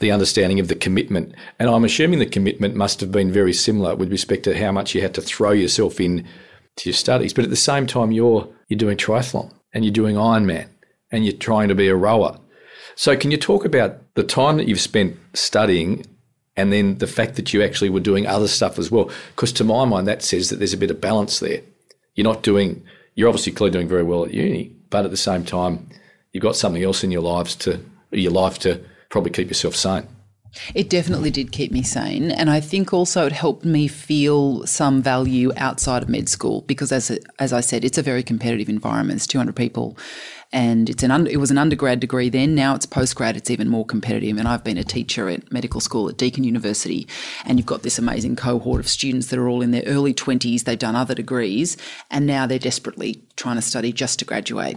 the 0.00 0.10
understanding 0.10 0.60
of 0.60 0.68
the 0.68 0.74
commitment. 0.74 1.34
And 1.58 1.70
I'm 1.70 1.84
assuming 1.84 2.18
the 2.18 2.26
commitment 2.26 2.74
must 2.74 3.00
have 3.00 3.12
been 3.12 3.30
very 3.32 3.52
similar 3.52 3.94
with 3.94 4.10
respect 4.10 4.44
to 4.44 4.58
how 4.58 4.72
much 4.72 4.94
you 4.94 5.00
had 5.00 5.14
to 5.14 5.22
throw 5.22 5.52
yourself 5.52 6.00
in 6.00 6.26
to 6.76 6.88
your 6.88 6.94
studies. 6.94 7.32
But 7.32 7.44
at 7.44 7.50
the 7.50 7.56
same 7.56 7.86
time, 7.86 8.12
you're 8.12 8.48
you're 8.68 8.78
doing 8.78 8.96
triathlon 8.96 9.52
and 9.72 9.84
you're 9.84 9.92
doing 9.92 10.16
Ironman 10.16 10.68
and 11.10 11.24
you're 11.24 11.36
trying 11.36 11.68
to 11.68 11.74
be 11.74 11.88
a 11.88 11.96
rower. 11.96 12.38
So 12.94 13.16
can 13.16 13.30
you 13.30 13.36
talk 13.36 13.64
about 13.64 14.14
the 14.14 14.24
time 14.24 14.56
that 14.56 14.68
you've 14.68 14.80
spent 14.80 15.16
studying 15.34 16.04
and 16.56 16.72
then 16.72 16.98
the 16.98 17.06
fact 17.06 17.36
that 17.36 17.54
you 17.54 17.62
actually 17.62 17.90
were 17.90 18.00
doing 18.00 18.26
other 18.26 18.48
stuff 18.48 18.78
as 18.78 18.90
well. 18.90 19.10
Because 19.34 19.52
to 19.52 19.64
my 19.64 19.84
mind, 19.84 20.06
that 20.06 20.22
says 20.22 20.50
that 20.50 20.56
there's 20.56 20.74
a 20.74 20.78
bit 20.78 20.90
of 20.90 21.00
balance 21.00 21.40
there. 21.40 21.62
You're 22.14 22.24
not 22.24 22.42
doing, 22.42 22.82
you're 23.14 23.28
obviously 23.28 23.52
clearly 23.52 23.72
doing 23.72 23.88
very 23.88 24.02
well 24.02 24.24
at 24.24 24.34
uni, 24.34 24.76
but 24.90 25.04
at 25.04 25.10
the 25.10 25.16
same 25.16 25.44
time, 25.44 25.88
you've 26.32 26.42
got 26.42 26.56
something 26.56 26.82
else 26.82 27.02
in 27.02 27.10
your 27.10 27.22
lives 27.22 27.54
to, 27.56 27.80
your 28.10 28.32
life 28.32 28.58
to 28.58 28.84
probably 29.10 29.30
keep 29.30 29.48
yourself 29.48 29.76
sane. 29.76 30.06
It 30.74 30.90
definitely 30.90 31.30
did 31.30 31.52
keep 31.52 31.70
me 31.70 31.82
sane. 31.82 32.30
And 32.30 32.50
I 32.50 32.60
think 32.60 32.92
also 32.92 33.26
it 33.26 33.32
helped 33.32 33.64
me 33.64 33.86
feel 33.86 34.66
some 34.66 35.00
value 35.00 35.52
outside 35.56 36.02
of 36.02 36.08
med 36.08 36.28
school 36.28 36.62
because, 36.62 36.90
as, 36.90 37.10
as 37.38 37.52
I 37.52 37.60
said, 37.60 37.84
it's 37.84 37.98
a 37.98 38.02
very 38.02 38.22
competitive 38.22 38.68
environment. 38.68 39.18
It's 39.18 39.26
200 39.28 39.54
people 39.54 39.96
and 40.52 40.90
it's 40.90 41.02
an 41.02 41.10
under, 41.10 41.30
it 41.30 41.36
was 41.36 41.50
an 41.50 41.58
undergrad 41.58 42.00
degree 42.00 42.28
then. 42.28 42.54
Now 42.54 42.74
it's 42.74 42.86
postgrad. 42.86 43.36
It's 43.36 43.50
even 43.50 43.68
more 43.68 43.86
competitive. 43.86 44.36
And 44.36 44.48
I've 44.48 44.64
been 44.64 44.78
a 44.78 44.84
teacher 44.84 45.28
at 45.28 45.52
medical 45.52 45.80
school 45.80 46.08
at 46.08 46.16
Deakin 46.16 46.44
University, 46.44 47.06
and 47.44 47.58
you've 47.58 47.66
got 47.66 47.82
this 47.82 47.98
amazing 47.98 48.36
cohort 48.36 48.80
of 48.80 48.88
students 48.88 49.28
that 49.28 49.38
are 49.38 49.48
all 49.48 49.62
in 49.62 49.70
their 49.70 49.84
early 49.86 50.12
twenties. 50.12 50.64
They've 50.64 50.78
done 50.78 50.96
other 50.96 51.14
degrees, 51.14 51.76
and 52.10 52.26
now 52.26 52.46
they're 52.46 52.58
desperately 52.58 53.22
trying 53.40 53.56
to 53.56 53.62
study 53.62 53.92
just 53.92 54.18
to 54.18 54.24
graduate. 54.24 54.76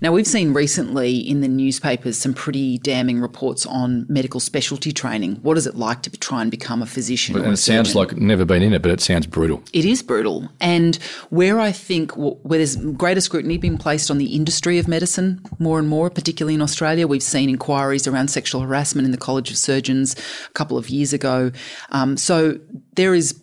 Now 0.00 0.12
we've 0.12 0.26
seen 0.26 0.52
recently 0.52 1.16
in 1.16 1.40
the 1.40 1.48
newspapers 1.48 2.18
some 2.18 2.34
pretty 2.34 2.78
damning 2.78 3.20
reports 3.20 3.66
on 3.66 4.06
medical 4.08 4.40
specialty 4.40 4.92
training. 4.92 5.36
What 5.42 5.56
is 5.56 5.66
it 5.66 5.76
like 5.76 6.02
to 6.02 6.10
try 6.10 6.42
and 6.42 6.50
become 6.50 6.82
a 6.82 6.86
physician? 6.86 7.36
and 7.36 7.52
it 7.52 7.58
sounds 7.58 7.94
like 7.94 8.16
never 8.16 8.44
been 8.44 8.62
in 8.62 8.72
it, 8.72 8.82
but 8.82 8.90
it 8.90 9.00
sounds 9.00 9.26
brutal. 9.26 9.62
It 9.72 9.84
is 9.84 10.02
brutal, 10.02 10.48
and 10.60 10.96
where 11.30 11.60
I 11.60 11.72
think 11.72 12.12
where 12.12 12.58
there's 12.58 12.76
greater 12.76 13.20
scrutiny 13.20 13.58
being 13.58 13.78
placed 13.78 14.10
on 14.10 14.18
the 14.18 14.34
industry 14.34 14.78
of 14.78 14.88
medicine 14.88 15.08
medicine 15.18 15.40
more 15.58 15.78
and 15.78 15.88
more, 15.88 16.10
particularly 16.10 16.54
in 16.54 16.62
Australia. 16.62 17.06
We've 17.06 17.22
seen 17.22 17.48
inquiries 17.48 18.06
around 18.06 18.28
sexual 18.28 18.60
harassment 18.60 19.06
in 19.06 19.12
the 19.12 19.18
College 19.18 19.50
of 19.50 19.56
Surgeons 19.56 20.16
a 20.48 20.52
couple 20.52 20.76
of 20.76 20.88
years 20.90 21.12
ago. 21.12 21.50
Um, 21.90 22.16
so 22.16 22.58
there 22.94 23.14
is 23.14 23.40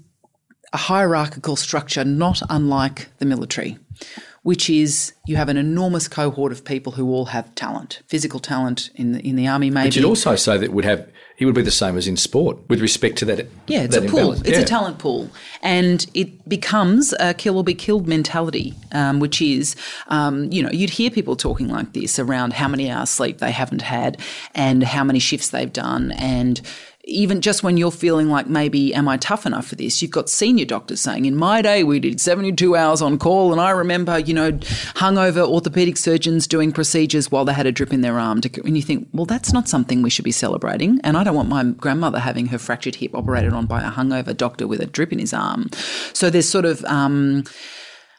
a 0.73 0.77
hierarchical 0.77 1.55
structure 1.55 2.03
not 2.03 2.41
unlike 2.49 3.07
the 3.19 3.25
military, 3.25 3.77
which 4.45 4.69
is 4.69 5.11
you 5.25 5.37
have 5.37 5.49
an 5.49 5.57
enormous 5.57 6.07
cohort 6.07 6.51
of 6.51 6.63
people 6.63 6.91
who 6.91 7.09
all 7.09 7.25
have 7.25 7.53
talent, 7.55 8.03
physical 8.05 8.39
talent 8.39 8.91
in 8.93 9.13
the, 9.13 9.19
in 9.27 9.35
the 9.35 9.47
army, 9.47 9.71
maybe. 9.71 9.87
But 9.87 9.95
you'd 9.95 10.05
also 10.05 10.35
say 10.35 10.55
that 10.55 10.71
would 10.71 10.85
have 10.85 11.09
he 11.35 11.45
would 11.45 11.55
be 11.55 11.63
the 11.63 11.71
same 11.71 11.97
as 11.97 12.07
in 12.07 12.15
sport 12.15 12.57
with 12.69 12.79
respect 12.79 13.17
to 13.17 13.25
that. 13.25 13.47
Yeah, 13.65 13.81
it's 13.81 13.95
that 13.95 14.05
a 14.05 14.07
pool. 14.07 14.33
It's 14.33 14.49
yeah. 14.49 14.59
a 14.59 14.63
talent 14.63 14.99
pool, 14.99 15.31
and 15.63 16.05
it 16.13 16.47
becomes 16.47 17.11
a 17.19 17.33
kill 17.33 17.57
or 17.57 17.63
be 17.63 17.73
killed 17.73 18.07
mentality, 18.07 18.75
um, 18.91 19.19
which 19.19 19.41
is, 19.41 19.75
um, 20.09 20.51
you 20.51 20.61
know, 20.61 20.69
you'd 20.69 20.91
hear 20.91 21.09
people 21.09 21.35
talking 21.35 21.67
like 21.67 21.93
this 21.93 22.19
around 22.19 22.53
how 22.53 22.67
many 22.67 22.91
hours 22.91 23.09
sleep 23.09 23.39
they 23.39 23.51
haven't 23.51 23.81
had, 23.81 24.21
and 24.53 24.83
how 24.83 25.03
many 25.03 25.17
shifts 25.17 25.49
they've 25.49 25.73
done, 25.73 26.11
and 26.19 26.61
even 27.05 27.41
just 27.41 27.63
when 27.63 27.77
you're 27.77 27.91
feeling 27.91 28.29
like 28.29 28.47
maybe 28.47 28.93
am 28.93 29.07
I 29.07 29.17
tough 29.17 29.45
enough 29.45 29.67
for 29.67 29.75
this, 29.75 30.01
you've 30.01 30.11
got 30.11 30.29
senior 30.29 30.65
doctors 30.65 31.01
saying, 31.01 31.25
in 31.25 31.35
my 31.35 31.61
day 31.61 31.83
we 31.83 31.99
did 31.99 32.19
72 32.19 32.75
hours 32.75 33.01
on 33.01 33.17
call, 33.17 33.51
and 33.51 33.61
I 33.61 33.69
remember 33.69 34.19
you 34.19 34.33
know 34.33 34.51
hungover 34.51 35.47
orthopedic 35.47 35.97
surgeons 35.97 36.47
doing 36.47 36.71
procedures 36.71 37.31
while 37.31 37.45
they 37.45 37.53
had 37.53 37.67
a 37.67 37.71
drip 37.71 37.93
in 37.93 38.01
their 38.01 38.19
arm. 38.19 38.41
To, 38.41 38.61
and 38.65 38.75
you 38.75 38.83
think, 38.83 39.07
well, 39.13 39.25
that's 39.25 39.53
not 39.53 39.69
something 39.69 40.01
we 40.01 40.09
should 40.09 40.25
be 40.25 40.31
celebrating, 40.31 40.99
and 41.03 41.15
I 41.15 41.23
don't 41.23 41.35
want 41.35 41.49
my 41.49 41.63
grandmother 41.63 42.19
having 42.19 42.47
her 42.47 42.57
fractured 42.57 42.95
hip 42.95 43.15
operated 43.15 43.53
on 43.53 43.65
by 43.65 43.81
a 43.81 43.91
hungover 43.91 44.35
doctor 44.35 44.67
with 44.67 44.81
a 44.81 44.87
drip 44.87 45.13
in 45.13 45.19
his 45.19 45.33
arm. 45.33 45.69
So 46.13 46.29
there's 46.29 46.49
sort 46.49 46.65
of 46.65 46.83
um, 46.85 47.43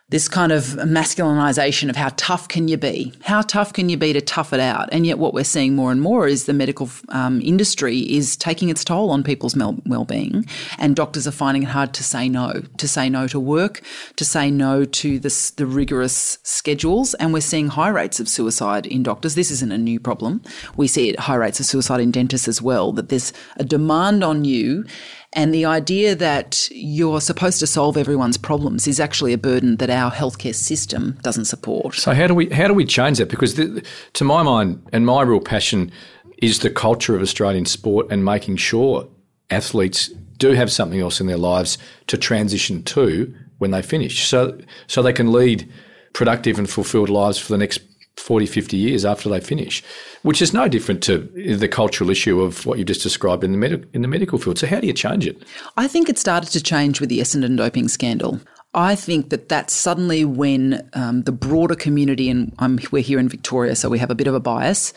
this 0.09 0.29
kind 0.29 0.53
of 0.53 0.63
masculinization 0.65 1.91
of 1.91 1.97
how 1.97 2.11
tough 2.17 2.47
can 2.47 2.69
you 2.69 2.77
be? 2.77 3.13
How 3.25 3.43
tough 3.43 3.73
can 3.73 3.89
you 3.89 3.97
be 3.97 4.13
to 4.13 4.21
tough 4.21 4.53
it 4.53 4.61
out? 4.61 4.89
And 4.93 5.05
yet, 5.05 5.19
what 5.19 5.35
we're 5.35 5.43
seeing 5.43 5.75
more 5.75 5.91
and 5.91 6.01
more 6.01 6.29
is 6.29 6.45
the 6.45 6.53
medical 6.53 6.89
um, 7.09 7.41
industry 7.43 7.99
is 7.99 8.37
taking 8.37 8.69
its 8.69 8.85
toll 8.85 9.11
on 9.11 9.25
people's 9.25 9.57
well 9.57 10.05
being, 10.05 10.47
and 10.79 10.95
doctors 10.95 11.27
are 11.27 11.33
finding 11.33 11.65
it 11.65 11.71
hard 11.71 11.93
to 11.95 12.05
say 12.05 12.29
no, 12.29 12.63
to 12.77 12.87
say 12.87 13.09
no 13.09 13.27
to 13.27 13.41
work, 13.41 13.81
to 14.15 14.25
say 14.25 14.49
no 14.49 14.85
to 14.85 15.19
the, 15.19 15.53
the 15.57 15.67
rigorous 15.67 16.39
schedules. 16.45 17.15
And 17.15 17.33
we're 17.33 17.41
seeing 17.41 17.69
high 17.69 17.89
rates 17.89 18.21
of 18.21 18.29
suicide 18.29 18.87
in 18.87 19.03
doctors. 19.03 19.35
This 19.35 19.51
isn't 19.51 19.73
a 19.73 19.79
new 19.79 19.99
problem. 19.99 20.41
We 20.77 20.87
see 20.87 21.09
it 21.09 21.19
high 21.19 21.35
rates 21.35 21.59
of 21.59 21.67
suicide 21.67 22.01
in 22.01 22.13
dentists 22.13 22.47
as 22.47 22.63
well, 22.63 22.93
that 22.93 23.09
there's 23.09 23.33
a 23.57 23.65
demand 23.65 24.23
on 24.23 24.45
you 24.45 24.85
and 25.33 25.53
the 25.53 25.65
idea 25.65 26.15
that 26.15 26.69
you're 26.71 27.21
supposed 27.21 27.59
to 27.61 27.67
solve 27.67 27.97
everyone's 27.97 28.39
problems 28.39 28.87
is 28.87 29.01
actually 29.01 29.33
a 29.33 29.39
burden 29.39 29.77
that 29.77 29.91
our 29.91 30.11
healthcare 30.11 30.55
system 30.55 31.19
doesn't 31.23 31.47
support. 31.47 31.95
So 31.95 32.15
how 32.15 32.27
do 32.27 32.35
we 32.35 32.49
how 32.51 32.69
do 32.69 32.75
we 32.75 32.85
change 32.85 33.19
that? 33.19 33.29
Because 33.29 33.55
the, 33.55 33.85
to 34.15 34.25
my 34.25 34.43
mind, 34.43 34.87
and 34.93 35.05
my 35.05 35.23
real 35.23 35.41
passion 35.41 35.91
is 36.39 36.61
the 36.61 36.71
culture 36.71 37.17
of 37.17 37.23
Australian 37.23 37.67
sport 37.67 38.07
and 38.11 38.25
making 38.25 38.57
sure 38.57 39.09
athletes 39.51 40.09
do 40.39 40.53
have 40.53 40.71
something 40.71 41.01
else 41.01 41.21
in 41.21 41.27
their 41.27 41.39
lives 41.39 41.79
to 42.09 42.19
transition 42.19 42.83
to 42.83 43.35
when 43.59 43.71
they 43.71 43.83
finish, 43.83 44.27
so 44.27 44.59
so 44.87 45.03
they 45.03 45.13
can 45.13 45.33
lead 45.33 45.71
productive 46.13 46.59
and 46.59 46.69
fulfilled 46.69 47.09
lives 47.11 47.39
for 47.39 47.53
the 47.53 47.59
next 47.59 47.81
40, 48.17 48.47
50 48.47 48.77
years 48.77 49.05
after 49.05 49.29
they 49.29 49.41
finish, 49.41 49.83
which 50.23 50.41
is 50.41 50.53
no 50.53 50.69
different 50.69 51.03
to 51.05 51.19
the 51.59 51.69
cultural 51.69 52.11
issue 52.11 52.41
of 52.41 52.65
what 52.67 52.79
you 52.79 52.85
just 52.85 53.03
described 53.03 53.45
in 53.45 53.53
the, 53.53 53.59
med- 53.59 53.89
in 53.93 54.03
the 54.03 54.09
medical 54.09 54.39
field. 54.39 54.59
So, 54.59 54.67
how 54.67 54.81
do 54.81 54.87
you 54.87 54.93
change 54.93 55.27
it? 55.27 55.43
I 55.77 55.87
think 55.87 56.09
it 56.09 56.19
started 56.19 56.51
to 56.51 56.63
change 56.63 57.01
with 57.01 57.09
the 57.09 57.21
Essendon 57.21 57.57
doping 57.57 57.89
scandal. 57.89 58.41
I 58.75 58.95
think 58.95 59.31
that 59.31 59.49
that's 59.49 59.73
suddenly 59.73 60.25
when 60.25 60.89
um, 60.93 61.23
the 61.23 61.33
broader 61.33 61.75
community, 61.75 62.29
and 62.29 62.53
we're 62.91 63.03
here 63.03 63.19
in 63.19 63.29
Victoria, 63.29 63.75
so 63.75 63.89
we 63.89 63.99
have 63.99 64.11
a 64.11 64.15
bit 64.15 64.27
of 64.27 64.35
a 64.35 64.41
bias, 64.41 64.93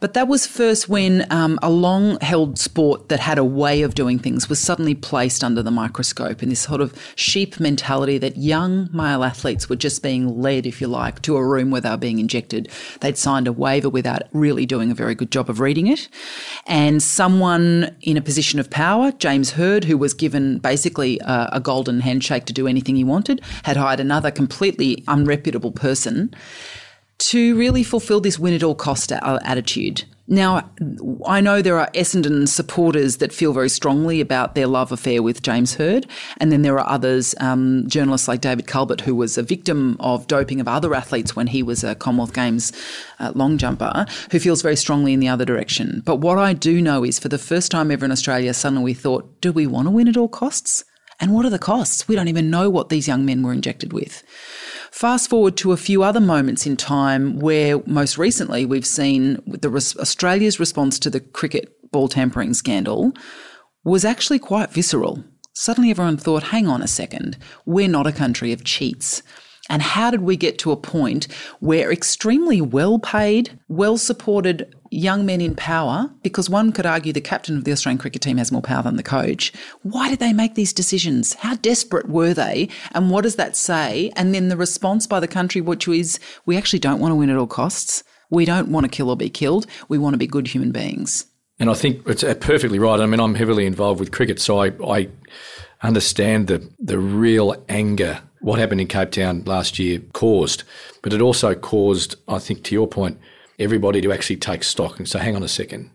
but 0.00 0.14
that 0.14 0.28
was 0.28 0.46
first 0.46 0.88
when 0.88 1.26
um, 1.30 1.58
a 1.60 1.70
long 1.70 2.20
held 2.20 2.56
sport 2.56 3.08
that 3.08 3.18
had 3.18 3.36
a 3.36 3.44
way 3.44 3.82
of 3.82 3.94
doing 3.94 4.18
things 4.18 4.48
was 4.48 4.60
suddenly 4.60 4.94
placed 4.94 5.42
under 5.42 5.60
the 5.60 5.72
microscope 5.72 6.40
in 6.40 6.50
this 6.50 6.60
sort 6.60 6.80
of 6.80 6.94
sheep 7.16 7.58
mentality 7.58 8.16
that 8.16 8.36
young 8.36 8.88
male 8.92 9.24
athletes 9.24 9.68
were 9.68 9.76
just 9.76 10.00
being 10.00 10.40
led, 10.40 10.66
if 10.66 10.80
you 10.80 10.86
like, 10.86 11.20
to 11.22 11.36
a 11.36 11.44
room 11.44 11.72
where 11.72 11.80
they 11.80 11.90
were 11.90 11.96
being 11.96 12.20
injected. 12.20 12.70
They'd 13.00 13.18
signed 13.18 13.48
a 13.48 13.52
waiver 13.52 13.88
without 13.88 14.22
really 14.32 14.66
doing 14.66 14.92
a 14.92 14.94
very 14.94 15.16
good 15.16 15.32
job 15.32 15.50
of 15.50 15.58
reading 15.58 15.88
it. 15.88 16.08
And 16.68 17.02
someone 17.02 17.96
in 18.02 18.16
a 18.16 18.22
position 18.22 18.60
of 18.60 18.70
power, 18.70 19.10
James 19.12 19.52
Hird, 19.52 19.84
who 19.84 19.98
was 19.98 20.14
given 20.14 20.58
basically 20.58 21.18
a, 21.24 21.48
a 21.54 21.60
golden 21.60 22.00
handshake 22.00 22.44
to 22.44 22.52
do 22.52 22.68
anything 22.68 22.94
he 22.94 23.04
wanted, 23.04 23.40
had 23.64 23.76
hired 23.76 23.98
another 23.98 24.30
completely 24.30 25.02
unreputable 25.08 25.74
person 25.74 26.32
to 27.18 27.56
really 27.56 27.82
fulfill 27.82 28.20
this 28.20 28.38
win 28.38 28.54
at 28.54 28.62
all 28.62 28.74
cost 28.74 29.12
attitude. 29.12 30.04
Now, 30.30 30.70
I 31.26 31.40
know 31.40 31.62
there 31.62 31.78
are 31.78 31.90
Essendon 31.94 32.46
supporters 32.46 33.16
that 33.16 33.32
feel 33.32 33.54
very 33.54 33.70
strongly 33.70 34.20
about 34.20 34.54
their 34.54 34.66
love 34.66 34.92
affair 34.92 35.22
with 35.22 35.40
James 35.40 35.76
Hird, 35.76 36.06
and 36.36 36.52
then 36.52 36.60
there 36.60 36.78
are 36.78 36.86
others, 36.86 37.34
um, 37.40 37.88
journalists 37.88 38.28
like 38.28 38.42
David 38.42 38.66
Culbert, 38.66 39.00
who 39.00 39.14
was 39.14 39.38
a 39.38 39.42
victim 39.42 39.96
of 40.00 40.26
doping 40.26 40.60
of 40.60 40.68
other 40.68 40.94
athletes 40.94 41.34
when 41.34 41.46
he 41.46 41.62
was 41.62 41.82
a 41.82 41.94
Commonwealth 41.94 42.34
Games 42.34 42.72
uh, 43.20 43.32
long 43.34 43.56
jumper, 43.56 44.04
who 44.30 44.38
feels 44.38 44.60
very 44.60 44.76
strongly 44.76 45.14
in 45.14 45.20
the 45.20 45.28
other 45.28 45.46
direction. 45.46 46.02
But 46.04 46.16
what 46.16 46.36
I 46.36 46.52
do 46.52 46.82
know 46.82 47.04
is 47.04 47.18
for 47.18 47.30
the 47.30 47.38
first 47.38 47.70
time 47.70 47.90
ever 47.90 48.04
in 48.04 48.12
Australia, 48.12 48.52
suddenly 48.52 48.84
we 48.84 48.94
thought, 48.94 49.40
do 49.40 49.50
we 49.50 49.66
want 49.66 49.86
to 49.86 49.90
win 49.90 50.08
at 50.08 50.18
all 50.18 50.28
costs? 50.28 50.84
And 51.20 51.32
what 51.32 51.46
are 51.46 51.50
the 51.50 51.58
costs? 51.58 52.06
We 52.06 52.14
don't 52.14 52.28
even 52.28 52.50
know 52.50 52.68
what 52.68 52.90
these 52.90 53.08
young 53.08 53.24
men 53.24 53.42
were 53.42 53.52
injected 53.52 53.94
with. 53.94 54.22
Fast 54.90 55.28
forward 55.28 55.56
to 55.58 55.72
a 55.72 55.76
few 55.76 56.02
other 56.02 56.20
moments 56.20 56.66
in 56.66 56.76
time 56.76 57.38
where 57.38 57.80
most 57.86 58.18
recently 58.18 58.64
we've 58.64 58.86
seen 58.86 59.42
the 59.46 59.70
Australia's 59.98 60.58
response 60.58 60.98
to 60.98 61.10
the 61.10 61.20
cricket 61.20 61.74
ball 61.90 62.08
tampering 62.08 62.54
scandal 62.54 63.12
was 63.84 64.04
actually 64.04 64.38
quite 64.38 64.70
visceral. 64.70 65.24
Suddenly 65.52 65.90
everyone 65.90 66.16
thought, 66.16 66.44
hang 66.44 66.68
on 66.68 66.82
a 66.82 66.88
second, 66.88 67.36
we're 67.66 67.88
not 67.88 68.06
a 68.06 68.12
country 68.12 68.52
of 68.52 68.64
cheats. 68.64 69.22
And 69.68 69.82
how 69.82 70.10
did 70.10 70.22
we 70.22 70.36
get 70.36 70.58
to 70.60 70.72
a 70.72 70.76
point 70.76 71.26
where 71.60 71.92
extremely 71.92 72.60
well 72.60 72.98
paid, 72.98 73.58
well 73.68 73.98
supported 73.98 74.74
young 74.90 75.26
men 75.26 75.40
in 75.40 75.54
power, 75.54 76.10
because 76.22 76.48
one 76.48 76.72
could 76.72 76.86
argue 76.86 77.12
the 77.12 77.20
captain 77.20 77.56
of 77.56 77.64
the 77.64 77.72
Australian 77.72 77.98
cricket 77.98 78.22
team 78.22 78.38
has 78.38 78.50
more 78.50 78.62
power 78.62 78.82
than 78.82 78.96
the 78.96 79.02
coach, 79.02 79.52
why 79.82 80.08
did 80.08 80.18
they 80.18 80.32
make 80.32 80.54
these 80.54 80.72
decisions? 80.72 81.34
How 81.34 81.56
desperate 81.56 82.08
were 82.08 82.32
they? 82.32 82.68
And 82.92 83.10
what 83.10 83.22
does 83.22 83.36
that 83.36 83.56
say? 83.56 84.10
And 84.16 84.34
then 84.34 84.48
the 84.48 84.56
response 84.56 85.06
by 85.06 85.20
the 85.20 85.28
country, 85.28 85.60
which 85.60 85.86
is 85.86 86.18
we 86.46 86.56
actually 86.56 86.78
don't 86.78 87.00
want 87.00 87.12
to 87.12 87.16
win 87.16 87.30
at 87.30 87.36
all 87.36 87.46
costs. 87.46 88.02
We 88.30 88.44
don't 88.44 88.68
want 88.68 88.84
to 88.84 88.90
kill 88.90 89.10
or 89.10 89.16
be 89.16 89.30
killed. 89.30 89.66
We 89.88 89.98
want 89.98 90.14
to 90.14 90.18
be 90.18 90.26
good 90.26 90.48
human 90.48 90.72
beings. 90.72 91.26
And 91.58 91.70
I 91.70 91.74
think 91.74 92.06
it's 92.06 92.22
uh, 92.22 92.34
perfectly 92.34 92.78
right. 92.78 93.00
I 93.00 93.06
mean, 93.06 93.20
I'm 93.20 93.34
heavily 93.34 93.66
involved 93.66 94.00
with 94.00 94.12
cricket, 94.12 94.40
so 94.40 94.62
I, 94.62 94.72
I 94.84 95.08
understand 95.82 96.46
the, 96.46 96.70
the 96.78 96.98
real 96.98 97.62
anger 97.68 98.20
what 98.40 98.58
happened 98.58 98.80
in 98.80 98.86
Cape 98.86 99.10
Town 99.10 99.42
last 99.44 99.78
year 99.78 100.00
caused. 100.12 100.64
But 101.02 101.12
it 101.12 101.20
also 101.20 101.54
caused, 101.54 102.16
I 102.28 102.38
think, 102.38 102.64
to 102.64 102.74
your 102.74 102.86
point, 102.86 103.18
everybody 103.58 104.00
to 104.00 104.12
actually 104.12 104.36
take 104.36 104.62
stock 104.62 104.98
and 104.98 105.08
say, 105.08 105.18
hang 105.18 105.36
on 105.36 105.42
a 105.42 105.48
second. 105.48 105.90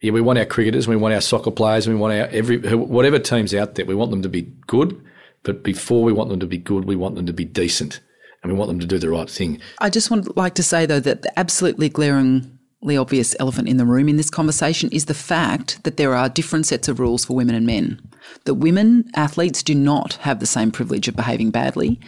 Yeah, 0.00 0.12
we 0.12 0.20
want 0.20 0.38
our 0.38 0.44
cricketers, 0.44 0.88
we 0.88 0.96
want 0.96 1.14
our 1.14 1.20
soccer 1.20 1.52
players, 1.52 1.88
we 1.88 1.94
want 1.94 2.12
our 2.12 2.26
every 2.26 2.58
whatever 2.74 3.20
teams 3.20 3.54
out 3.54 3.76
there, 3.76 3.86
we 3.86 3.94
want 3.94 4.10
them 4.10 4.22
to 4.22 4.28
be 4.28 4.42
good. 4.66 5.00
But 5.44 5.62
before 5.62 6.02
we 6.02 6.12
want 6.12 6.28
them 6.30 6.40
to 6.40 6.46
be 6.46 6.58
good, 6.58 6.84
we 6.84 6.96
want 6.96 7.14
them 7.14 7.26
to 7.26 7.32
be 7.32 7.44
decent, 7.44 8.00
and 8.42 8.52
we 8.52 8.58
want 8.58 8.68
them 8.68 8.80
to 8.80 8.86
do 8.86 8.98
the 8.98 9.10
right 9.10 9.30
thing. 9.30 9.60
I 9.78 9.90
just 9.90 10.10
would 10.10 10.36
like 10.36 10.54
to 10.54 10.62
say 10.62 10.86
though 10.86 11.00
that 11.00 11.22
the 11.22 11.38
absolutely 11.38 11.88
glaring 11.88 12.58
obvious 12.90 13.36
elephant 13.38 13.68
in 13.68 13.76
the 13.76 13.86
room 13.86 14.08
in 14.08 14.16
this 14.16 14.30
conversation 14.30 14.90
is 14.90 15.06
the 15.06 15.14
fact 15.14 15.82
that 15.84 15.96
there 15.96 16.14
are 16.14 16.28
different 16.28 16.66
sets 16.66 16.88
of 16.88 16.98
rules 16.98 17.24
for 17.24 17.34
women 17.34 17.54
and 17.54 17.66
men. 17.66 18.00
That 18.44 18.54
women 18.54 19.10
athletes 19.14 19.62
do 19.62 19.74
not 19.74 20.14
have 20.14 20.40
the 20.40 20.46
same 20.46 20.70
privilege 20.70 21.08
of 21.08 21.16
behaving 21.16 21.50
badly, 21.50 22.00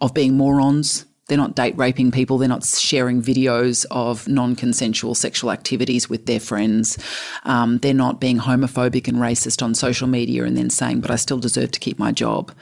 of 0.00 0.14
being 0.14 0.36
morons, 0.36 1.06
they're 1.28 1.36
not 1.36 1.56
date 1.56 1.76
raping 1.76 2.12
people. 2.12 2.38
They're 2.38 2.48
not 2.48 2.64
sharing 2.64 3.20
videos 3.20 3.84
of 3.90 4.28
non 4.28 4.54
consensual 4.54 5.14
sexual 5.14 5.50
activities 5.50 6.08
with 6.08 6.26
their 6.26 6.38
friends. 6.38 6.98
Um, 7.44 7.78
they're 7.78 7.94
not 7.94 8.20
being 8.20 8.38
homophobic 8.38 9.08
and 9.08 9.18
racist 9.18 9.62
on 9.62 9.74
social 9.74 10.06
media 10.06 10.44
and 10.44 10.56
then 10.56 10.70
saying, 10.70 11.00
but 11.00 11.10
I 11.10 11.16
still 11.16 11.38
deserve 11.38 11.72
to 11.72 11.80
keep 11.80 11.98
my 11.98 12.12
job. 12.12 12.52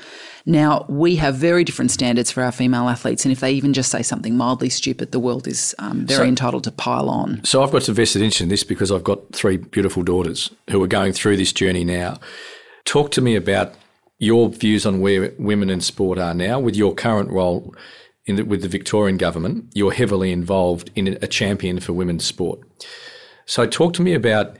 Now, 0.47 0.85
we 0.89 1.17
have 1.17 1.37
very 1.37 1.65
different 1.65 1.91
standards 1.91 2.31
for 2.31 2.43
our 2.43 2.53
female 2.53 2.89
athletes. 2.89 3.25
And 3.25 3.33
if 3.33 3.41
they 3.41 3.53
even 3.53 3.73
just 3.73 3.91
say 3.91 4.03
something 4.03 4.37
mildly 4.37 4.69
stupid, 4.69 5.13
the 5.13 5.21
world 5.21 5.47
is 5.47 5.75
um, 5.79 6.07
very 6.07 6.27
so, 6.27 6.29
entitled 6.29 6.65
to 6.65 6.73
pile 6.73 7.09
on. 7.09 7.43
So 7.45 7.63
I've 7.63 7.71
got 7.71 7.83
some 7.83 7.95
vested 7.95 8.23
interest 8.23 8.41
in 8.43 8.49
this 8.49 8.65
because 8.65 8.91
I've 8.91 9.05
got 9.05 9.33
three 9.33 9.57
beautiful 9.59 10.03
daughters 10.03 10.51
who 10.71 10.83
are 10.83 10.89
going 10.89 11.13
through 11.13 11.37
this 11.37 11.53
journey 11.53 11.85
now. 11.85 12.19
Talk 12.85 13.11
to 13.13 13.21
me 13.23 13.37
about 13.37 13.75
your 14.19 14.49
views 14.49 14.87
on 14.87 15.01
where 15.01 15.33
women 15.39 15.71
in 15.71 15.81
sport 15.81 16.19
are 16.19 16.35
now 16.35 16.59
with 16.59 16.77
your 16.77 16.95
current 16.95 17.31
role 17.31 17.75
the, 18.27 18.43
with 18.43 18.63
the 18.63 18.69
Victorian 18.69 19.17
government, 19.17 19.71
you're 19.75 19.93
heavily 19.93 20.33
involved 20.33 20.91
in 20.95 21.19
a 21.21 21.27
champion 21.27 21.81
for 21.81 21.93
women's 21.93 22.25
sport. 22.25 22.61
So, 23.47 23.67
talk 23.67 23.93
to 23.95 24.03
me 24.03 24.15
about 24.15 24.57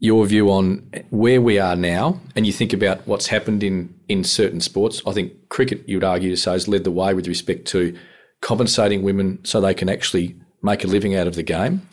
your 0.00 0.26
view 0.26 0.50
on 0.50 0.90
where 1.10 1.40
we 1.40 1.58
are 1.58 1.76
now, 1.76 2.20
and 2.34 2.46
you 2.46 2.52
think 2.52 2.72
about 2.72 3.06
what's 3.06 3.28
happened 3.28 3.62
in 3.62 3.94
in 4.08 4.24
certain 4.24 4.60
sports. 4.60 5.00
I 5.06 5.12
think 5.12 5.48
cricket, 5.48 5.88
you 5.88 5.96
would 5.96 6.04
argue 6.04 6.30
to 6.30 6.36
say, 6.36 6.52
has 6.52 6.68
led 6.68 6.84
the 6.84 6.90
way 6.90 7.14
with 7.14 7.26
respect 7.26 7.66
to 7.68 7.96
compensating 8.40 9.02
women 9.02 9.38
so 9.44 9.60
they 9.60 9.74
can 9.74 9.88
actually 9.88 10.36
make 10.62 10.84
a 10.84 10.86
living 10.86 11.14
out 11.14 11.26
of 11.26 11.34
the 11.36 11.42
game. 11.42 11.88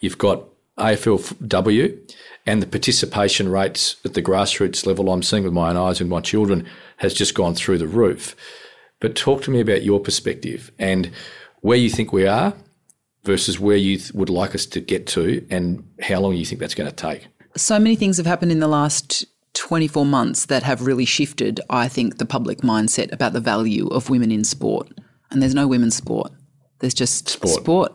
You've 0.00 0.18
got 0.18 0.44
AFLW 0.78 2.14
and 2.46 2.62
the 2.62 2.66
participation 2.66 3.48
rates 3.48 3.96
at 4.04 4.14
the 4.14 4.22
grassroots 4.22 4.86
level 4.86 5.10
I'm 5.10 5.22
seeing 5.22 5.42
with 5.42 5.52
my 5.52 5.70
own 5.70 5.76
eyes 5.76 6.00
and 6.00 6.08
my 6.08 6.20
children 6.20 6.66
has 6.98 7.14
just 7.14 7.34
gone 7.34 7.54
through 7.54 7.78
the 7.78 7.88
roof. 7.88 8.36
But 9.00 9.14
talk 9.14 9.42
to 9.42 9.50
me 9.50 9.60
about 9.60 9.82
your 9.82 10.00
perspective 10.00 10.72
and 10.78 11.10
where 11.60 11.76
you 11.76 11.90
think 11.90 12.12
we 12.12 12.26
are 12.26 12.54
versus 13.24 13.58
where 13.60 13.76
you 13.76 13.98
th- 13.98 14.12
would 14.12 14.30
like 14.30 14.54
us 14.54 14.66
to 14.66 14.80
get 14.80 15.06
to 15.08 15.44
and 15.50 15.86
how 16.00 16.20
long 16.20 16.34
you 16.34 16.44
think 16.44 16.60
that's 16.60 16.74
going 16.74 16.88
to 16.88 16.96
take. 16.96 17.26
So 17.56 17.78
many 17.78 17.96
things 17.96 18.16
have 18.16 18.26
happened 18.26 18.52
in 18.52 18.60
the 18.60 18.68
last 18.68 19.26
24 19.54 20.06
months 20.06 20.46
that 20.46 20.62
have 20.62 20.86
really 20.86 21.04
shifted, 21.04 21.60
I 21.68 21.88
think, 21.88 22.18
the 22.18 22.26
public 22.26 22.58
mindset 22.58 23.12
about 23.12 23.32
the 23.32 23.40
value 23.40 23.88
of 23.88 24.10
women 24.10 24.30
in 24.30 24.44
sport. 24.44 24.88
And 25.30 25.42
there's 25.42 25.54
no 25.54 25.66
women's 25.66 25.96
sport. 25.96 26.32
There's 26.78 26.94
just 26.94 27.28
sport, 27.28 27.54
sport 27.54 27.92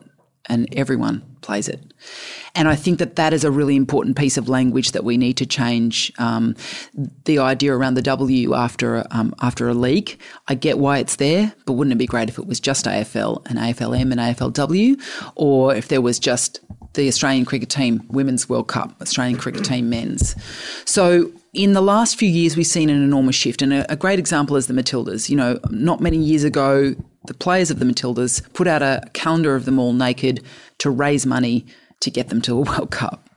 and 0.48 0.68
everyone 0.76 1.31
plays 1.42 1.68
it. 1.68 1.94
And 2.56 2.68
I 2.68 2.76
think 2.76 3.00
that 3.00 3.16
that 3.16 3.34
is 3.34 3.44
a 3.44 3.52
really 3.52 3.76
important 3.76 4.18
piece 4.18 4.38
of 4.38 4.50
language 4.50 4.92
that 4.92 5.04
we 5.04 5.18
need 5.18 5.38
to 5.38 5.46
change. 5.46 6.12
Um, 6.18 6.56
the 7.26 7.40
idea 7.40 7.74
around 7.74 7.94
the 7.94 8.02
W 8.02 8.54
after 8.54 9.06
um, 9.12 9.34
after 9.42 9.70
a 9.70 9.74
league, 9.74 10.20
I 10.48 10.56
get 10.56 10.78
why 10.78 11.00
it's 11.00 11.16
there, 11.18 11.54
but 11.66 11.74
wouldn't 11.74 11.94
it 11.94 11.98
be 11.98 12.06
great 12.06 12.30
if 12.30 12.38
it 12.38 12.48
was 12.48 12.60
just 12.60 12.86
AFL 12.86 13.46
and 13.48 13.58
AFLM 13.58 14.12
and 14.12 14.20
AFLW, 14.20 15.02
or 15.36 15.74
if 15.76 15.88
there 15.88 16.02
was 16.02 16.20
just 16.20 16.60
the 16.94 17.08
Australian 17.08 17.46
cricket 17.46 17.70
team 17.70 18.04
women's 18.10 18.50
World 18.50 18.68
Cup, 18.68 18.96
Australian 19.02 19.38
cricket 19.38 19.64
team 19.64 19.90
men's. 19.90 20.36
So 20.86 21.32
in 21.54 21.74
the 21.74 21.82
last 21.82 22.18
few 22.18 22.30
years, 22.30 22.56
we've 22.56 22.66
seen 22.66 22.90
an 22.90 23.02
enormous 23.02 23.36
shift, 23.36 23.62
and 23.62 23.74
a, 23.74 23.92
a, 23.92 23.96
great 23.96 24.20
example 24.20 24.56
is 24.56 24.68
the 24.68 24.74
Matildas. 24.74 25.30
You 25.30 25.36
know, 25.36 25.60
not 25.70 26.00
many 26.00 26.18
years 26.18 26.44
ago, 26.44 26.96
the 27.26 27.34
players 27.34 27.72
of 27.72 27.80
the 27.80 27.86
Matildas 27.86 28.42
put 28.54 28.68
out 28.68 28.82
a 28.82 29.02
calendar 29.14 29.56
of 29.56 29.66
them 29.66 29.80
all 29.80 29.94
naked 29.94 30.44
to 30.80 30.90
raise 30.90 31.26
money 31.26 31.66
to 32.00 32.10
get 32.10 32.30
them 32.30 32.42
to 32.42 32.58
a 32.58 32.62
World 32.62 32.92
Cup. 32.92 33.30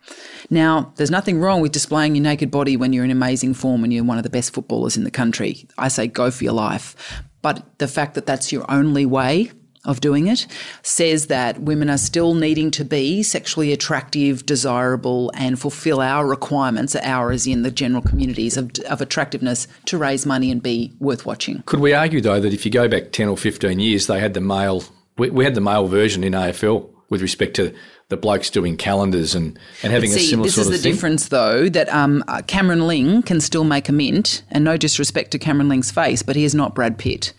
Now, 0.51 0.93
there's 0.97 1.11
nothing 1.11 1.41
wrong 1.41 1.61
with 1.61 1.73
displaying 1.73 2.15
your 2.15 2.23
naked 2.23 2.51
body 2.51 2.77
when 2.77 2.93
you're 2.93 3.05
in 3.05 3.11
amazing 3.11 3.55
form 3.55 3.85
and 3.85 3.93
you're 3.93 4.05
one 4.05 4.19
of 4.19 4.25
the 4.25 4.31
best 4.31 4.53
footballers 4.53 4.97
in 4.97 5.05
the 5.05 5.11
country. 5.11 5.67
I 5.79 5.89
say 5.89 6.07
go 6.07 6.31
for 6.31 6.45
your 6.45 6.53
life. 6.53 7.23
But 7.41 7.79
the 7.79 7.89
fact 7.89 8.15
that 8.15 8.27
that's 8.27 8.53
your 8.53 8.71
only 8.71 9.07
way 9.07 9.51
of 9.85 10.01
doing 10.01 10.27
it 10.27 10.47
says 10.83 11.27
that 11.27 11.61
women 11.61 11.91
are 11.91 11.99
still 11.99 12.35
needing 12.35 12.71
to 12.73 12.85
be 12.85 13.23
sexually 13.23 13.73
attractive, 13.73 14.47
desirable, 14.47 15.31
and 15.35 15.61
fulfill 15.61 16.01
our 16.01 16.27
requirements, 16.27 16.97
ours 16.97 17.47
in 17.47 17.63
the 17.63 17.71
general 17.71 18.03
communities 18.03 18.57
of, 18.57 18.71
of 18.89 19.01
attractiveness 19.01 19.67
to 19.87 19.99
raise 19.99 20.25
money 20.25 20.51
and 20.51 20.63
be 20.63 20.93
worth 21.01 21.27
watching. 21.27 21.63
Could 21.67 21.81
we 21.81 21.93
argue, 21.93 22.21
though, 22.21 22.41
that 22.41 22.53
if 22.53 22.65
you 22.65 22.71
go 22.71 22.89
back 22.89 23.13
10 23.13 23.29
or 23.29 23.37
15 23.37 23.79
years, 23.79 24.07
they 24.07 24.21
had 24.21 24.35
the 24.35 24.41
male, 24.41 24.85
we, 25.19 25.31
we 25.31 25.45
had 25.45 25.55
the 25.55 25.61
male 25.61 25.87
version 25.87 26.25
in 26.25 26.33
AFL 26.33 26.91
with 27.11 27.23
respect 27.23 27.55
to 27.57 27.75
the 28.09 28.17
blokes 28.17 28.51
doing 28.51 28.77
calendars 28.77 29.35
and, 29.35 29.59
and 29.83 29.93
having 29.93 30.11
see, 30.11 30.27
a 30.27 30.29
similar 30.29 30.49
sort 30.49 30.67
of 30.67 30.73
thing. 30.73 30.73
This 30.73 30.79
is 30.79 30.83
the 30.83 30.91
difference, 30.91 31.29
though, 31.29 31.69
that 31.69 31.89
um, 31.91 32.25
uh, 32.29 32.43
Cameron 32.47 32.87
Ling 32.87 33.23
can 33.23 33.41
still 33.41 33.65
make 33.65 33.89
a 33.89 33.93
mint, 33.93 34.43
and 34.51 34.65
no 34.65 34.77
disrespect 34.77 35.31
to 35.33 35.39
Cameron 35.39 35.69
Ling's 35.69 35.91
face, 35.91 36.23
but 36.23 36.37
he 36.37 36.45
is 36.45 36.55
not 36.55 36.75
Brad 36.75 36.99
Pitt. 36.99 37.33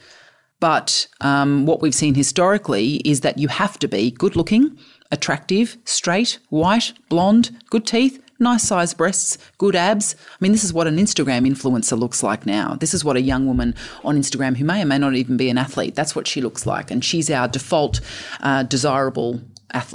But 0.59 1.07
um, 1.21 1.65
what 1.65 1.81
we've 1.81 1.95
seen 1.95 2.15
historically 2.15 2.95
is 3.05 3.21
that 3.21 3.37
you 3.37 3.47
have 3.47 3.77
to 3.79 3.87
be 3.87 4.11
good 4.11 4.35
looking, 4.35 4.77
attractive, 5.11 5.77
straight, 5.85 6.39
white, 6.49 6.93
blonde, 7.09 7.55
good 7.69 7.85
teeth, 7.85 8.21
nice 8.39 8.63
sized 8.63 8.97
breasts, 8.97 9.37
good 9.57 9.75
abs. 9.75 10.15
I 10.29 10.37
mean, 10.39 10.51
this 10.51 10.63
is 10.63 10.73
what 10.73 10.87
an 10.87 10.97
Instagram 10.97 11.47
influencer 11.47 11.97
looks 11.97 12.23
like 12.23 12.45
now. 12.45 12.75
This 12.75 12.93
is 12.93 13.03
what 13.03 13.15
a 13.15 13.21
young 13.21 13.45
woman 13.45 13.75
on 14.03 14.17
Instagram 14.17 14.57
who 14.57 14.65
may 14.65 14.81
or 14.81 14.85
may 14.85 14.97
not 14.97 15.15
even 15.15 15.37
be 15.37 15.49
an 15.49 15.57
athlete, 15.57 15.95
that's 15.95 16.15
what 16.15 16.27
she 16.27 16.41
looks 16.41 16.65
like. 16.65 16.91
And 16.91 17.03
she's 17.03 17.29
our 17.29 17.47
default 17.47 18.01
uh, 18.41 18.63
desirable 18.63 19.41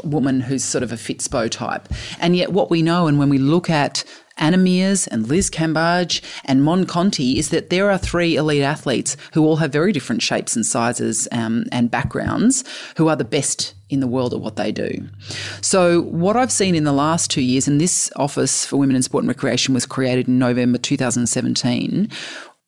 woman 0.04 0.40
who's 0.40 0.64
sort 0.64 0.82
of 0.82 0.92
a 0.92 0.96
Fitspo 0.96 1.50
type. 1.50 1.88
And 2.18 2.36
yet, 2.36 2.52
what 2.52 2.70
we 2.70 2.82
know, 2.82 3.06
and 3.06 3.18
when 3.18 3.30
we 3.30 3.38
look 3.38 3.70
at 3.70 4.04
Anna 4.40 4.56
Meares 4.56 5.06
and 5.06 5.28
Liz 5.28 5.50
Cambage 5.50 6.22
and 6.44 6.64
Mon 6.64 6.86
Conti 6.86 7.38
is 7.38 7.50
that 7.50 7.70
there 7.70 7.90
are 7.90 7.98
three 7.98 8.36
elite 8.36 8.62
athletes 8.62 9.16
who 9.34 9.44
all 9.44 9.56
have 9.56 9.70
very 9.70 9.92
different 9.92 10.22
shapes 10.22 10.56
and 10.56 10.66
sizes 10.66 11.28
um, 11.30 11.64
and 11.70 11.90
backgrounds 11.90 12.64
who 12.96 13.08
are 13.08 13.16
the 13.16 13.24
best 13.24 13.74
in 13.90 14.00
the 14.00 14.06
world 14.06 14.32
at 14.32 14.40
what 14.40 14.56
they 14.56 14.72
do. 14.72 15.08
So, 15.60 16.02
what 16.02 16.36
I've 16.36 16.52
seen 16.52 16.74
in 16.74 16.84
the 16.84 16.92
last 16.92 17.30
two 17.30 17.42
years, 17.42 17.68
and 17.68 17.80
this 17.80 18.10
Office 18.16 18.64
for 18.64 18.76
Women 18.76 18.96
in 18.96 19.02
Sport 19.02 19.24
and 19.24 19.28
Recreation 19.28 19.74
was 19.74 19.84
created 19.84 20.28
in 20.28 20.38
November 20.38 20.78
2017, 20.78 22.08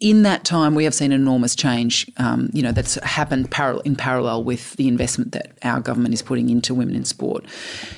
in 0.02 0.24
that 0.24 0.42
time, 0.42 0.74
we 0.74 0.82
have 0.82 0.94
seen 0.94 1.12
enormous 1.12 1.54
change. 1.54 2.10
Um, 2.16 2.50
you 2.52 2.60
know 2.60 2.72
that's 2.72 2.96
happened 3.04 3.48
in 3.84 3.96
parallel 3.96 4.42
with 4.42 4.72
the 4.72 4.88
investment 4.88 5.30
that 5.30 5.52
our 5.62 5.80
government 5.80 6.12
is 6.12 6.22
putting 6.22 6.50
into 6.50 6.74
women 6.74 6.96
in 6.96 7.04
sport. 7.04 7.46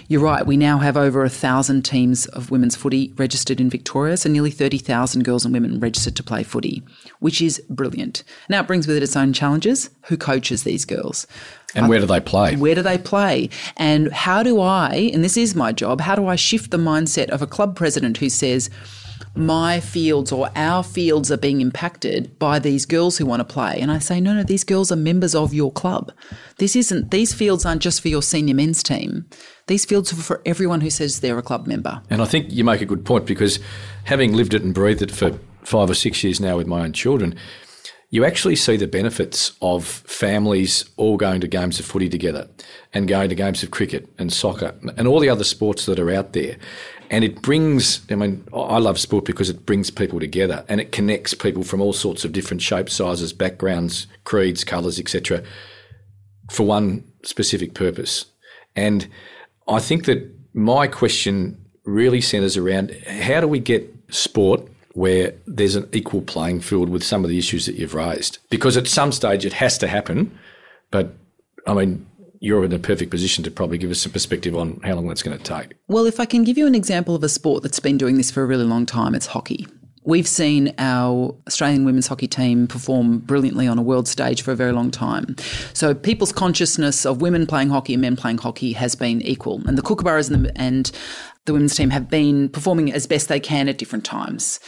You're 0.07 0.21
right. 0.21 0.47
We 0.47 0.59
now 0.59 0.79
have 0.79 0.99
over 0.99 1.25
a 1.25 1.31
thousand 1.31 1.83
teams 1.83 2.27
of 2.27 2.51
women's 2.51 2.77
footy 2.77 3.15
registered 3.17 3.59
in 3.59 3.71
Victoria, 3.71 4.19
so 4.19 4.29
nearly 4.29 4.51
thirty 4.51 4.77
thousand 4.77 5.25
girls 5.25 5.47
and 5.47 5.55
women 5.55 5.81
registered 5.81 6.15
to 6.17 6.23
play 6.23 6.43
footy, 6.43 6.83
which 7.21 7.41
is 7.41 7.63
brilliant. 7.71 8.23
Now 8.51 8.61
it 8.61 8.67
brings 8.67 8.87
with 8.87 8.99
it 8.99 9.03
its 9.03 9.17
own 9.17 9.33
challenges. 9.33 9.89
Who 10.09 10.19
coaches 10.19 10.63
these 10.65 10.85
girls? 10.85 11.27
And 11.75 11.89
where 11.89 12.01
do 12.01 12.07
they 12.07 12.21
play? 12.21 12.55
Where 12.55 12.75
do 12.75 12.83
they 12.83 12.99
play? 12.99 13.49
And 13.79 14.13
how 14.13 14.43
do 14.43 14.61
I? 14.61 15.11
And 15.13 15.25
this 15.25 15.39
is 15.39 15.55
my 15.55 15.73
job. 15.73 16.03
How 16.03 16.15
do 16.15 16.27
I 16.27 16.37
shift 16.37 16.71
the 16.71 16.77
mindset 16.77 17.31
of 17.31 17.41
a 17.41 17.47
club 17.47 17.75
president 17.75 18.19
who 18.19 18.29
says? 18.29 18.69
My 19.35 19.81
fields 19.81 20.31
or 20.31 20.51
our 20.55 20.83
fields 20.83 21.31
are 21.33 21.37
being 21.37 21.61
impacted 21.61 22.39
by 22.39 22.59
these 22.59 22.87
girls 22.87 23.19
who 23.19 23.27
want 23.27 23.41
to 23.41 23.45
play. 23.45 23.79
And 23.81 23.91
I 23.91 23.99
say, 23.99 24.21
no, 24.21 24.33
no, 24.35 24.45
these 24.45 24.65
girls 24.65 24.93
are 24.93 24.97
members 24.97 25.35
of 25.35 25.53
your 25.53 25.73
club. 25.73 26.13
This 26.59 26.77
isn't, 26.77 27.11
these 27.11 27.35
fields 27.35 27.67
aren't 27.67 27.83
just 27.83 28.01
for 28.01 28.09
your 28.09 28.23
senior 28.23 28.55
men's 28.55 28.83
team. 28.83 29.27
These 29.67 29.85
fields 29.85 30.13
are 30.13 30.17
for 30.17 30.41
everyone 30.47 30.83
who 30.83 30.91
says 30.91 31.21
they're 31.21 31.39
a 31.39 31.43
club 31.43 31.67
member. 31.67 32.03
And 32.11 32.23
I 32.23 32.27
think 32.27 32.53
you 32.53 32.65
make 32.65 32.81
a 32.81 32.87
good 32.87 33.05
point 33.05 33.27
because 33.27 33.59
having 34.05 34.35
lived 34.35 34.55
it 34.55 34.63
and 34.63 34.75
breathed 34.75 35.03
it 35.03 35.11
for 35.11 35.39
five 35.63 35.91
or 35.91 35.95
six 35.95 36.23
years 36.23 36.41
now 36.41 36.57
with 36.57 36.67
my 36.67 36.83
own 36.83 36.93
children, 36.93 37.35
you 38.11 38.25
actually 38.25 38.55
see 38.55 38.77
the 38.77 38.87
benefits 38.87 39.57
of 39.61 39.85
families 39.85 40.89
all 40.97 41.17
going 41.17 41.41
to 41.41 41.49
games 41.49 41.81
of 41.81 41.87
footy 41.87 42.09
together 42.09 42.49
and 42.93 43.09
going 43.09 43.29
to 43.29 43.35
games 43.35 43.65
of 43.65 43.73
cricket 43.73 44.09
and 44.19 44.33
soccer 44.33 44.73
and 44.97 45.09
all 45.09 45.19
the 45.19 45.29
other 45.29 45.43
sports 45.43 45.87
that 45.87 45.99
are 45.99 46.13
out 46.13 46.33
there. 46.33 46.57
And 47.11 47.25
it 47.25 47.43
brings, 47.43 48.01
I 48.11 48.15
mean, 48.15 48.47
I 48.53 48.79
love 48.79 48.99
sport 48.99 49.25
because 49.25 49.51
it 49.51 49.67
brings 49.67 49.91
people 49.91 50.21
together 50.21 50.65
and 50.69 50.81
it 50.81 50.93
connects 50.93 51.35
people 51.35 51.63
from 51.63 51.81
all 51.81 51.93
sorts 51.93 52.25
of 52.25 52.33
different 52.33 52.63
shapes, 52.63 52.95
sizes, 52.95 53.33
backgrounds, 53.33 54.07
creeds, 54.25 54.65
colours, 54.65 54.99
etc., 54.99 55.43
for 56.51 56.67
one 56.67 57.05
specific 57.23 57.75
purpose. 57.75 58.27
And 58.77 59.09
I 59.69 59.81
think 59.81 60.05
that 60.07 60.31
my 60.53 60.87
question 60.87 61.65
really 61.85 62.21
centres 62.21 62.57
around 62.57 62.91
how 63.07 63.41
do 63.41 63.49
we 63.49 63.59
get 63.59 63.93
sport 64.11 64.63
where 64.93 65.35
there's 65.47 65.75
an 65.75 65.89
equal 65.93 66.23
playing 66.23 66.61
field 66.61 66.89
with 66.89 67.03
some 67.03 67.25
of 67.25 67.31
the 67.31 67.39
issues 67.39 67.67
that 67.67 67.77
you've 67.77 67.95
raised? 67.95 68.39
Because 68.51 68.77
at 68.77 68.87
some 68.87 69.13
stage 69.13 69.45
it 69.45 69.55
has 69.55 69.79
to 69.79 69.89
happen, 69.89 70.37
but 70.91 71.15
I 71.67 71.75
mean, 71.75 72.07
you're 72.45 72.63
in 72.63 72.73
a 72.73 72.79
perfect 72.79 73.11
position 73.11 73.43
to 73.43 73.51
probably 73.51 73.79
give 73.79 73.91
us 73.91 74.03
some 74.03 74.13
perspective 74.13 74.55
on 74.55 74.79
how 74.85 74.95
long 74.95 75.09
that's 75.09 75.23
going 75.23 75.37
to 75.37 75.43
take. 75.43 75.73
Well, 75.89 76.05
if 76.05 76.21
I 76.21 76.27
can 76.27 76.45
give 76.45 76.59
you 76.59 76.67
an 76.67 76.75
example 76.75 77.15
of 77.15 77.25
a 77.25 77.29
sport 77.29 77.63
that's 77.63 77.81
been 77.81 77.97
doing 77.97 78.19
this 78.19 78.31
for 78.31 78.43
a 78.43 78.47
really 78.47 78.65
long 78.65 78.85
time, 78.85 79.15
it's 79.15 79.27
hockey. 79.27 79.67
We've 80.05 80.29
seen 80.29 80.75
our 80.77 81.35
Australian 81.47 81.87
women's 81.87 82.07
hockey 82.07 82.29
team 82.29 82.67
perform 82.67 83.21
brilliantly 83.21 83.67
on 83.67 83.79
a 83.79 83.83
world 83.83 84.07
stage 84.07 84.43
for 84.43 84.53
a 84.53 84.57
very 84.57 84.73
long 84.73 84.91
time. 84.91 85.37
So 85.73 85.95
people's 85.95 86.33
consciousness 86.33 87.07
of 87.07 87.23
women 87.23 87.47
playing 87.47 87.71
hockey 87.71 87.95
and 87.95 88.03
men 88.03 88.15
playing 88.15 88.37
hockey 88.37 88.75
has 88.75 88.95
been 88.95 89.23
equal. 89.23 89.67
And 89.67 89.79
the 89.79 89.83
Kookaburras 89.83 90.31
and 90.31 90.45
the, 90.45 90.61
and 90.61 90.93
the 91.47 91.55
women's 91.55 91.75
team 91.75 91.89
have 91.89 92.11
been 92.11 92.51
performing 92.51 92.93
as 92.93 93.07
best 93.07 93.29
they 93.29 93.41
can 93.41 93.71
at 93.71 93.79
different 93.79 94.05
times. 94.05 94.61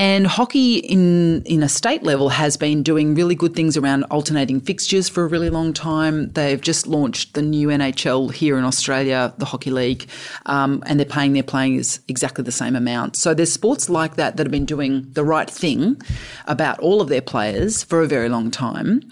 And 0.00 0.26
hockey 0.26 0.76
in 0.78 1.42
in 1.42 1.62
a 1.62 1.68
state 1.68 2.02
level 2.02 2.30
has 2.30 2.56
been 2.56 2.82
doing 2.82 3.14
really 3.14 3.34
good 3.34 3.54
things 3.54 3.76
around 3.76 4.04
alternating 4.04 4.58
fixtures 4.58 5.10
for 5.10 5.24
a 5.24 5.26
really 5.26 5.50
long 5.50 5.74
time. 5.74 6.30
They've 6.30 6.58
just 6.58 6.86
launched 6.86 7.34
the 7.34 7.42
new 7.42 7.68
NHL 7.68 8.32
here 8.32 8.56
in 8.56 8.64
Australia, 8.64 9.34
the 9.36 9.44
Hockey 9.44 9.70
League, 9.70 10.08
um, 10.46 10.82
and 10.86 10.98
they're 10.98 11.04
paying 11.04 11.34
their 11.34 11.42
players 11.42 12.00
exactly 12.08 12.42
the 12.42 12.50
same 12.50 12.76
amount. 12.76 13.14
So 13.14 13.34
there's 13.34 13.52
sports 13.52 13.90
like 13.90 14.16
that 14.16 14.38
that 14.38 14.46
have 14.46 14.50
been 14.50 14.64
doing 14.64 15.06
the 15.12 15.22
right 15.22 15.50
thing 15.50 16.00
about 16.46 16.78
all 16.78 17.02
of 17.02 17.10
their 17.10 17.20
players 17.20 17.84
for 17.84 18.00
a 18.00 18.06
very 18.06 18.30
long 18.30 18.50
time. 18.50 19.02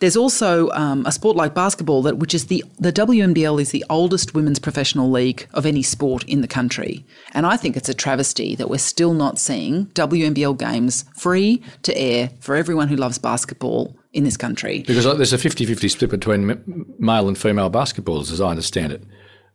There's 0.00 0.16
also 0.16 0.70
um, 0.70 1.04
a 1.04 1.12
sport 1.12 1.36
like 1.36 1.52
basketball 1.52 2.00
that, 2.04 2.16
which 2.16 2.32
is 2.32 2.46
the 2.46 2.64
the 2.78 2.90
WNBL 2.90 3.60
is 3.60 3.70
the 3.70 3.84
oldest 3.90 4.32
women's 4.32 4.58
professional 4.58 5.10
league 5.10 5.46
of 5.52 5.66
any 5.66 5.82
sport 5.82 6.24
in 6.24 6.40
the 6.40 6.48
country, 6.48 7.04
and 7.34 7.44
I 7.44 7.58
think 7.58 7.76
it's 7.76 7.90
a 7.90 7.94
travesty 7.94 8.54
that 8.54 8.70
we're 8.70 8.78
still 8.78 9.12
not 9.12 9.38
seeing 9.38 9.88
WNBL 9.88 10.37
NBL 10.38 10.58
games 10.58 11.04
free 11.16 11.62
to 11.82 11.96
air 11.96 12.30
for 12.40 12.54
everyone 12.54 12.88
who 12.88 12.96
loves 12.96 13.18
basketball 13.18 13.96
in 14.12 14.24
this 14.24 14.36
country. 14.36 14.84
Because 14.86 15.04
there's 15.04 15.32
a 15.32 15.38
50 15.38 15.66
50 15.66 15.88
split 15.88 16.10
between 16.10 16.94
male 16.98 17.28
and 17.28 17.36
female 17.36 17.70
basketballers, 17.70 18.32
as 18.32 18.40
I 18.40 18.50
understand 18.50 18.92
it 18.92 19.02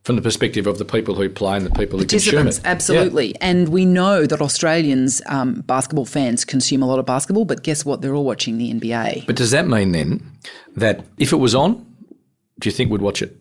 from 0.04 0.18
the 0.18 0.22
perspective 0.22 0.68
of 0.68 0.78
the 0.80 0.86
people 0.86 1.16
who 1.16 1.30
play 1.30 1.56
and 1.56 1.66
the 1.66 1.70
people 1.70 1.98
who 1.98 2.06
consume 2.06 2.48
it. 2.48 2.60
Absolutely. 2.66 3.30
Yeah. 3.30 3.38
And 3.40 3.70
we 3.70 3.86
know 3.86 4.26
that 4.26 4.42
Australians, 4.42 5.22
um, 5.28 5.62
basketball 5.62 6.06
fans, 6.06 6.44
consume 6.44 6.84
a 6.84 6.86
lot 6.86 7.00
of 7.00 7.06
basketball, 7.06 7.46
but 7.46 7.64
guess 7.64 7.86
what? 7.86 8.02
They're 8.02 8.14
all 8.14 8.26
watching 8.26 8.58
the 8.58 8.74
NBA. 8.74 9.26
But 9.26 9.38
does 9.38 9.52
that 9.52 9.66
mean 9.66 9.94
then 9.94 10.22
that 10.76 11.06
if 11.18 11.32
it 11.32 11.38
was 11.38 11.56
on, 11.56 11.86
do 12.60 12.68
you 12.68 12.74
think 12.74 12.92
we'd 12.92 13.02
watch 13.02 13.22
it? 13.22 13.38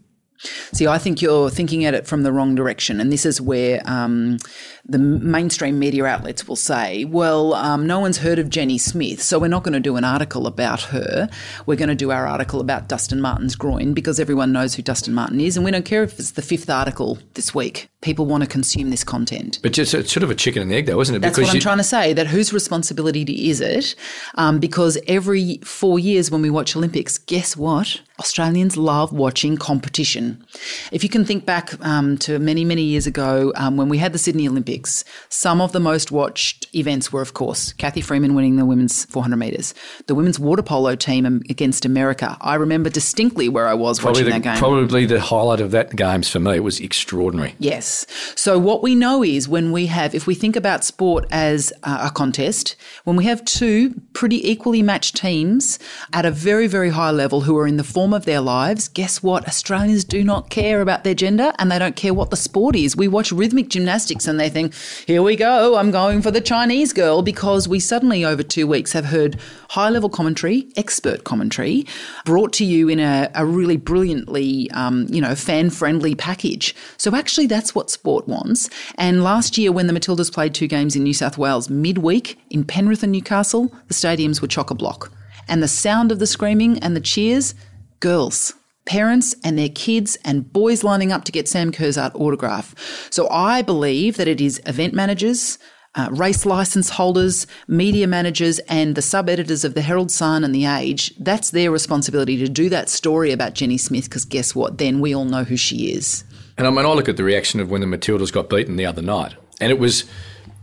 See, 0.73 0.87
I 0.87 0.99
think 0.99 1.23
you're 1.23 1.51
thinking 1.51 1.85
at 1.85 1.95
it 1.95 2.07
from 2.07 2.23
the 2.23 2.33
wrong 2.33 2.55
direction. 2.55 3.01
And 3.01 3.13
this 3.13 3.25
is 3.25 3.41
where 3.41 3.83
um, 3.85 4.39
the 4.85 4.99
mainstream 4.99 5.79
media 5.79 6.05
outlets 6.05 6.49
will 6.49 6.57
say, 6.57 7.05
well, 7.05 7.55
um, 7.55 7.87
no 7.87 8.01
one's 8.01 8.19
heard 8.19 8.39
of 8.39 8.51
Jenny 8.51 8.79
Smith, 8.79 9.23
so 9.23 9.39
we're 9.39 9.49
not 9.49 9.63
going 9.63 9.75
to 9.75 9.81
do 9.81 9.97
an 9.97 10.05
article 10.05 10.47
about 10.47 10.83
her. 10.83 11.29
We're 11.67 11.77
going 11.77 11.89
to 11.89 11.95
do 11.95 12.11
our 12.11 12.27
article 12.27 12.61
about 12.61 12.89
Dustin 12.89 13.21
Martin's 13.21 13.55
groin 13.55 13.95
because 13.95 14.19
everyone 14.19 14.53
knows 14.53 14.75
who 14.75 14.83
Dustin 14.83 15.15
Martin 15.15 15.41
is. 15.41 15.57
And 15.57 15.65
we 15.65 15.71
don't 15.71 15.85
care 15.85 16.03
if 16.03 16.19
it's 16.19 16.33
the 16.33 16.43
fifth 16.43 16.69
article 16.69 17.19
this 17.35 17.55
week. 17.55 17.89
People 18.03 18.27
want 18.27 18.43
to 18.43 18.49
consume 18.49 18.91
this 18.91 19.05
content. 19.05 19.59
But 19.62 19.79
it's 19.79 19.91
sort 19.91 20.23
of 20.23 20.31
a 20.31 20.35
chicken 20.35 20.62
and 20.62 20.73
egg, 20.73 20.87
though, 20.87 21.01
isn't 21.01 21.15
it? 21.15 21.21
That's 21.21 21.37
because 21.37 21.49
what 21.49 21.55
I'm 21.57 21.61
trying 21.61 21.79
to 21.79 21.85
say, 21.85 22.12
that 22.12 22.27
whose 22.27 22.53
responsibility 22.53 23.23
is 23.49 23.61
it? 23.61 23.95
Um, 24.35 24.59
because 24.59 24.99
every 25.07 25.59
four 25.65 25.99
years 25.99 26.31
when 26.31 26.43
we 26.43 26.51
watch 26.51 26.77
Olympics, 26.77 27.17
guess 27.17 27.57
what? 27.57 28.01
Australians 28.19 28.77
love 28.77 29.12
watching 29.12 29.57
competition. 29.57 30.45
If 30.93 31.03
you 31.03 31.09
can 31.09 31.25
think 31.25 31.45
back 31.45 31.75
um, 31.85 32.17
to 32.19 32.38
many, 32.38 32.65
many 32.65 32.83
years 32.83 33.07
ago 33.07 33.53
um, 33.57 33.77
when 33.77 33.88
we 33.88 33.99
had 33.99 34.12
the 34.12 34.19
Sydney 34.19 34.47
Olympics, 34.47 35.05
some 35.29 35.61
of 35.61 35.73
the 35.73 35.81
most 35.81 36.12
watched 36.12 36.69
events 36.75 37.12
were, 37.12 37.23
of 37.23 37.35
course, 37.35 37.73
Cathy 37.73 38.01
Freeman 38.01 38.35
winning 38.35 38.57
the 38.57 38.65
women's 38.65 39.07
400 39.07 39.37
metres, 39.37 39.75
the 40.07 40.15
women's 40.15 40.38
water 40.38 40.62
polo 40.62 40.95
team 40.95 41.43
against 41.51 41.85
America. 41.85 42.37
I 42.41 42.55
remember 42.55 42.91
distinctly 42.91 43.49
where 43.49 43.67
I 43.67 43.75
was 43.75 43.99
probably 43.99 44.23
watching 44.23 44.43
the, 44.43 44.49
that 44.49 44.55
game. 44.55 44.59
Probably 44.59 45.07
the 45.07 45.21
highlight 45.21 45.61
of 45.61 45.71
that 45.73 45.97
games 45.97 46.29
for 46.29 46.38
me 46.38 46.57
It 46.57 46.65
was 46.65 46.81
extraordinary. 46.81 47.55
Yes. 47.59 47.92
So 48.35 48.59
what 48.59 48.83
we 48.83 48.95
know 48.95 49.23
is 49.23 49.49
when 49.49 49.73
we 49.73 49.87
have, 49.87 50.15
if 50.15 50.27
we 50.27 50.35
think 50.35 50.57
about 50.57 50.85
sport 50.85 51.27
as 51.31 51.73
a 51.83 52.11
contest, 52.11 52.77
when 53.05 53.17
we 53.17 53.25
have 53.25 53.45
two 53.45 53.95
pretty 54.13 54.51
equally 54.51 54.83
matched 54.83 55.17
teams 55.17 55.79
at 56.13 56.25
a 56.25 56.31
very, 56.31 56.67
very 56.67 56.91
high 56.91 57.11
level 57.11 57.43
who 57.43 57.57
are 57.59 57.67
in 57.67 57.77
the 57.77 57.85
form 57.85 58.13
of 58.13 58.25
their 58.25 58.41
lives, 58.41 58.89
guess 58.89 59.23
what? 59.23 59.47
Australians 59.47 60.05
do 60.05 60.25
not 60.25 60.51
care 60.51 60.81
about 60.81 61.05
their 61.05 61.15
gender 61.15 61.53
and 61.59 61.71
they 61.71 61.79
don't 61.79 61.97
care 61.97 62.15
what 62.15 62.31
the 62.31 62.37
sport 62.37 62.77
is. 62.77 62.97
We 62.97 63.09
watch 63.09 63.33
rhythmic 63.33 63.69
gymnastics 63.69 64.27
and 64.27 64.39
they 64.39 64.49
think, 64.49 64.75
here 65.07 65.23
we 65.23 65.37
go, 65.37 65.77
I'm 65.77 65.91
going 65.91 66.23
for 66.23 66.31
the 66.31 66.41
Chinese 66.41 66.93
girl 66.93 67.23
because 67.23 67.69
we 67.69 67.81
suddenly 67.81 68.25
over 68.25 68.43
two 68.43 68.67
weeks 68.67 68.93
have 68.93 69.07
heard 69.07 69.39
high 69.71 69.89
level 69.89 70.09
commentary, 70.09 70.69
expert 70.77 71.25
commentary, 71.25 71.87
brought 72.25 72.53
to 72.55 72.65
you 72.65 72.89
in 72.89 73.01
a, 73.01 73.31
a 73.35 73.45
really 73.45 73.77
brilliantly, 73.77 74.71
um, 74.73 75.07
you 75.11 75.21
know, 75.21 75.35
fan 75.35 75.71
friendly 75.71 76.15
package. 76.15 76.75
So 76.97 77.15
actually, 77.15 77.47
that's 77.47 77.75
what 77.75 77.82
sport 77.90 78.29
wants. 78.29 78.68
And 78.97 79.23
last 79.23 79.59
year, 79.59 79.73
when 79.73 79.87
the 79.87 79.92
Matildas 79.92 80.33
played 80.33 80.55
two 80.55 80.66
games 80.66 80.97
in 80.97 81.03
New 81.03 81.14
South 81.14 81.38
Wales 81.38 81.71
midweek 81.71 82.38
in 82.51 82.64
Penrith 82.64 83.03
and 83.03 83.12
Newcastle, 83.12 83.75
the 83.88 83.95
stadiums 83.95 84.40
were 84.40 84.49
chock 84.49 84.71
a 84.71 84.75
block. 84.75 85.12
And 85.49 85.62
the 85.62 85.68
sound 85.68 86.12
of 86.12 86.18
the 86.18 86.27
screaming 86.27 86.79
and 86.79 86.95
the 86.97 87.01
cheers 87.01 87.55
girls, 88.01 88.53
parents 88.85 89.35
and 89.45 89.57
their 89.57 89.68
kids, 89.68 90.18
and 90.25 90.53
boys 90.53 90.83
lining 90.83 91.12
up 91.12 91.25
to 91.25 91.33
get 91.33 91.49
Sam 91.49 91.71
Kerr's 91.71 91.97
art 91.97 92.14
autograph. 92.16 92.75
So 93.11 93.29
I 93.31 93.62
believe 93.62 94.16
that 94.16 94.29
it 94.29 94.40
is 94.40 94.61
event 94.66 94.92
managers, 94.92 95.59
uh, 95.95 96.09
race 96.11 96.47
license 96.47 96.90
holders, 96.90 97.47
media 97.68 98.07
managers, 98.07 98.59
and 98.61 98.95
the 98.95 99.03
sub 99.03 99.29
editors 99.29 99.64
of 99.64 99.75
the 99.75 99.83
Herald 99.83 100.11
Sun 100.11 100.42
and 100.42 100.55
The 100.55 100.66
Age. 100.66 101.14
That's 101.18 101.51
their 101.51 101.71
responsibility 101.71 102.37
to 102.38 102.49
do 102.49 102.68
that 102.71 102.88
story 102.88 103.31
about 103.31 103.55
Jenny 103.55 103.79
Smith 103.79 104.05
because 104.05 104.25
guess 104.25 104.55
what? 104.55 104.79
Then 104.79 105.01
we 105.01 105.14
all 105.14 105.27
know 105.27 105.45
who 105.45 105.57
she 105.57 105.92
is. 105.92 106.25
And 106.59 106.67
I 106.67 106.71
mean, 106.71 106.85
I 106.85 106.93
look 106.93 107.09
at 107.09 107.17
the 107.17 107.25
reaction 107.25 107.61
of 107.61 107.71
when 107.71 107.81
the 107.81 107.87
Matildas 107.87 108.33
got 108.33 108.49
beaten 108.51 108.77
the 108.77 108.87
other 108.87 109.03
night, 109.03 109.35
and 109.61 109.71
it 109.71 109.79
was. 109.79 110.05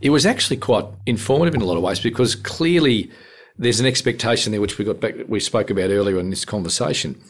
It 0.02 0.12
was 0.12 0.26
actually 0.26 0.56
quite 0.56 0.86
informative 1.06 1.56
in 1.56 1.62
a 1.62 1.66
lot 1.66 1.76
of 1.76 1.84
ways 1.84 2.00
because 2.00 2.34
clearly 2.34 3.12
there's 3.58 3.82
an 3.82 3.86
expectation 3.86 4.54
there, 4.54 4.62
which 4.62 4.78
we 4.78 4.86
got 4.86 5.02
back, 5.02 5.16
we 5.28 5.42
spoke 5.42 5.70
about 5.70 5.90
earlier 5.90 6.18
in 6.18 6.30
this 6.30 6.46
conversation, 6.46 7.22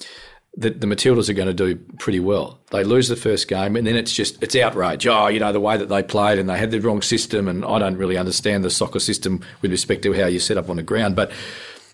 that 0.55 0.79
the 0.79 0.85
Matildas 0.87 1.29
are 1.29 1.33
going 1.33 1.47
to 1.47 1.53
do 1.53 1.75
pretty 1.97 2.19
well. 2.19 2.59
They 2.71 2.83
lose 2.83 3.07
the 3.07 3.15
first 3.15 3.47
game, 3.47 3.75
and 3.75 3.87
then 3.87 3.95
it's 3.95 4.13
just 4.13 4.41
it's 4.43 4.55
outrage. 4.55 5.07
Oh, 5.07 5.27
you 5.27 5.39
know 5.39 5.51
the 5.51 5.59
way 5.59 5.77
that 5.77 5.89
they 5.89 6.03
played, 6.03 6.37
and 6.37 6.47
they 6.47 6.57
had 6.57 6.71
the 6.71 6.79
wrong 6.79 7.01
system, 7.01 7.47
and 7.47 7.65
I 7.65 7.79
don't 7.79 7.97
really 7.97 8.17
understand 8.17 8.63
the 8.63 8.69
soccer 8.69 8.99
system 8.99 9.43
with 9.61 9.71
respect 9.71 10.03
to 10.03 10.13
how 10.13 10.27
you 10.27 10.39
set 10.39 10.57
up 10.57 10.69
on 10.69 10.75
the 10.75 10.83
ground. 10.83 11.15
But 11.15 11.31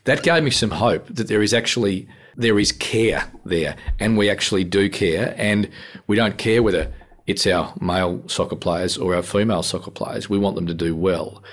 that 0.04 0.24
gave 0.24 0.44
me 0.44 0.52
some 0.52 0.72
hope 0.72 1.08
that 1.08 1.28
there 1.28 1.42
is 1.42 1.54
actually 1.54 2.08
there 2.38 2.60
is 2.60 2.72
care 2.72 3.32
there, 3.46 3.76
and 4.00 4.18
we 4.18 4.30
actually 4.30 4.64
do 4.64 4.90
care, 4.90 5.34
and 5.38 5.70
we 6.08 6.16
don't 6.16 6.38
care 6.38 6.62
whether 6.62 6.92
it's 7.28 7.48
our 7.48 7.74
male 7.80 8.22
soccer 8.28 8.56
players 8.56 8.98
or 8.98 9.16
our 9.16 9.24
female 9.24 9.64
soccer 9.64 9.92
players. 9.92 10.30
We 10.30 10.38
want 10.38 10.56
them 10.56 10.68
to 10.68 10.74
do 10.74 10.96
well. 10.96 11.44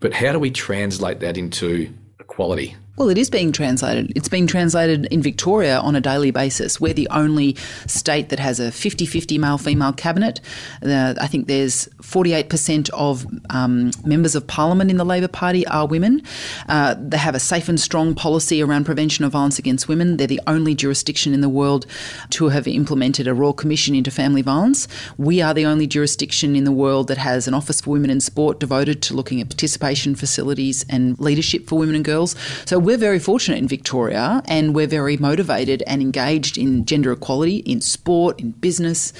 But 0.00 0.14
how 0.14 0.32
do 0.32 0.38
we 0.38 0.50
translate 0.50 1.20
that 1.20 1.36
into 1.36 1.92
quality 2.26 2.76
well, 2.96 3.08
it 3.08 3.16
is 3.16 3.30
being 3.30 3.52
translated. 3.52 4.12
It's 4.14 4.28
being 4.28 4.46
translated 4.46 5.06
in 5.06 5.22
Victoria 5.22 5.78
on 5.78 5.96
a 5.96 6.00
daily 6.00 6.30
basis. 6.30 6.78
We're 6.78 6.92
the 6.92 7.08
only 7.08 7.56
state 7.86 8.28
that 8.28 8.38
has 8.38 8.60
a 8.60 8.70
50 8.70 9.06
50 9.06 9.38
male 9.38 9.56
female 9.56 9.94
cabinet. 9.94 10.42
Uh, 10.84 11.14
I 11.18 11.26
think 11.26 11.46
there's 11.46 11.88
48% 12.02 12.90
of 12.90 13.26
um, 13.48 13.92
members 14.04 14.34
of 14.34 14.46
parliament 14.46 14.90
in 14.90 14.98
the 14.98 15.06
Labor 15.06 15.28
Party 15.28 15.66
are 15.68 15.86
women. 15.86 16.22
Uh, 16.68 16.94
they 16.98 17.16
have 17.16 17.34
a 17.34 17.40
safe 17.40 17.66
and 17.66 17.80
strong 17.80 18.14
policy 18.14 18.62
around 18.62 18.84
prevention 18.84 19.24
of 19.24 19.32
violence 19.32 19.58
against 19.58 19.88
women. 19.88 20.18
They're 20.18 20.26
the 20.26 20.42
only 20.46 20.74
jurisdiction 20.74 21.32
in 21.32 21.40
the 21.40 21.48
world 21.48 21.86
to 22.30 22.50
have 22.50 22.68
implemented 22.68 23.26
a 23.26 23.32
Royal 23.32 23.54
Commission 23.54 23.94
into 23.94 24.10
family 24.10 24.42
violence. 24.42 24.86
We 25.16 25.40
are 25.40 25.54
the 25.54 25.64
only 25.64 25.86
jurisdiction 25.86 26.54
in 26.54 26.64
the 26.64 26.72
world 26.72 27.08
that 27.08 27.18
has 27.18 27.48
an 27.48 27.54
Office 27.54 27.80
for 27.80 27.90
Women 27.90 28.10
in 28.10 28.20
Sport 28.20 28.60
devoted 28.60 29.00
to 29.02 29.14
looking 29.14 29.40
at 29.40 29.48
participation 29.48 30.14
facilities 30.14 30.84
and 30.90 31.18
leadership 31.18 31.66
for 31.66 31.78
women 31.78 31.94
and 31.94 32.04
girls. 32.04 32.36
So 32.66 32.81
we're 32.84 32.98
very 32.98 33.18
fortunate 33.18 33.58
in 33.58 33.68
Victoria 33.68 34.42
and 34.46 34.74
we're 34.74 34.86
very 34.86 35.16
motivated 35.16 35.82
and 35.86 36.02
engaged 36.02 36.58
in 36.58 36.84
gender 36.84 37.12
equality 37.12 37.56
in 37.58 37.80
sport, 37.80 38.40
in 38.40 38.50
business. 38.52 39.12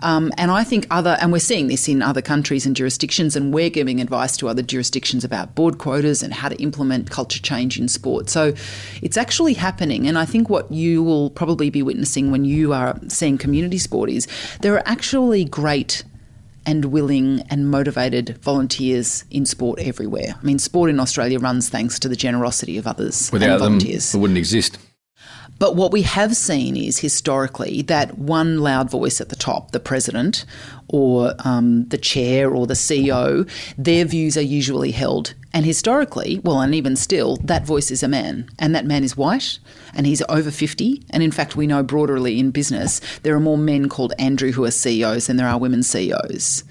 Um, 0.00 0.32
and 0.36 0.50
I 0.50 0.64
think 0.64 0.86
other, 0.90 1.16
and 1.20 1.32
we're 1.32 1.38
seeing 1.38 1.68
this 1.68 1.88
in 1.88 2.02
other 2.02 2.22
countries 2.22 2.66
and 2.66 2.74
jurisdictions, 2.74 3.36
and 3.36 3.52
we're 3.52 3.70
giving 3.70 4.00
advice 4.00 4.36
to 4.38 4.48
other 4.48 4.62
jurisdictions 4.62 5.24
about 5.24 5.54
board 5.54 5.78
quotas 5.78 6.22
and 6.22 6.32
how 6.32 6.48
to 6.48 6.56
implement 6.62 7.10
culture 7.10 7.40
change 7.40 7.78
in 7.78 7.88
sport. 7.88 8.30
So 8.30 8.54
it's 9.02 9.16
actually 9.16 9.54
happening. 9.54 10.06
And 10.06 10.18
I 10.18 10.24
think 10.24 10.48
what 10.48 10.70
you 10.72 11.02
will 11.02 11.30
probably 11.30 11.70
be 11.70 11.82
witnessing 11.82 12.30
when 12.30 12.44
you 12.44 12.72
are 12.72 12.98
seeing 13.08 13.38
community 13.38 13.78
sport 13.78 14.10
is 14.10 14.26
there 14.60 14.74
are 14.74 14.82
actually 14.86 15.44
great 15.44 16.04
and 16.66 16.86
willing 16.86 17.40
and 17.50 17.70
motivated 17.70 18.38
volunteers 18.42 19.24
in 19.30 19.46
sport 19.46 19.78
everywhere. 19.80 20.34
I 20.40 20.44
mean, 20.44 20.58
sport 20.58 20.90
in 20.90 21.00
Australia 21.00 21.38
runs 21.38 21.68
thanks 21.68 21.98
to 22.00 22.08
the 22.08 22.16
generosity 22.16 22.78
of 22.78 22.86
others. 22.86 23.30
Without 23.32 23.58
them, 23.58 23.78
volunteers. 23.78 24.14
it 24.14 24.18
wouldn't 24.18 24.38
exist. 24.38 24.78
But 25.60 25.76
what 25.76 25.92
we 25.92 26.02
have 26.02 26.36
seen 26.36 26.74
is 26.74 27.00
historically 27.00 27.82
that 27.82 28.16
one 28.16 28.60
loud 28.60 28.90
voice 28.90 29.20
at 29.20 29.28
the 29.28 29.36
top, 29.36 29.72
the 29.72 29.78
president 29.78 30.46
or 30.88 31.34
um, 31.44 31.86
the 31.88 31.98
chair 31.98 32.50
or 32.50 32.66
the 32.66 32.72
CEO, 32.72 33.46
their 33.76 34.06
views 34.06 34.38
are 34.38 34.40
usually 34.40 34.90
held. 34.90 35.34
And 35.52 35.66
historically, 35.66 36.40
well, 36.42 36.62
and 36.62 36.74
even 36.74 36.96
still, 36.96 37.36
that 37.44 37.66
voice 37.66 37.90
is 37.90 38.02
a 38.02 38.08
man. 38.08 38.48
And 38.58 38.74
that 38.74 38.86
man 38.86 39.04
is 39.04 39.18
white 39.18 39.58
and 39.94 40.06
he's 40.06 40.22
over 40.30 40.50
50. 40.50 41.02
And 41.10 41.22
in 41.22 41.30
fact, 41.30 41.56
we 41.56 41.66
know 41.66 41.82
broadly 41.82 42.40
in 42.40 42.52
business, 42.52 43.02
there 43.22 43.36
are 43.36 43.40
more 43.40 43.58
men 43.58 43.90
called 43.90 44.14
Andrew 44.18 44.52
who 44.52 44.64
are 44.64 44.70
CEOs 44.70 45.26
than 45.26 45.36
there 45.36 45.46
are 45.46 45.58
women 45.58 45.82
CEOs. 45.82 46.64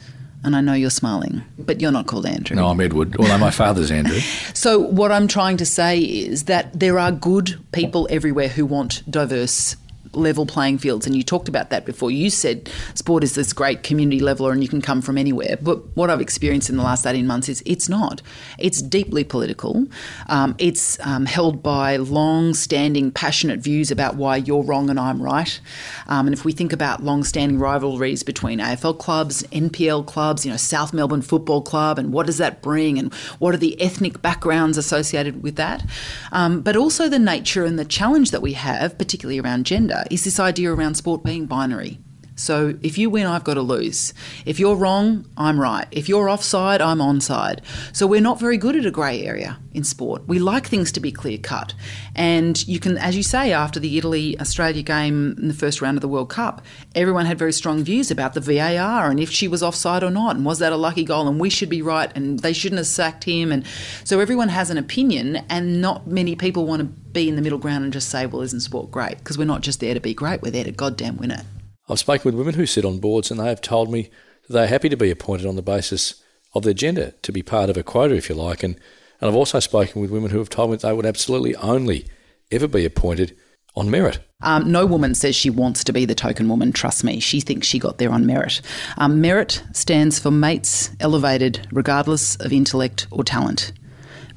And 0.43 0.55
I 0.55 0.61
know 0.61 0.73
you're 0.73 0.89
smiling, 0.89 1.43
but 1.57 1.81
you're 1.81 1.91
not 1.91 2.07
called 2.07 2.25
Andrew. 2.25 2.55
No, 2.55 2.67
I'm 2.67 2.79
Edward, 2.79 3.15
although 3.17 3.37
my 3.37 3.51
father's 3.51 3.91
Andrew. 3.91 4.19
So, 4.53 4.79
what 4.79 5.11
I'm 5.11 5.27
trying 5.27 5.57
to 5.57 5.65
say 5.65 5.99
is 5.99 6.45
that 6.45 6.77
there 6.77 6.99
are 6.99 7.11
good 7.11 7.59
people 7.71 8.07
everywhere 8.09 8.49
who 8.49 8.65
want 8.65 9.09
diverse 9.09 9.77
level 10.13 10.45
playing 10.45 10.77
fields. 10.77 11.05
And 11.05 11.15
you 11.15 11.23
talked 11.23 11.47
about 11.47 11.69
that 11.69 11.85
before. 11.85 12.11
You 12.11 12.29
said 12.29 12.69
sport 12.95 13.23
is 13.23 13.35
this 13.35 13.53
great 13.53 13.83
community 13.83 14.19
leveler 14.19 14.51
and 14.51 14.63
you 14.63 14.69
can 14.69 14.81
come 14.81 15.01
from 15.01 15.17
anywhere. 15.17 15.57
But 15.61 15.95
what 15.95 16.09
I've 16.09 16.21
experienced 16.21 16.69
in 16.69 16.77
the 16.77 16.83
last 16.83 17.05
18 17.05 17.27
months 17.27 17.49
is 17.49 17.61
it's 17.65 17.89
not. 17.89 18.21
It's 18.57 18.81
deeply 18.81 19.23
political. 19.23 19.85
Um, 20.27 20.55
it's 20.57 20.99
um, 21.05 21.25
held 21.25 21.61
by 21.61 21.97
long 21.97 22.53
standing, 22.53 23.11
passionate 23.11 23.59
views 23.59 23.91
about 23.91 24.15
why 24.15 24.37
you're 24.37 24.63
wrong 24.63 24.89
and 24.89 24.99
I'm 24.99 25.21
right. 25.21 25.59
Um, 26.07 26.27
and 26.27 26.33
if 26.33 26.43
we 26.43 26.51
think 26.51 26.73
about 26.73 27.03
long 27.03 27.23
standing 27.23 27.59
rivalries 27.59 28.23
between 28.23 28.59
AFL 28.59 28.97
clubs, 28.97 29.43
NPL 29.43 30.05
clubs, 30.05 30.45
you 30.45 30.51
know, 30.51 30.57
South 30.57 30.93
Melbourne 30.93 31.21
Football 31.21 31.61
Club, 31.61 31.99
and 31.99 32.11
what 32.11 32.25
does 32.25 32.37
that 32.37 32.61
bring 32.61 32.97
and 32.97 33.13
what 33.37 33.53
are 33.53 33.57
the 33.57 33.79
ethnic 33.81 34.21
backgrounds 34.21 34.77
associated 34.77 35.43
with 35.43 35.55
that? 35.55 35.85
Um, 36.31 36.61
but 36.61 36.75
also 36.75 37.07
the 37.07 37.19
nature 37.19 37.65
and 37.65 37.77
the 37.77 37.85
challenge 37.85 38.31
that 38.31 38.41
we 38.41 38.53
have, 38.53 38.97
particularly 38.97 39.39
around 39.39 39.65
gender 39.65 39.88
is 40.11 40.23
this 40.23 40.39
idea 40.39 40.73
around 40.73 40.95
sport 40.95 41.23
being 41.23 41.45
binary. 41.45 41.99
So 42.39 42.77
if 42.81 42.97
you 42.97 43.09
win, 43.09 43.27
I've 43.27 43.43
got 43.43 43.55
to 43.55 43.61
lose. 43.61 44.13
If 44.45 44.59
you're 44.59 44.75
wrong, 44.75 45.25
I'm 45.35 45.59
right. 45.59 45.87
If 45.91 46.07
you're 46.07 46.29
offside, 46.29 46.81
I'm 46.81 46.99
onside. 46.99 47.59
So 47.91 48.07
we're 48.07 48.21
not 48.21 48.39
very 48.39 48.57
good 48.57 48.75
at 48.77 48.85
a 48.85 48.91
grey 48.91 49.23
area 49.23 49.59
in 49.73 49.83
sport. 49.83 50.27
We 50.27 50.39
like 50.39 50.67
things 50.67 50.91
to 50.93 50.99
be 50.99 51.11
clear 51.11 51.37
cut. 51.37 51.73
And 52.15 52.65
you 52.67 52.79
can, 52.79 52.97
as 52.97 53.17
you 53.17 53.23
say, 53.23 53.51
after 53.51 53.79
the 53.79 53.97
Italy 53.97 54.39
Australia 54.39 54.81
game 54.81 55.35
in 55.37 55.49
the 55.49 55.53
first 55.53 55.81
round 55.81 55.97
of 55.97 56.01
the 56.01 56.07
World 56.07 56.29
Cup, 56.29 56.65
everyone 56.95 57.25
had 57.25 57.37
very 57.37 57.53
strong 57.53 57.83
views 57.83 58.09
about 58.09 58.33
the 58.33 58.41
VAR 58.41 59.11
and 59.11 59.19
if 59.19 59.29
she 59.29 59.47
was 59.47 59.61
offside 59.61 60.03
or 60.03 60.09
not, 60.09 60.35
and 60.35 60.45
was 60.45 60.59
that 60.59 60.71
a 60.71 60.77
lucky 60.77 61.03
goal, 61.03 61.27
and 61.27 61.39
we 61.39 61.49
should 61.49 61.69
be 61.69 61.81
right, 61.81 62.11
and 62.15 62.39
they 62.39 62.53
shouldn't 62.53 62.77
have 62.77 62.87
sacked 62.87 63.25
him. 63.25 63.51
And 63.51 63.65
so 64.05 64.21
everyone 64.21 64.49
has 64.49 64.69
an 64.69 64.77
opinion, 64.77 65.37
and 65.49 65.81
not 65.81 66.07
many 66.07 66.35
people 66.35 66.65
want 66.65 66.79
to 66.79 66.85
be 66.85 67.27
in 67.27 67.35
the 67.35 67.41
middle 67.41 67.59
ground 67.59 67.83
and 67.83 67.91
just 67.91 68.09
say, 68.09 68.25
well, 68.25 68.41
isn't 68.41 68.61
sport 68.61 68.91
great? 68.91 69.17
Because 69.17 69.37
we're 69.37 69.45
not 69.45 69.61
just 69.61 69.81
there 69.81 69.93
to 69.93 69.99
be 69.99 70.13
great, 70.13 70.41
we're 70.41 70.51
there 70.51 70.63
to 70.63 70.71
goddamn 70.71 71.17
win 71.17 71.31
it. 71.31 71.41
I've 71.89 71.99
spoken 71.99 72.25
with 72.25 72.35
women 72.35 72.53
who 72.53 72.65
sit 72.65 72.85
on 72.85 72.99
boards 72.99 73.31
and 73.31 73.39
they 73.39 73.47
have 73.47 73.61
told 73.61 73.91
me 73.91 74.09
that 74.47 74.53
they're 74.53 74.67
happy 74.67 74.89
to 74.89 74.97
be 74.97 75.09
appointed 75.09 75.47
on 75.47 75.55
the 75.55 75.61
basis 75.61 76.23
of 76.53 76.63
their 76.63 76.73
gender, 76.73 77.13
to 77.21 77.31
be 77.31 77.43
part 77.43 77.69
of 77.69 77.77
a 77.77 77.83
quota, 77.83 78.15
if 78.15 78.29
you 78.29 78.35
like. 78.35 78.63
And, 78.63 78.75
and 79.19 79.29
I've 79.29 79.35
also 79.35 79.59
spoken 79.59 80.01
with 80.01 80.11
women 80.11 80.31
who 80.31 80.39
have 80.39 80.49
told 80.49 80.71
me 80.71 80.77
they 80.77 80.93
would 80.93 81.05
absolutely 81.05 81.55
only 81.55 82.05
ever 82.51 82.67
be 82.67 82.85
appointed 82.85 83.35
on 83.75 83.89
merit. 83.89 84.19
Um, 84.41 84.71
no 84.71 84.85
woman 84.85 85.15
says 85.15 85.35
she 85.35 85.49
wants 85.49 85.83
to 85.83 85.93
be 85.93 86.05
the 86.05 86.15
token 86.15 86.47
woman, 86.47 86.71
trust 86.71 87.03
me. 87.03 87.19
She 87.19 87.41
thinks 87.41 87.67
she 87.67 87.79
got 87.79 87.97
there 87.97 88.11
on 88.11 88.25
merit. 88.25 88.61
Um, 88.97 89.21
merit 89.21 89.63
stands 89.73 90.17
for 90.17 90.31
mates 90.31 90.91
elevated 90.99 91.67
regardless 91.71 92.35
of 92.37 92.53
intellect 92.53 93.07
or 93.11 93.23
talent. 93.23 93.73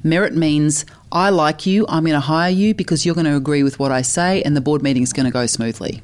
Merit 0.03 0.35
means 0.35 0.85
I 1.11 1.29
like 1.29 1.65
you, 1.65 1.85
I'm 1.87 2.03
going 2.03 2.13
to 2.13 2.19
hire 2.19 2.51
you 2.51 2.73
because 2.73 3.05
you're 3.05 3.15
going 3.15 3.25
to 3.25 3.35
agree 3.35 3.63
with 3.63 3.79
what 3.79 3.91
I 3.91 4.01
say 4.01 4.41
and 4.43 4.55
the 4.55 4.61
board 4.61 4.83
meeting 4.83 5.03
is 5.03 5.13
going 5.13 5.25
to 5.25 5.31
go 5.31 5.45
smoothly. 5.45 6.01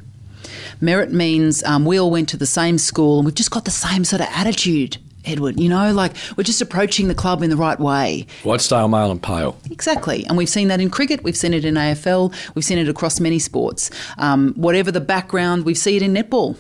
Merit 0.82 1.12
means 1.12 1.64
um, 1.64 1.86
we 1.86 2.00
all 2.00 2.12
went 2.12 2.30
to 2.30 2.38
the 2.38 2.46
same 2.46 2.78
school 2.78 3.18
and 3.20 3.26
we've 3.26 3.36
just 3.36 3.52
got 3.52 3.66
the 3.66 3.72
same 3.72 4.04
sort 4.04 4.22
of 4.22 4.28
attitude. 4.32 4.98
Edward, 5.26 5.60
you 5.60 5.68
know, 5.68 5.92
like 5.92 6.14
we're 6.38 6.46
just 6.46 6.62
approaching 6.62 7.10
the 7.10 7.14
club 7.14 7.44
in 7.44 7.50
the 7.50 7.58
right 7.58 7.80
way. 7.80 8.26
White, 8.44 8.62
stale, 8.62 8.88
male, 8.88 9.12
and 9.12 9.22
pale. 9.22 9.58
Exactly. 9.70 10.26
And 10.26 10.38
we've 10.38 10.50
seen 10.50 10.70
that 10.70 10.80
in 10.80 10.90
cricket, 10.90 11.24
we've 11.24 11.36
seen 11.36 11.54
it 11.54 11.66
in 11.66 11.76
AFL, 11.76 12.34
we've 12.56 12.64
seen 12.64 12.78
it 12.78 12.88
across 12.88 13.20
many 13.20 13.38
sports. 13.38 13.92
Um, 14.18 14.54
whatever 14.54 14.92
the 14.92 15.02
background, 15.02 15.66
we 15.66 15.76
see 15.76 15.98
it 15.98 16.02
in 16.02 16.14
netball. 16.14 16.58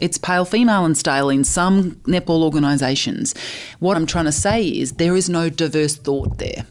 It's 0.00 0.18
pale 0.18 0.44
female 0.44 0.84
and 0.84 0.96
stale 0.96 1.28
in 1.28 1.44
some 1.44 1.92
netball 2.06 2.42
organisations. 2.42 3.34
What 3.78 3.96
I'm 3.96 4.06
trying 4.06 4.24
to 4.24 4.32
say 4.32 4.66
is 4.66 4.92
there 4.92 5.16
is 5.16 5.28
no 5.28 5.48
diverse 5.48 5.96
thought 5.96 6.38
there. 6.38 6.66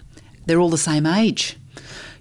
They're 0.45 0.59
all 0.59 0.69
the 0.69 0.77
same 0.77 1.05
age. 1.05 1.57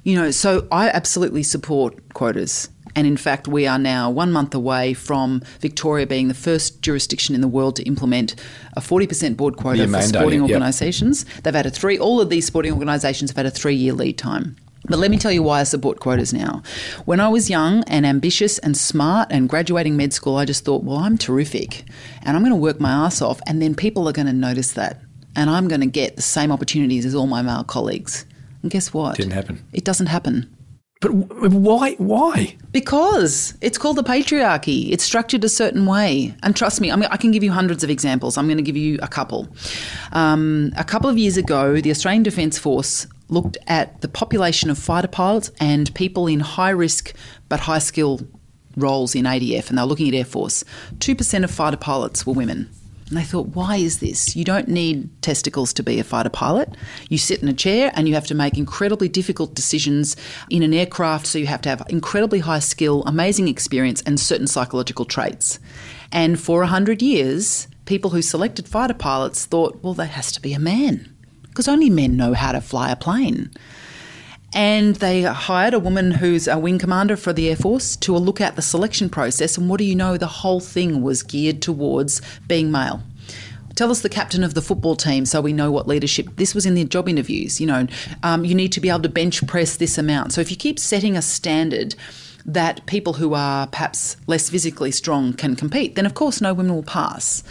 You 0.04 0.16
know, 0.16 0.30
so 0.30 0.66
I 0.70 0.88
absolutely 0.88 1.42
support 1.42 2.14
quotas. 2.14 2.68
And 2.96 3.06
in 3.06 3.16
fact, 3.16 3.48
we 3.48 3.66
are 3.66 3.78
now 3.78 4.10
one 4.10 4.32
month 4.32 4.54
away 4.54 4.94
from 4.94 5.42
Victoria 5.60 6.06
being 6.06 6.28
the 6.28 6.34
first 6.34 6.82
jurisdiction 6.82 7.34
in 7.34 7.40
the 7.40 7.48
world 7.48 7.76
to 7.76 7.82
implement 7.84 8.34
a 8.76 8.80
40% 8.80 9.36
board 9.36 9.56
quota 9.56 9.86
for 9.86 10.02
sporting 10.02 10.42
organisations. 10.42 11.24
Yep. 11.34 11.42
They've 11.44 11.54
had 11.54 11.66
a 11.66 11.70
three, 11.70 11.98
all 11.98 12.20
of 12.20 12.30
these 12.30 12.46
sporting 12.46 12.72
organisations 12.72 13.30
have 13.30 13.36
had 13.36 13.46
a 13.46 13.50
three 13.50 13.74
year 13.74 13.92
lead 13.92 14.18
time. 14.18 14.56
But 14.88 14.98
let 14.98 15.10
me 15.10 15.18
tell 15.18 15.30
you 15.30 15.42
why 15.42 15.60
I 15.60 15.64
support 15.64 16.00
quotas 16.00 16.32
now. 16.32 16.62
When 17.04 17.20
I 17.20 17.28
was 17.28 17.50
young 17.50 17.84
and 17.84 18.06
ambitious 18.06 18.58
and 18.58 18.76
smart 18.76 19.28
and 19.30 19.48
graduating 19.48 19.96
med 19.96 20.12
school, 20.12 20.36
I 20.36 20.44
just 20.46 20.64
thought, 20.64 20.82
well, 20.82 20.96
I'm 20.96 21.18
terrific 21.18 21.84
and 22.22 22.36
I'm 22.36 22.42
going 22.42 22.52
to 22.52 22.56
work 22.56 22.80
my 22.80 22.90
ass 22.90 23.22
off, 23.22 23.40
and 23.46 23.62
then 23.62 23.74
people 23.74 24.08
are 24.08 24.12
going 24.12 24.26
to 24.26 24.32
notice 24.32 24.72
that. 24.72 25.00
And 25.36 25.48
I'm 25.48 25.68
going 25.68 25.80
to 25.80 25.86
get 25.86 26.16
the 26.16 26.22
same 26.22 26.50
opportunities 26.50 27.06
as 27.06 27.14
all 27.14 27.26
my 27.26 27.40
male 27.40 27.62
colleagues. 27.62 28.26
And 28.62 28.70
guess 28.70 28.92
what? 28.92 29.16
Didn't 29.16 29.32
happen. 29.32 29.64
It 29.72 29.84
doesn't 29.84 30.06
happen. 30.06 30.54
But 31.00 31.14
why? 31.14 31.94
Why? 31.94 32.56
Because 32.72 33.54
it's 33.62 33.78
called 33.78 33.96
the 33.96 34.04
patriarchy. 34.04 34.92
It's 34.92 35.02
structured 35.02 35.42
a 35.44 35.48
certain 35.48 35.86
way. 35.86 36.34
And 36.42 36.54
trust 36.54 36.78
me, 36.78 36.92
I 36.92 36.96
mean, 36.96 37.08
I 37.10 37.16
can 37.16 37.30
give 37.30 37.42
you 37.42 37.52
hundreds 37.52 37.82
of 37.82 37.88
examples. 37.88 38.36
I'm 38.36 38.46
going 38.46 38.58
to 38.58 38.62
give 38.62 38.76
you 38.76 38.98
a 39.00 39.08
couple. 39.08 39.48
Um, 40.12 40.72
a 40.76 40.84
couple 40.84 41.08
of 41.08 41.16
years 41.16 41.38
ago, 41.38 41.80
the 41.80 41.90
Australian 41.90 42.22
Defence 42.22 42.58
Force 42.58 43.06
looked 43.28 43.56
at 43.66 44.02
the 44.02 44.08
population 44.08 44.68
of 44.68 44.78
fighter 44.78 45.08
pilots 45.08 45.50
and 45.58 45.92
people 45.94 46.26
in 46.26 46.40
high 46.40 46.70
risk 46.70 47.14
but 47.48 47.60
high 47.60 47.78
skill 47.78 48.20
roles 48.76 49.14
in 49.14 49.24
ADF, 49.24 49.70
and 49.70 49.78
they 49.78 49.82
were 49.82 49.88
looking 49.88 50.08
at 50.08 50.14
Air 50.14 50.24
Force. 50.24 50.64
2% 50.98 51.44
of 51.44 51.50
fighter 51.50 51.76
pilots 51.76 52.26
were 52.26 52.34
women. 52.34 52.68
And 53.10 53.18
they 53.18 53.24
thought, 53.24 53.48
why 53.48 53.76
is 53.76 53.98
this? 53.98 54.36
You 54.36 54.44
don't 54.44 54.68
need 54.68 55.20
testicles 55.20 55.72
to 55.72 55.82
be 55.82 55.98
a 55.98 56.04
fighter 56.04 56.30
pilot. 56.30 56.76
You 57.08 57.18
sit 57.18 57.42
in 57.42 57.48
a 57.48 57.52
chair 57.52 57.90
and 57.94 58.06
you 58.06 58.14
have 58.14 58.28
to 58.28 58.36
make 58.36 58.56
incredibly 58.56 59.08
difficult 59.08 59.52
decisions 59.52 60.14
in 60.48 60.62
an 60.62 60.72
aircraft, 60.72 61.26
so 61.26 61.36
you 61.36 61.48
have 61.48 61.60
to 61.62 61.68
have 61.68 61.82
incredibly 61.88 62.38
high 62.38 62.60
skill, 62.60 63.02
amazing 63.06 63.48
experience, 63.48 64.00
and 64.02 64.20
certain 64.20 64.46
psychological 64.46 65.04
traits. 65.04 65.58
And 66.12 66.38
for 66.38 66.60
100 66.60 67.02
years, 67.02 67.66
people 67.84 68.10
who 68.10 68.22
selected 68.22 68.68
fighter 68.68 68.94
pilots 68.94 69.44
thought, 69.44 69.82
well, 69.82 69.94
there 69.94 70.06
has 70.06 70.30
to 70.30 70.40
be 70.40 70.52
a 70.52 70.60
man, 70.60 71.12
because 71.48 71.66
only 71.66 71.90
men 71.90 72.16
know 72.16 72.32
how 72.32 72.52
to 72.52 72.60
fly 72.60 72.92
a 72.92 72.96
plane. 72.96 73.50
And 74.52 74.96
they 74.96 75.22
hired 75.22 75.74
a 75.74 75.78
woman 75.78 76.10
who's 76.10 76.48
a 76.48 76.58
wing 76.58 76.78
commander 76.78 77.16
for 77.16 77.32
the 77.32 77.48
Air 77.48 77.56
Force 77.56 77.96
to 77.96 78.16
look 78.16 78.40
at 78.40 78.56
the 78.56 78.62
selection 78.62 79.08
process. 79.08 79.56
And 79.56 79.68
what 79.68 79.78
do 79.78 79.84
you 79.84 79.94
know? 79.94 80.16
The 80.16 80.26
whole 80.26 80.60
thing 80.60 81.02
was 81.02 81.22
geared 81.22 81.62
towards 81.62 82.20
being 82.48 82.70
male. 82.72 83.02
Tell 83.76 83.90
us 83.90 84.02
the 84.02 84.08
captain 84.08 84.42
of 84.42 84.54
the 84.54 84.60
football 84.60 84.96
team 84.96 85.24
so 85.24 85.40
we 85.40 85.52
know 85.52 85.70
what 85.70 85.86
leadership. 85.86 86.28
This 86.36 86.54
was 86.54 86.66
in 86.66 86.74
the 86.74 86.84
job 86.84 87.08
interviews. 87.08 87.60
You 87.60 87.68
know, 87.68 87.86
um, 88.22 88.44
you 88.44 88.54
need 88.54 88.72
to 88.72 88.80
be 88.80 88.88
able 88.88 89.02
to 89.02 89.08
bench 89.08 89.46
press 89.46 89.76
this 89.76 89.96
amount. 89.96 90.32
So 90.32 90.40
if 90.40 90.50
you 90.50 90.56
keep 90.56 90.78
setting 90.78 91.16
a 91.16 91.22
standard, 91.22 91.94
that 92.46 92.84
people 92.86 93.14
who 93.14 93.34
are 93.34 93.66
perhaps 93.66 94.16
less 94.26 94.50
physically 94.50 94.90
strong 94.90 95.32
can 95.32 95.56
compete, 95.56 95.94
then 95.94 96.06
of 96.06 96.14
course 96.14 96.40
no 96.40 96.54
women 96.54 96.74
will 96.74 96.82
pass. 96.82 97.42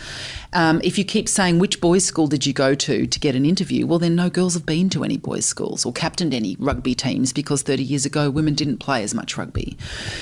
Um, 0.53 0.81
if 0.83 0.97
you 0.97 1.03
keep 1.03 1.29
saying 1.29 1.59
which 1.59 1.79
boys' 1.79 2.05
school 2.05 2.27
did 2.27 2.45
you 2.45 2.53
go 2.53 2.73
to 2.73 3.05
to 3.05 3.19
get 3.19 3.35
an 3.35 3.45
interview, 3.45 3.85
well, 3.85 3.99
then 3.99 4.15
no 4.15 4.29
girls 4.29 4.55
have 4.55 4.65
been 4.65 4.89
to 4.89 5.03
any 5.03 5.17
boys' 5.17 5.45
schools 5.45 5.85
or 5.85 5.93
captained 5.93 6.33
any 6.33 6.55
rugby 6.59 6.95
teams 6.95 7.31
because 7.33 7.61
30 7.61 7.83
years 7.83 8.05
ago 8.05 8.29
women 8.31 8.55
didn't 8.55 8.77
play 8.77 9.03
as 9.03 9.13
much 9.13 9.37
rugby. 9.37 9.77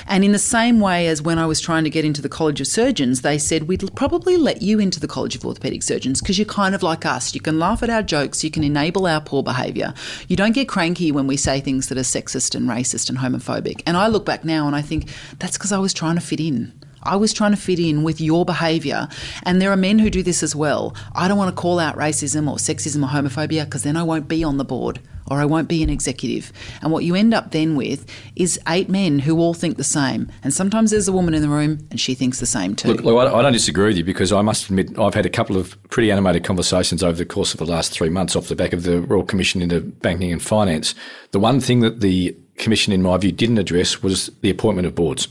And 0.06 0.24
in 0.24 0.32
the 0.32 0.38
same 0.38 0.80
way 0.80 1.06
as 1.08 1.22
when 1.22 1.38
I 1.38 1.46
was 1.46 1.60
trying 1.60 1.84
to 1.84 1.90
get 1.90 2.04
into 2.04 2.20
the 2.20 2.28
College 2.28 2.60
of 2.60 2.66
Surgeons, 2.66 3.22
they 3.22 3.38
said 3.38 3.68
we'd 3.68 3.94
probably 3.94 4.36
let 4.36 4.60
you 4.60 4.78
into 4.78 5.00
the 5.00 5.08
College 5.08 5.34
of 5.34 5.42
Orthopaedic 5.42 5.82
Surgeons 5.82 6.20
because 6.20 6.38
you're 6.38 6.44
kind 6.44 6.74
of 6.74 6.82
like 6.82 7.06
us. 7.06 7.34
You 7.34 7.40
can 7.40 7.58
laugh 7.58 7.82
at 7.82 7.90
our 7.90 8.02
jokes, 8.02 8.44
you 8.44 8.50
can 8.50 8.64
enable 8.64 9.06
our 9.06 9.22
poor 9.22 9.42
behaviour. 9.42 9.94
You 10.28 10.36
don't 10.36 10.52
get 10.52 10.68
cranky 10.68 11.10
when 11.10 11.26
we 11.26 11.38
say 11.38 11.60
things 11.60 11.88
that 11.88 11.96
are 11.96 12.02
sexist 12.02 12.54
and 12.54 12.68
racist 12.68 13.08
and 13.08 13.18
homophobic. 13.18 13.82
And 13.86 13.96
I 13.96 14.08
look 14.08 14.26
back 14.26 14.44
now 14.44 14.66
and 14.66 14.76
I 14.76 14.82
think 14.82 15.08
that's 15.38 15.56
because 15.56 15.72
I 15.72 15.78
was 15.78 15.94
trying 15.94 16.16
to 16.16 16.20
fit 16.20 16.40
in. 16.40 16.72
I 17.08 17.16
was 17.16 17.32
trying 17.32 17.52
to 17.52 17.56
fit 17.56 17.78
in 17.78 18.02
with 18.02 18.20
your 18.20 18.44
behaviour. 18.44 19.08
And 19.44 19.62
there 19.62 19.72
are 19.72 19.76
men 19.76 19.98
who 19.98 20.10
do 20.10 20.22
this 20.22 20.42
as 20.42 20.54
well. 20.54 20.94
I 21.14 21.26
don't 21.26 21.38
want 21.38 21.54
to 21.54 21.60
call 21.60 21.78
out 21.78 21.96
racism 21.96 22.50
or 22.50 22.56
sexism 22.56 23.02
or 23.02 23.08
homophobia 23.08 23.64
because 23.64 23.82
then 23.82 23.96
I 23.96 24.02
won't 24.02 24.28
be 24.28 24.44
on 24.44 24.58
the 24.58 24.64
board 24.64 25.00
or 25.30 25.38
I 25.38 25.44
won't 25.44 25.68
be 25.68 25.82
an 25.82 25.90
executive. 25.90 26.52
And 26.82 26.92
what 26.92 27.04
you 27.04 27.14
end 27.14 27.34
up 27.34 27.50
then 27.50 27.76
with 27.76 28.06
is 28.36 28.58
eight 28.68 28.88
men 28.88 29.18
who 29.18 29.38
all 29.38 29.54
think 29.54 29.76
the 29.76 29.84
same. 29.84 30.30
And 30.42 30.52
sometimes 30.52 30.90
there's 30.90 31.08
a 31.08 31.12
woman 31.12 31.34
in 31.34 31.42
the 31.42 31.48
room 31.48 31.86
and 31.90 32.00
she 32.00 32.14
thinks 32.14 32.40
the 32.40 32.46
same 32.46 32.74
too. 32.74 32.88
Look, 32.88 33.02
look 33.02 33.32
I 33.32 33.42
don't 33.42 33.52
disagree 33.52 33.86
with 33.86 33.98
you 33.98 34.04
because 34.04 34.32
I 34.32 34.42
must 34.42 34.66
admit 34.66 34.98
I've 34.98 35.14
had 35.14 35.26
a 35.26 35.30
couple 35.30 35.56
of 35.56 35.80
pretty 35.90 36.10
animated 36.10 36.44
conversations 36.44 37.02
over 37.02 37.16
the 37.16 37.26
course 37.26 37.52
of 37.52 37.58
the 37.58 37.66
last 37.66 37.92
three 37.92 38.10
months 38.10 38.36
off 38.36 38.48
the 38.48 38.56
back 38.56 38.72
of 38.72 38.82
the 38.82 39.00
Royal 39.02 39.24
Commission 39.24 39.62
into 39.62 39.80
Banking 39.80 40.32
and 40.32 40.42
Finance. 40.42 40.94
The 41.32 41.40
one 41.40 41.60
thing 41.60 41.80
that 41.80 42.00
the 42.00 42.36
Commission, 42.58 42.92
in 42.92 43.02
my 43.02 43.16
view, 43.16 43.32
didn't 43.32 43.58
address 43.58 44.02
was 44.02 44.30
the 44.42 44.50
appointment 44.50 44.86
of 44.86 44.94
boards, 44.94 45.28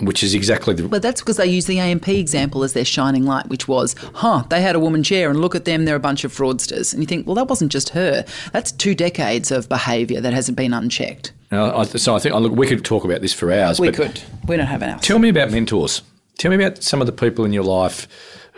which 0.00 0.22
is 0.22 0.34
exactly 0.34 0.74
the. 0.74 0.88
But 0.88 1.02
that's 1.02 1.20
because 1.20 1.36
they 1.36 1.46
use 1.46 1.66
the 1.66 1.78
AMP 1.78 2.08
example 2.08 2.62
as 2.64 2.72
their 2.72 2.84
shining 2.84 3.24
light, 3.24 3.48
which 3.48 3.68
was, 3.68 3.94
huh, 4.14 4.44
they 4.48 4.62
had 4.62 4.76
a 4.76 4.80
woman 4.80 5.02
chair 5.02 5.30
and 5.30 5.40
look 5.40 5.54
at 5.54 5.64
them, 5.64 5.84
they're 5.84 5.96
a 5.96 6.00
bunch 6.00 6.24
of 6.24 6.32
fraudsters. 6.32 6.92
And 6.92 7.02
you 7.02 7.06
think, 7.06 7.26
well, 7.26 7.34
that 7.34 7.48
wasn't 7.48 7.72
just 7.72 7.90
her. 7.90 8.24
That's 8.52 8.72
two 8.72 8.94
decades 8.94 9.50
of 9.50 9.68
behaviour 9.68 10.20
that 10.20 10.32
hasn't 10.32 10.56
been 10.56 10.72
unchecked. 10.72 11.32
Now, 11.50 11.82
so 11.82 12.14
I 12.14 12.20
think 12.20 12.34
look, 12.34 12.52
we 12.52 12.66
could 12.66 12.84
talk 12.84 13.04
about 13.04 13.20
this 13.20 13.34
for 13.34 13.52
hours. 13.52 13.80
We 13.80 13.90
could. 13.90 14.22
We 14.46 14.56
don't 14.56 14.66
have 14.66 14.82
an 14.82 14.90
hour. 14.90 14.98
Tell 15.00 15.18
me 15.18 15.28
about 15.28 15.50
mentors. 15.50 16.02
Tell 16.38 16.50
me 16.50 16.64
about 16.64 16.82
some 16.82 17.00
of 17.00 17.06
the 17.06 17.12
people 17.12 17.44
in 17.44 17.52
your 17.52 17.64
life 17.64 18.06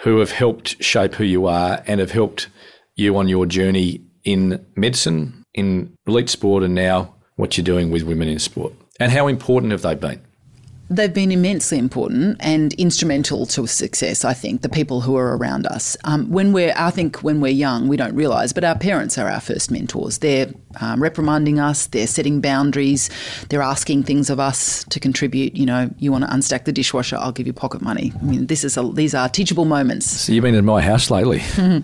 who 0.03 0.19
have 0.19 0.33
helped 0.33 0.83
shape 0.83 1.15
who 1.15 1.25
you 1.25 1.47
are 1.47 1.83
and 1.87 2.01
have 2.01 2.11
helped 2.11 2.49
you 2.97 3.17
on 3.17 3.29
your 3.29 3.47
journey 3.47 4.03
in 4.25 4.65
medicine, 4.77 5.45
in 5.55 5.97
elite 6.07 6.29
sport, 6.29 6.63
and 6.63 6.75
now 6.75 7.15
what 7.37 7.57
you're 7.57 7.65
doing 7.65 7.91
with 7.91 8.03
women 8.03 8.29
in 8.29 8.39
sport? 8.39 8.73
And 9.01 9.13
how 9.13 9.27
important 9.27 9.73
have 9.73 9.83
they 9.83 9.95
been? 9.95 10.21
They've 10.91 11.13
been 11.13 11.33
immensely 11.33 11.79
important 11.79 12.37
and 12.41 12.75
instrumental 12.75 13.47
to 13.47 13.67
success, 13.67 14.27
I 14.27 14.35
think, 14.35 14.61
the 14.61 14.69
people 14.69 15.01
who 15.01 15.17
are 15.17 15.37
around 15.39 15.67
us. 15.67 15.97
Um, 16.05 16.31
when 16.31 16.53
we're, 16.53 16.75
I 16.77 16.91
think 16.91 17.23
when 17.23 17.41
we're 17.41 17.53
young, 17.53 17.89
we 17.89 17.97
don't 17.97 18.15
realise, 18.15 18.53
but 18.53 18.63
our 18.63 18.79
parents 18.79 19.17
are 19.17 19.27
our 19.29 19.41
first 19.41 19.71
mentors. 19.71 20.19
They're 20.19 20.53
um, 20.81 21.03
reprimanding 21.03 21.61
us, 21.61 21.87
they're 21.87 22.07
setting 22.07 22.41
boundaries, 22.41 23.11
they're 23.49 23.63
asking 23.63 24.05
things 24.05 24.31
of 24.31 24.41
us 24.41 24.85
to 24.85 25.01
contribute. 25.01 25.57
You 25.57 25.67
know, 25.67 25.91
you 25.99 26.13
want 26.13 26.25
to 26.25 26.31
unstack 26.31 26.65
the 26.65 26.73
dishwasher, 26.73 27.17
I'll 27.17 27.33
give 27.33 27.47
you 27.47 27.53
pocket 27.53 27.83
money. 27.83 28.13
I 28.21 28.25
mean, 28.25 28.47
this 28.47 28.65
is 28.65 28.77
a, 28.77 28.83
these 28.83 29.15
are 29.15 29.29
teachable 29.29 29.65
moments. 29.65 30.11
So 30.11 30.33
you've 30.33 30.43
been 30.43 30.55
in 30.55 30.65
my 30.65 30.81
house 30.81 31.11
lately. 31.11 31.43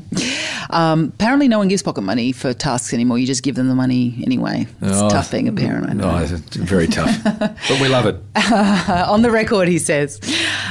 um, 0.70 1.12
apparently, 1.14 1.49
no 1.49 1.59
one 1.59 1.68
gives 1.68 1.82
pocket 1.82 2.03
money 2.03 2.32
for 2.32 2.53
tasks 2.53 2.93
anymore. 2.93 3.18
You 3.18 3.26
just 3.26 3.43
give 3.43 3.55
them 3.55 3.68
the 3.68 3.74
money 3.74 4.22
anyway. 4.24 4.66
It's 4.82 5.01
oh, 5.01 5.09
tough 5.09 5.30
being 5.30 5.49
a 5.49 5.53
parent, 5.53 5.91
I 5.91 5.93
know. 5.93 6.11
Oh, 6.11 6.18
it's 6.18 6.57
very 6.57 6.86
tough. 6.86 7.22
but 7.24 7.80
we 7.80 7.89
love 7.89 8.07
it. 8.07 8.16
on 9.09 9.22
the 9.22 9.30
record, 9.30 9.68
he 9.68 9.78
says. 9.78 10.20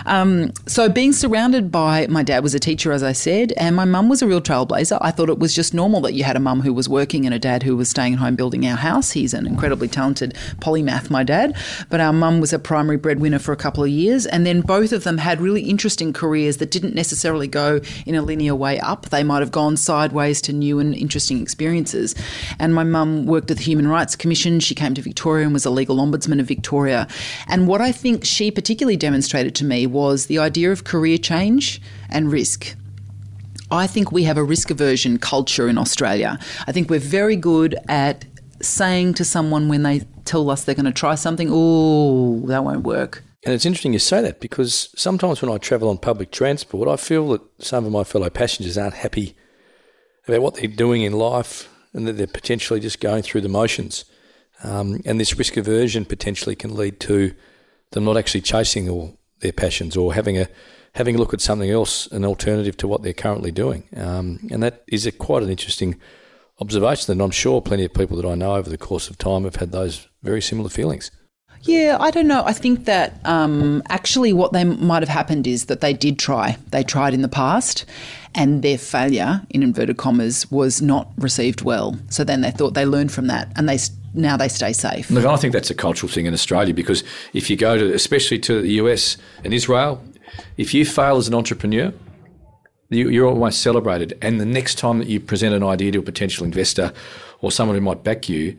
Um, 0.06 0.54
so, 0.66 0.90
being 0.90 1.14
surrounded 1.14 1.72
by 1.72 2.08
my 2.08 2.24
dad 2.24 2.44
was 2.44 2.54
a 2.54 2.60
teacher, 2.60 2.92
as 2.92 3.04
I 3.04 3.12
said, 3.12 3.54
and 3.58 3.76
my 3.76 3.86
mum 3.86 4.10
was 4.10 4.22
a 4.22 4.28
real 4.28 4.42
trailblazer. 4.42 4.98
I 5.02 5.12
thought 5.12 5.30
it 5.30 5.40
was 5.40 5.54
just 5.54 5.74
normal 5.74 6.02
that 6.02 6.14
you 6.14 6.24
had 6.24 6.36
a 6.36 6.40
mum 6.40 6.62
who 6.62 6.74
was 6.74 6.88
working 6.88 7.26
and 7.26 7.34
a 7.34 7.40
dad 7.40 7.64
who 7.64 7.76
was 7.76 7.90
staying 7.90 8.07
at 8.14 8.20
home 8.20 8.36
building 8.36 8.66
our 8.66 8.76
house. 8.78 9.12
He's 9.12 9.34
an 9.34 9.48
incredibly 9.48 9.88
talented 9.88 10.36
polymath, 10.60 11.10
my 11.10 11.24
dad. 11.24 11.56
But 11.90 12.00
our 12.00 12.14
mum 12.14 12.40
was 12.40 12.54
a 12.54 12.60
primary 12.60 12.98
breadwinner 12.98 13.40
for 13.40 13.52
a 13.52 13.58
couple 13.58 13.84
of 13.84 13.90
years, 13.90 14.26
and 14.26 14.46
then 14.46 14.62
both 14.62 14.92
of 14.92 15.04
them 15.04 15.18
had 15.18 15.42
really 15.42 15.62
interesting 15.62 16.14
careers 16.14 16.58
that 16.58 16.72
didn't 16.72 16.96
necessarily 16.96 17.48
go 17.48 17.82
in 18.06 18.16
a 18.16 18.22
linear 18.22 18.56
way 18.56 18.80
up. 18.80 19.10
They 19.10 19.24
might 19.24 19.40
have 19.40 19.52
gone 19.52 19.78
sideways 19.78 20.42
to 20.44 20.54
new 20.54 20.80
and 20.80 20.94
interesting 20.96 21.42
experiences. 21.42 22.16
And 22.60 22.74
my 22.74 22.84
mum 22.84 23.26
worked 23.26 23.52
at 23.52 23.58
the 23.58 23.64
Human 23.64 23.88
Rights 23.88 24.16
Commission. 24.16 24.60
She 24.60 24.76
came 24.76 24.94
to 24.94 25.02
Victoria 25.02 25.46
and 25.46 25.54
was 25.54 25.66
a 25.66 25.70
legal 25.70 25.98
ombudsman 25.98 26.40
of 26.40 26.48
Victoria. 26.48 27.08
And 27.48 27.68
what 27.68 27.82
I 27.82 27.92
think 27.92 28.26
she 28.26 28.52
particularly 28.52 28.98
demonstrated 28.98 29.56
to 29.56 29.66
me 29.66 29.88
was 29.88 30.28
the 30.28 30.40
idea 30.40 30.72
of 30.72 30.84
career 30.84 31.18
change 31.18 31.82
and 32.10 32.32
risk. 32.32 32.76
I 33.72 33.88
think 33.88 34.12
we 34.12 34.24
have 34.24 34.38
a 34.38 34.44
risk 34.44 34.72
aversion 34.72 35.18
culture 35.18 35.68
in 35.68 35.78
Australia. 35.78 36.40
I 36.68 36.72
think 36.72 36.90
we're 36.90 37.00
very 37.00 37.36
good 37.36 37.76
at 37.88 38.26
saying 38.62 39.16
to 39.16 39.26
someone 39.26 39.68
when 39.68 39.84
they 39.84 40.02
tell 40.26 40.50
us 40.50 40.64
they're 40.64 40.76
going 40.76 40.86
to 40.86 40.92
try 40.92 41.16
something, 41.16 41.50
oh, 41.52 42.46
that 42.48 42.64
won't 42.64 42.84
work. 42.84 43.24
And 43.46 43.54
it's 43.54 43.66
interesting 43.66 43.94
you 43.94 44.00
say 44.00 44.22
that 44.22 44.40
because 44.40 44.90
sometimes 44.96 45.42
when 45.42 45.52
I 45.52 45.58
travel 45.58 45.90
on 45.90 45.98
public 45.98 46.32
transport, 46.32 46.88
I 46.88 46.96
feel 46.96 47.30
that 47.30 47.42
some 47.60 47.86
of 47.86 47.92
my 47.92 48.04
fellow 48.04 48.30
passengers 48.30 48.78
aren't 48.78 48.96
happy 48.96 49.36
about 50.28 50.42
what 50.42 50.56
they're 50.56 50.68
doing 50.68 51.04
in 51.04 51.14
life 51.14 51.70
and 51.94 52.08
that 52.08 52.14
they're 52.14 52.28
potentially 52.28 52.80
just 52.80 53.00
going 53.00 53.24
through 53.24 53.42
the 53.42 53.50
motions. 53.50 54.06
Um, 54.64 55.02
and 55.06 55.20
this 55.20 55.38
risk 55.38 55.56
aversion 55.56 56.04
potentially 56.04 56.56
can 56.56 56.76
lead 56.76 57.00
to 57.02 57.34
them 57.92 58.06
not 58.06 58.18
actually 58.18 58.42
chasing 58.42 58.90
or 58.90 59.14
their 59.40 59.54
passions 59.54 59.96
or 59.96 60.14
having 60.14 60.38
a 60.38 60.48
having 60.98 61.16
a 61.16 61.20
look 61.20 61.34
at 61.34 61.42
something 61.42 61.70
else, 61.70 62.08
an 62.08 62.26
alternative 62.26 62.76
to 62.76 62.88
what 62.88 63.04
they're 63.04 63.14
currently 63.14 63.52
doing. 63.52 63.84
Um, 63.96 64.40
and 64.52 64.64
that 64.64 64.84
is 64.88 65.06
a, 65.06 65.12
quite 65.12 65.44
an 65.44 65.50
interesting 65.50 66.00
observation. 66.60 67.12
And 67.12 67.22
I'm 67.22 67.32
sure 67.32 67.62
plenty 67.62 67.86
of 67.86 67.94
people 67.94 68.18
that 68.18 68.28
I 68.28 68.34
know 68.34 68.56
over 68.56 68.68
the 68.68 68.80
course 68.80 69.08
of 69.08 69.18
time 69.18 69.44
have 69.44 69.58
had 69.58 69.72
those 69.72 70.08
very 70.24 70.42
similar 70.42 70.70
feelings. 70.70 71.12
Yeah, 71.62 71.98
I 72.00 72.10
don't 72.12 72.28
know. 72.28 72.44
I 72.46 72.54
think 72.54 72.86
that 72.86 73.20
um, 73.26 73.84
actually 73.90 74.34
what 74.34 74.54
they 74.54 74.64
might 74.64 75.04
have 75.04 75.10
happened 75.10 75.46
is 75.46 75.66
that 75.66 75.82
they 75.82 75.94
did 75.94 76.18
try. 76.18 76.58
They 76.72 76.84
tried 76.84 77.14
in 77.14 77.22
the 77.22 77.28
past, 77.28 77.86
and 78.34 78.62
their 78.62 78.78
failure, 78.78 79.42
in 79.50 79.64
inverted 79.64 79.98
commas, 79.98 80.50
was 80.52 80.82
not 80.82 81.12
received 81.18 81.62
well. 81.62 81.98
So 82.10 82.24
then 82.24 82.42
they 82.42 82.52
thought 82.52 82.74
they 82.74 82.86
learned 82.86 83.12
from 83.12 83.28
that, 83.28 83.52
and 83.56 83.68
they 83.68 83.80
now 84.14 84.38
they 84.38 84.48
stay 84.48 84.72
safe. 84.72 85.10
Look, 85.12 85.26
I 85.26 85.36
think 85.36 85.54
that's 85.54 85.70
a 85.70 85.76
cultural 85.76 86.12
thing 86.12 86.26
in 86.26 86.34
Australia 86.34 86.74
because 86.74 87.04
if 87.34 87.50
you 87.50 87.58
go 87.58 87.78
to, 87.78 87.94
especially 87.94 88.40
to 88.40 88.62
the 88.62 88.74
US 88.74 89.18
and 89.44 89.54
Israel, 89.54 90.02
if 90.58 90.74
you 90.74 90.86
fail 90.86 91.18
as 91.18 91.28
an 91.28 91.34
entrepreneur, 91.34 91.94
you're 92.90 93.28
almost 93.28 93.62
celebrated. 93.62 94.18
And 94.22 94.40
the 94.40 94.46
next 94.46 94.76
time 94.76 95.00
that 95.00 95.08
you 95.08 95.20
present 95.20 95.54
an 95.54 95.64
idea 95.64 95.92
to 95.92 96.00
a 96.00 96.04
potential 96.04 96.46
investor 96.46 96.94
or 97.42 97.52
someone 97.52 97.76
who 97.76 97.82
might 97.82 98.04
back 98.04 98.30
you, 98.30 98.58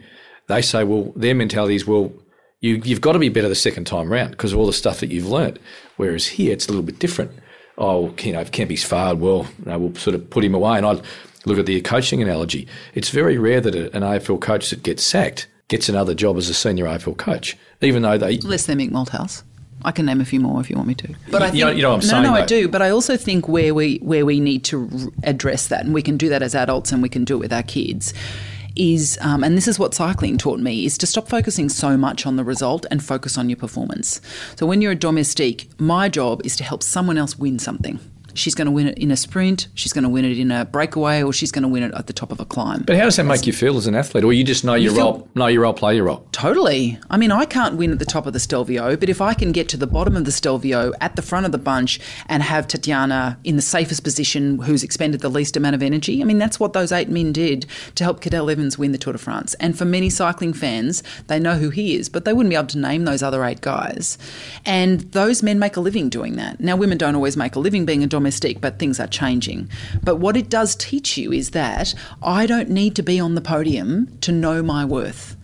they 0.49 0.62
say, 0.62 0.85
well, 0.85 1.12
their 1.16 1.35
mentality 1.35 1.74
is, 1.74 1.87
well, 1.87 2.12
you, 2.61 2.81
have 2.83 3.01
got 3.01 3.12
to 3.12 3.18
be 3.18 3.29
better 3.29 3.49
the 3.49 3.55
second 3.55 3.87
time 3.87 4.11
round 4.11 4.33
because 4.33 4.53
of 4.53 4.59
all 4.59 4.66
the 4.66 4.72
stuff 4.72 5.01
that 5.01 5.11
you've 5.11 5.29
learnt. 5.29 5.59
Whereas 5.97 6.26
here, 6.26 6.53
it's 6.53 6.66
a 6.66 6.70
little 6.70 6.85
bit 6.85 6.99
different. 6.99 7.31
Oh, 7.79 8.12
you 8.20 8.33
know, 8.33 8.41
if 8.41 8.51
Kempy's 8.51 8.85
failed, 8.85 9.20
well, 9.20 9.47
you 9.61 9.70
know, 9.70 9.79
we'll 9.79 9.95
sort 9.95 10.14
of 10.14 10.29
put 10.31 10.45
him 10.45 10.55
away. 10.55 10.76
And 10.76 10.87
I 10.87 11.01
look 11.45 11.59
at 11.59 11.66
the 11.66 11.81
coaching 11.81 12.20
analogy. 12.20 12.66
It's 12.95 13.11
very 13.11 13.39
rare 13.39 13.61
that 13.61 13.74
an 13.74 14.03
AFL 14.03 14.41
coach 14.41 14.70
that 14.70 14.83
gets 14.83 15.05
sacked 15.05 15.47
gets 15.68 15.89
another 15.89 16.14
job 16.14 16.37
as 16.37 16.49
a 16.49 16.55
senior 16.55 16.87
AFL 16.87 17.16
coach, 17.16 17.57
even 17.81 18.03
though 18.03 18.18
they. 18.18 18.39
Unless 18.39 18.66
they're 18.66 18.76
Mick 18.76 18.91
Malthouse. 18.91 19.43
I 19.85 19.93
can 19.93 20.07
name 20.07 20.20
a 20.20 20.24
few 20.24 20.41
more 20.41 20.61
if 20.61 20.68
you 20.68 20.76
want 20.76 20.89
me 20.89 20.95
to. 20.95 21.14
But 21.31 21.43
I 21.43 21.47
think, 21.47 21.59
you, 21.59 21.64
know, 21.64 21.70
you 21.70 21.83
know 21.83 21.91
what 21.91 21.95
I'm 21.97 22.01
no, 22.01 22.07
saying. 22.07 22.22
No, 22.24 22.31
no, 22.31 22.37
I 22.37 22.45
do. 22.45 22.68
But 22.68 22.83
I 22.83 22.91
also 22.91 23.16
think 23.16 23.49
where 23.49 23.74
we 23.74 23.99
where 23.99 24.26
we 24.26 24.41
need 24.41 24.64
to 24.64 25.12
address 25.22 25.68
that, 25.68 25.85
and 25.85 25.95
we 25.95 26.03
can 26.03 26.16
do 26.16 26.29
that 26.29 26.43
as 26.43 26.55
adults, 26.55 26.93
and 26.93 27.03
we 27.03 27.09
can 27.09 27.24
do 27.24 27.37
it 27.37 27.41
with 27.41 27.53
our 27.53 27.62
kids, 27.62 28.12
is, 28.76 29.18
um, 29.20 29.45
and 29.45 29.57
this 29.57 29.68
is 29.68 29.79
what 29.79 29.95
cycling 29.95 30.39
taught 30.39 30.61
me, 30.61 30.85
is 30.85 30.97
to 30.99 31.07
stop 31.07 31.29
focusing 31.29 31.68
so 31.68 31.97
much 31.97 32.26
on 32.26 32.37
the 32.37 32.45
result 32.45 32.87
and 32.91 33.05
focus 33.05 33.37
on 33.37 33.49
your 33.49 33.57
performance. 33.57 34.20
So 34.57 34.66
when 34.66 34.81
you're 34.81 34.93
a 34.93 34.97
domestique, 34.97 35.68
my 35.79 36.09
job 36.09 36.41
is 36.45 36.57
to 36.57 36.64
help 36.64 36.83
someone 36.83 37.18
else 37.18 37.39
win 37.39 37.59
something. 37.59 37.99
She's 38.39 38.55
going 38.55 38.66
to 38.66 38.72
win 38.72 38.89
it 38.89 38.99
in 38.99 39.11
a 39.11 39.16
sprint, 39.16 39.68
she's 39.74 39.93
going 39.93 40.05
to 40.05 40.09
win 40.09 40.24
it 40.24 40.39
in 40.39 40.51
a 40.51 40.64
breakaway, 40.64 41.22
or 41.22 41.32
she's 41.32 41.53
going 41.53 41.62
to 41.62 41.68
win 41.68 41.82
it 41.82 41.93
at 41.95 42.07
the 42.07 42.12
top 42.12 42.32
of 42.32 42.41
a 42.41 42.45
climb. 42.45 42.82
But 42.86 42.97
how 42.97 43.05
does 43.05 43.16
that 43.16 43.24
make 43.24 43.47
you 43.47 43.53
feel 43.53 43.76
as 43.76 43.86
an 43.86 43.95
athlete? 43.95 44.24
Or 44.24 44.32
you 44.32 44.45
just 44.45 44.64
know 44.64 44.74
your 44.74 44.93
you 44.93 44.99
role, 44.99 45.28
know 45.34 45.47
your 45.47 45.62
role, 45.62 45.74
play 45.74 45.97
your 45.97 46.05
role? 46.05 46.26
Totally. 46.32 46.99
I 47.11 47.16
mean, 47.16 47.32
I 47.32 47.45
can't 47.45 47.76
win 47.76 47.93
at 47.93 47.99
the 47.99 48.05
top 48.05 48.26
of 48.26 48.32
the 48.32 48.41
Stelvio, 48.41 48.97
but 48.97 49.09
if 49.09 49.20
I 49.20 49.34
can 49.34 49.53
get 49.53 49.68
to 49.70 49.76
the 49.76 49.86
bottom 49.86 50.16
of 50.16 50.24
the 50.24 50.32
Stelvio 50.32 50.93
at 51.01 51.16
the 51.16 51.22
front 51.22 51.47
of 51.47 51.53
the 51.53 51.59
bunch 51.59 52.01
and 52.26 52.43
have 52.43 52.68
Tatiana 52.68 53.39
in 53.45 53.57
the 53.57 53.62
safest 53.62 54.05
position 54.05 54.59
who's 54.61 54.82
expended 54.82 55.20
the 55.20 55.28
least 55.28 55.57
amount 55.57 55.74
of 55.74 55.82
energy, 55.82 56.22
I 56.22 56.24
mean, 56.24 56.39
that's 56.39 56.61
what 56.61 56.72
those 56.72 56.93
eight 56.93 57.09
men 57.09 57.32
did 57.32 57.66
to 57.97 58.05
help 58.05 58.20
Cadel 58.20 58.51
Evans 58.51 58.78
win 58.78 58.93
the 58.93 58.99
Tour 58.99 59.14
de 59.14 59.18
France. 59.18 59.55
And 59.55 59.76
for 59.76 59.84
many 59.84 60.11
cycling 60.11 60.53
fans, 60.53 61.03
they 61.26 61.39
know 61.41 61.57
who 61.57 61.70
he 61.70 61.97
is, 61.97 62.09
but 62.09 62.24
they 62.24 62.32
wouldn't 62.32 62.51
be 62.51 62.57
able 62.57 62.68
to 62.68 62.78
name 62.78 63.05
those 63.05 63.22
other 63.22 63.45
eight 63.45 63.61
guys. 63.61 64.18
And 64.64 65.01
those 65.12 65.43
men 65.43 65.59
make 65.59 65.76
a 65.76 65.80
living 65.80 66.09
doing 66.09 66.36
that. 66.36 66.61
Now, 66.61 66.76
women 66.76 66.99
don't 66.99 67.14
always 67.14 67.36
make 67.36 67.57
a 67.57 67.61
living 67.61 67.84
being 67.84 68.03
a 68.03 68.07
domestique, 68.29 68.61
but 68.61 68.79
things 68.79 69.01
are 69.01 69.07
changing. 69.07 69.70
But 70.03 70.16
what 70.16 70.37
it 70.37 70.51
does 70.51 70.76
teach 70.76 71.16
you 71.16 71.33
is 71.33 71.51
that 71.51 71.95
I 72.22 72.45
don't 72.47 72.68
need 72.68 72.95
to 72.97 73.03
be 73.03 73.18
on 73.18 73.35
the 73.35 73.41
podium 73.41 74.18
to 74.20 74.33
know 74.33 74.62
my 74.62 74.85
worth. 74.85 75.38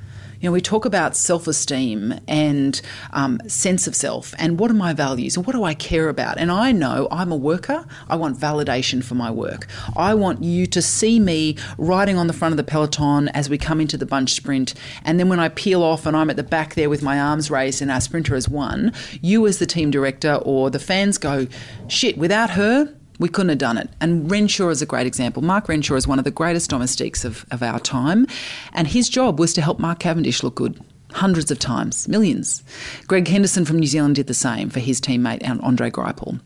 You 0.45 0.51
know, 0.51 0.53
we 0.53 0.61
talk 0.61 0.84
about 0.84 1.16
self 1.16 1.47
esteem 1.47 2.20
and 2.28 2.78
um, 3.14 3.40
sense 3.47 3.86
of 3.86 3.97
self 3.97 4.34
and 4.38 4.61
what 4.61 4.70
are 4.70 4.74
my 4.74 4.92
values 4.92 5.38
and 5.38 5.47
what 5.47 5.55
do 5.55 5.64
I 5.64 5.72
care 5.72 6.11
about. 6.11 6.36
And 6.36 6.53
I 6.53 6.70
know 6.70 7.09
I'm 7.11 7.32
a 7.32 7.36
worker. 7.36 7.86
I 8.11 8.16
want 8.16 8.38
validation 8.38 9.03
for 9.03 9.14
my 9.14 9.30
work. 9.30 9.66
I 9.97 10.12
want 10.12 10.45
you 10.45 10.66
to 10.66 10.82
see 10.82 11.18
me 11.18 11.57
riding 11.78 12.18
on 12.18 12.26
the 12.26 12.34
front 12.34 12.53
of 12.53 12.59
the 12.59 12.62
peloton 12.62 13.28
as 13.28 13.49
we 13.49 13.57
come 13.57 13.80
into 13.80 13.97
the 13.97 14.05
bunch 14.05 14.34
sprint. 14.34 14.74
And 15.03 15.18
then 15.18 15.30
when 15.30 15.40
I 15.40 15.49
peel 15.49 15.82
off 15.82 16.05
and 16.05 16.14
I'm 16.14 16.28
at 16.28 16.36
the 16.36 16.42
back 16.42 16.74
there 16.74 16.90
with 16.90 17.01
my 17.01 17.18
arms 17.18 17.51
raised 17.51 17.80
and 17.80 17.90
our 17.90 18.03
sprinter 18.03 18.34
has 18.34 18.47
won, 18.47 18.92
you 19.22 19.47
as 19.47 19.61
the 19.61 19.66
team 19.66 19.90
director 19.90 20.34
or 20.34 20.68
the 20.68 20.78
fans 20.78 21.16
go, 21.16 21.47
shit, 21.88 22.18
without 22.18 22.51
her, 22.51 22.95
we 23.19 23.29
couldn't 23.29 23.51
have 23.51 23.59
done 23.59 23.79
it. 23.79 23.91
And 24.01 24.31
Renshaw 24.31 24.69
is 24.71 24.83
a 24.83 24.87
great 24.87 25.07
example. 25.07 25.43
Mark 25.43 25.69
Renshaw 25.69 25.95
is 25.95 26.07
one 26.07 26.19
of 26.19 26.25
the 26.25 26.31
greatest 26.31 26.71
domestiques 26.71 27.25
of, 27.25 27.47
of 27.51 27.62
our 27.62 27.79
time. 27.79 28.27
And 28.73 28.89
his 28.89 29.09
job 29.09 29.39
was 29.39 29.53
to 29.55 29.62
help 29.62 29.79
Mark 29.79 30.01
Cavendish 30.01 30.43
look 30.43 30.57
good 30.57 30.81
hundreds 31.12 31.51
of 31.51 31.59
times, 31.59 32.09
millions. 32.09 32.62
Greg 33.07 33.29
Henderson 33.29 33.65
from 33.65 33.79
New 33.79 33.87
Zealand 33.87 34.17
did 34.17 34.27
the 34.27 34.35
same 34.35 34.69
for 34.69 34.81
his 34.81 35.01
teammate 35.01 35.49
Andre 35.62 35.91
Greipel. 35.91 36.41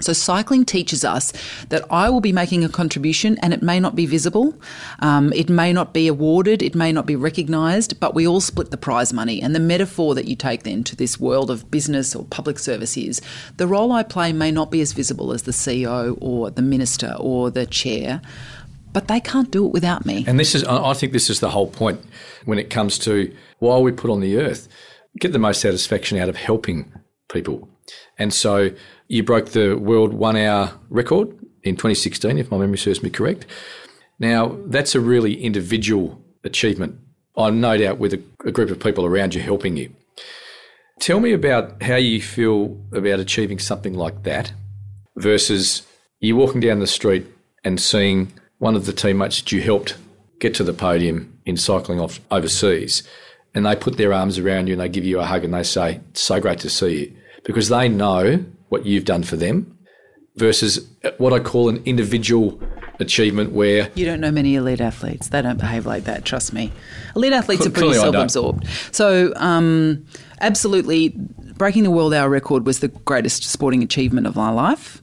So, 0.00 0.12
cycling 0.12 0.64
teaches 0.64 1.04
us 1.04 1.32
that 1.68 1.84
I 1.90 2.10
will 2.10 2.20
be 2.20 2.32
making 2.32 2.64
a 2.64 2.68
contribution 2.68 3.38
and 3.42 3.52
it 3.54 3.62
may 3.62 3.80
not 3.80 3.94
be 3.94 4.06
visible, 4.06 4.54
um, 5.00 5.32
it 5.32 5.48
may 5.48 5.72
not 5.72 5.92
be 5.92 6.06
awarded, 6.06 6.62
it 6.62 6.74
may 6.74 6.92
not 6.92 7.06
be 7.06 7.16
recognised, 7.16 7.98
but 8.00 8.14
we 8.14 8.26
all 8.26 8.40
split 8.40 8.70
the 8.70 8.76
prize 8.76 9.12
money. 9.12 9.40
And 9.40 9.54
the 9.54 9.60
metaphor 9.60 10.14
that 10.14 10.26
you 10.26 10.36
take 10.36 10.62
then 10.64 10.84
to 10.84 10.96
this 10.96 11.18
world 11.18 11.50
of 11.50 11.70
business 11.70 12.14
or 12.14 12.24
public 12.24 12.58
service 12.58 12.96
is 12.96 13.20
the 13.56 13.66
role 13.66 13.92
I 13.92 14.02
play 14.02 14.32
may 14.32 14.50
not 14.50 14.70
be 14.70 14.80
as 14.80 14.92
visible 14.92 15.32
as 15.32 15.42
the 15.42 15.52
CEO 15.52 16.16
or 16.20 16.50
the 16.50 16.62
minister 16.62 17.14
or 17.18 17.50
the 17.50 17.66
chair, 17.66 18.20
but 18.92 19.08
they 19.08 19.20
can't 19.20 19.50
do 19.50 19.66
it 19.66 19.72
without 19.72 20.06
me. 20.06 20.24
And 20.26 20.40
this 20.40 20.54
is, 20.54 20.64
I 20.64 20.94
think 20.94 21.12
this 21.12 21.28
is 21.28 21.40
the 21.40 21.50
whole 21.50 21.68
point 21.68 22.00
when 22.44 22.58
it 22.58 22.70
comes 22.70 22.98
to 23.00 23.34
why 23.58 23.78
we 23.78 23.92
put 23.92 24.10
on 24.10 24.20
the 24.20 24.38
earth. 24.38 24.68
Get 25.20 25.32
the 25.32 25.38
most 25.38 25.60
satisfaction 25.60 26.18
out 26.18 26.28
of 26.28 26.36
helping 26.36 26.92
people. 27.28 27.68
And 28.18 28.32
so, 28.32 28.70
you 29.08 29.22
broke 29.22 29.50
the 29.50 29.76
world 29.76 30.12
one 30.12 30.36
hour 30.36 30.72
record 30.88 31.28
in 31.62 31.76
2016, 31.76 32.38
if 32.38 32.50
my 32.50 32.58
memory 32.58 32.78
serves 32.78 33.02
me 33.02 33.10
correct. 33.10 33.46
Now, 34.18 34.56
that's 34.66 34.94
a 34.94 35.00
really 35.00 35.42
individual 35.42 36.20
achievement. 36.44 36.98
I'm 37.36 37.60
no 37.60 37.76
doubt 37.76 37.98
with 37.98 38.14
a, 38.14 38.22
a 38.44 38.52
group 38.52 38.70
of 38.70 38.80
people 38.80 39.04
around 39.04 39.34
you 39.34 39.42
helping 39.42 39.76
you. 39.76 39.92
Tell 41.00 41.20
me 41.20 41.32
about 41.32 41.82
how 41.82 41.96
you 41.96 42.22
feel 42.22 42.80
about 42.92 43.20
achieving 43.20 43.58
something 43.58 43.94
like 43.94 44.22
that 44.22 44.52
versus 45.16 45.82
you're 46.20 46.36
walking 46.36 46.60
down 46.60 46.78
the 46.78 46.86
street 46.86 47.26
and 47.64 47.80
seeing 47.80 48.32
one 48.58 48.74
of 48.74 48.86
the 48.86 48.92
teammates 48.92 49.40
that 49.40 49.52
you 49.52 49.60
helped 49.60 49.96
get 50.40 50.54
to 50.54 50.64
the 50.64 50.72
podium 50.72 51.38
in 51.44 51.56
cycling 51.56 52.00
off 52.00 52.20
overseas, 52.30 53.02
and 53.54 53.66
they 53.66 53.76
put 53.76 53.96
their 53.98 54.12
arms 54.12 54.38
around 54.38 54.66
you 54.66 54.74
and 54.74 54.80
they 54.80 54.88
give 54.88 55.04
you 55.04 55.20
a 55.20 55.26
hug 55.26 55.44
and 55.44 55.52
they 55.52 55.62
say, 55.62 56.00
"It's 56.10 56.22
so 56.22 56.40
great 56.40 56.58
to 56.60 56.70
see 56.70 57.00
you," 57.00 57.16
because 57.44 57.68
they 57.68 57.88
know 57.88 58.44
what 58.68 58.86
you've 58.86 59.04
done 59.04 59.22
for 59.22 59.36
them, 59.36 59.76
versus 60.36 60.88
what 61.18 61.32
I 61.32 61.38
call 61.40 61.68
an 61.68 61.82
individual 61.84 62.60
achievement 62.98 63.52
where 63.52 63.90
You 63.94 64.06
don't 64.06 64.20
know 64.20 64.30
many 64.30 64.54
elite 64.54 64.80
athletes. 64.80 65.28
They 65.28 65.42
don't 65.42 65.58
behave 65.58 65.86
like 65.86 66.04
that, 66.04 66.24
trust 66.24 66.52
me. 66.52 66.72
Elite 67.14 67.32
athletes 67.32 67.66
are 67.66 67.70
pretty 67.70 67.88
Clearly 67.88 67.98
I 68.08 68.10
don't. 68.10 68.30
self 68.30 68.54
absorbed. 68.56 68.66
So, 68.92 69.32
um, 69.36 70.04
absolutely, 70.40 71.10
breaking 71.56 71.82
the 71.82 71.90
world 71.90 72.14
hour 72.14 72.28
record 72.28 72.66
was 72.66 72.80
the 72.80 72.88
greatest 72.88 73.44
sporting 73.44 73.82
achievement 73.82 74.26
of 74.26 74.36
my 74.36 74.50
life 74.50 75.02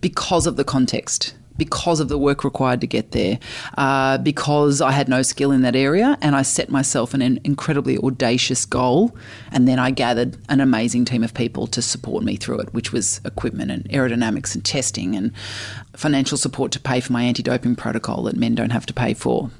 because 0.00 0.46
of 0.46 0.56
the 0.56 0.64
context. 0.64 1.34
Because 1.56 2.00
of 2.00 2.08
the 2.08 2.18
work 2.18 2.44
required 2.44 2.80
to 2.80 2.86
get 2.86 3.12
there, 3.12 3.38
uh, 3.76 4.18
because 4.18 4.80
I 4.80 4.92
had 4.92 5.08
no 5.08 5.22
skill 5.22 5.52
in 5.52 5.62
that 5.62 5.76
area, 5.76 6.18
and 6.20 6.34
I 6.34 6.42
set 6.42 6.70
myself 6.70 7.14
an, 7.14 7.22
an 7.22 7.40
incredibly 7.44 7.98
audacious 7.98 8.64
goal, 8.64 9.16
and 9.50 9.68
then 9.68 9.78
I 9.78 9.90
gathered 9.90 10.36
an 10.48 10.60
amazing 10.60 11.04
team 11.04 11.22
of 11.22 11.34
people 11.34 11.66
to 11.68 11.82
support 11.82 12.24
me 12.24 12.36
through 12.36 12.60
it, 12.60 12.72
which 12.74 12.92
was 12.92 13.20
equipment 13.24 13.70
and 13.70 13.84
aerodynamics 13.90 14.54
and 14.54 14.64
testing 14.64 15.14
and 15.14 15.32
financial 15.94 16.38
support 16.38 16.72
to 16.72 16.80
pay 16.80 17.00
for 17.00 17.12
my 17.12 17.22
anti-doping 17.22 17.76
protocol 17.76 18.22
that 18.24 18.36
men 18.36 18.54
don't 18.54 18.70
have 18.70 18.86
to 18.86 18.94
pay 18.94 19.14
for. 19.14 19.50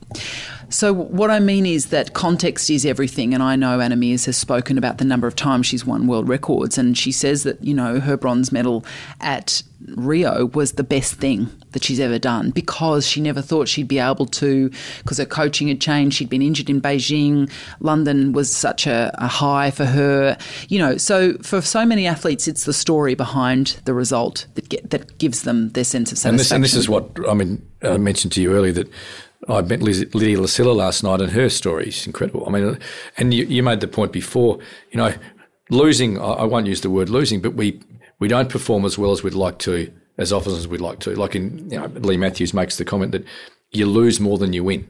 So 0.72 0.92
what 0.92 1.30
I 1.30 1.38
mean 1.38 1.66
is 1.66 1.86
that 1.86 2.14
context 2.14 2.70
is 2.70 2.86
everything, 2.86 3.34
and 3.34 3.42
I 3.42 3.56
know 3.56 3.80
Anna 3.80 3.96
Meares 3.96 4.26
has 4.26 4.36
spoken 4.36 4.78
about 4.78 4.98
the 4.98 5.04
number 5.04 5.26
of 5.26 5.36
times 5.36 5.66
she's 5.66 5.84
won 5.84 6.06
world 6.06 6.28
records, 6.28 6.78
and 6.78 6.96
she 6.96 7.12
says 7.12 7.42
that 7.42 7.62
you 7.62 7.74
know 7.74 8.00
her 8.00 8.16
bronze 8.16 8.50
medal 8.50 8.84
at 9.20 9.62
Rio 9.86 10.46
was 10.46 10.72
the 10.72 10.84
best 10.84 11.14
thing 11.14 11.50
that 11.72 11.84
she's 11.84 12.00
ever 12.00 12.18
done 12.18 12.50
because 12.50 13.06
she 13.06 13.20
never 13.20 13.42
thought 13.42 13.68
she'd 13.68 13.88
be 13.88 13.98
able 13.98 14.26
to, 14.26 14.70
because 14.98 15.18
her 15.18 15.26
coaching 15.26 15.68
had 15.68 15.80
changed. 15.80 16.16
She'd 16.16 16.30
been 16.30 16.42
injured 16.42 16.70
in 16.70 16.80
Beijing. 16.80 17.50
London 17.80 18.32
was 18.32 18.54
such 18.54 18.86
a, 18.86 19.10
a 19.14 19.26
high 19.26 19.70
for 19.70 19.84
her, 19.84 20.38
you 20.68 20.78
know. 20.78 20.96
So 20.96 21.34
for 21.38 21.60
so 21.60 21.84
many 21.84 22.06
athletes, 22.06 22.48
it's 22.48 22.64
the 22.64 22.72
story 22.72 23.14
behind 23.14 23.78
the 23.84 23.92
result 23.94 24.46
that 24.54 24.68
get, 24.68 24.90
that 24.90 25.18
gives 25.18 25.42
them 25.42 25.70
their 25.70 25.84
sense 25.84 26.12
of 26.12 26.24
And 26.24 26.38
this, 26.38 26.48
satisfaction. 26.48 26.54
and 26.56 26.64
this 26.64 26.74
is 26.74 26.88
what 26.88 27.10
I 27.28 27.34
mean. 27.34 27.66
I 27.82 27.96
mentioned 27.98 28.32
to 28.34 28.40
you 28.42 28.54
earlier 28.54 28.72
that 28.72 28.88
I 29.48 29.60
met 29.62 29.82
Liz, 29.82 30.06
Lydia 30.14 30.38
Lassila 30.38 30.74
last 30.74 31.02
night, 31.02 31.20
and 31.20 31.32
her 31.32 31.48
story 31.48 31.88
is 31.88 32.06
incredible. 32.06 32.44
I 32.46 32.50
mean, 32.50 32.78
and 33.16 33.34
you, 33.34 33.44
you 33.44 33.62
made 33.62 33.80
the 33.80 33.88
point 33.88 34.12
before. 34.12 34.58
You 34.90 34.98
know, 34.98 35.14
losing. 35.70 36.18
I, 36.18 36.32
I 36.32 36.44
won't 36.44 36.66
use 36.66 36.80
the 36.80 36.90
word 36.90 37.08
losing, 37.08 37.40
but 37.40 37.54
we 37.54 37.80
we 38.18 38.28
don't 38.28 38.48
perform 38.48 38.84
as 38.84 38.96
well 38.96 39.10
as 39.10 39.22
we'd 39.22 39.34
like 39.34 39.58
to, 39.60 39.92
as 40.18 40.32
often 40.32 40.52
as 40.52 40.68
we'd 40.68 40.80
like 40.80 41.00
to. 41.00 41.14
Like 41.14 41.34
in 41.34 41.70
you 41.70 41.78
know, 41.78 41.86
Leigh 41.86 42.16
Matthews 42.16 42.54
makes 42.54 42.76
the 42.76 42.84
comment 42.84 43.12
that 43.12 43.24
you 43.72 43.86
lose 43.86 44.20
more 44.20 44.38
than 44.38 44.52
you 44.52 44.62
win. 44.62 44.88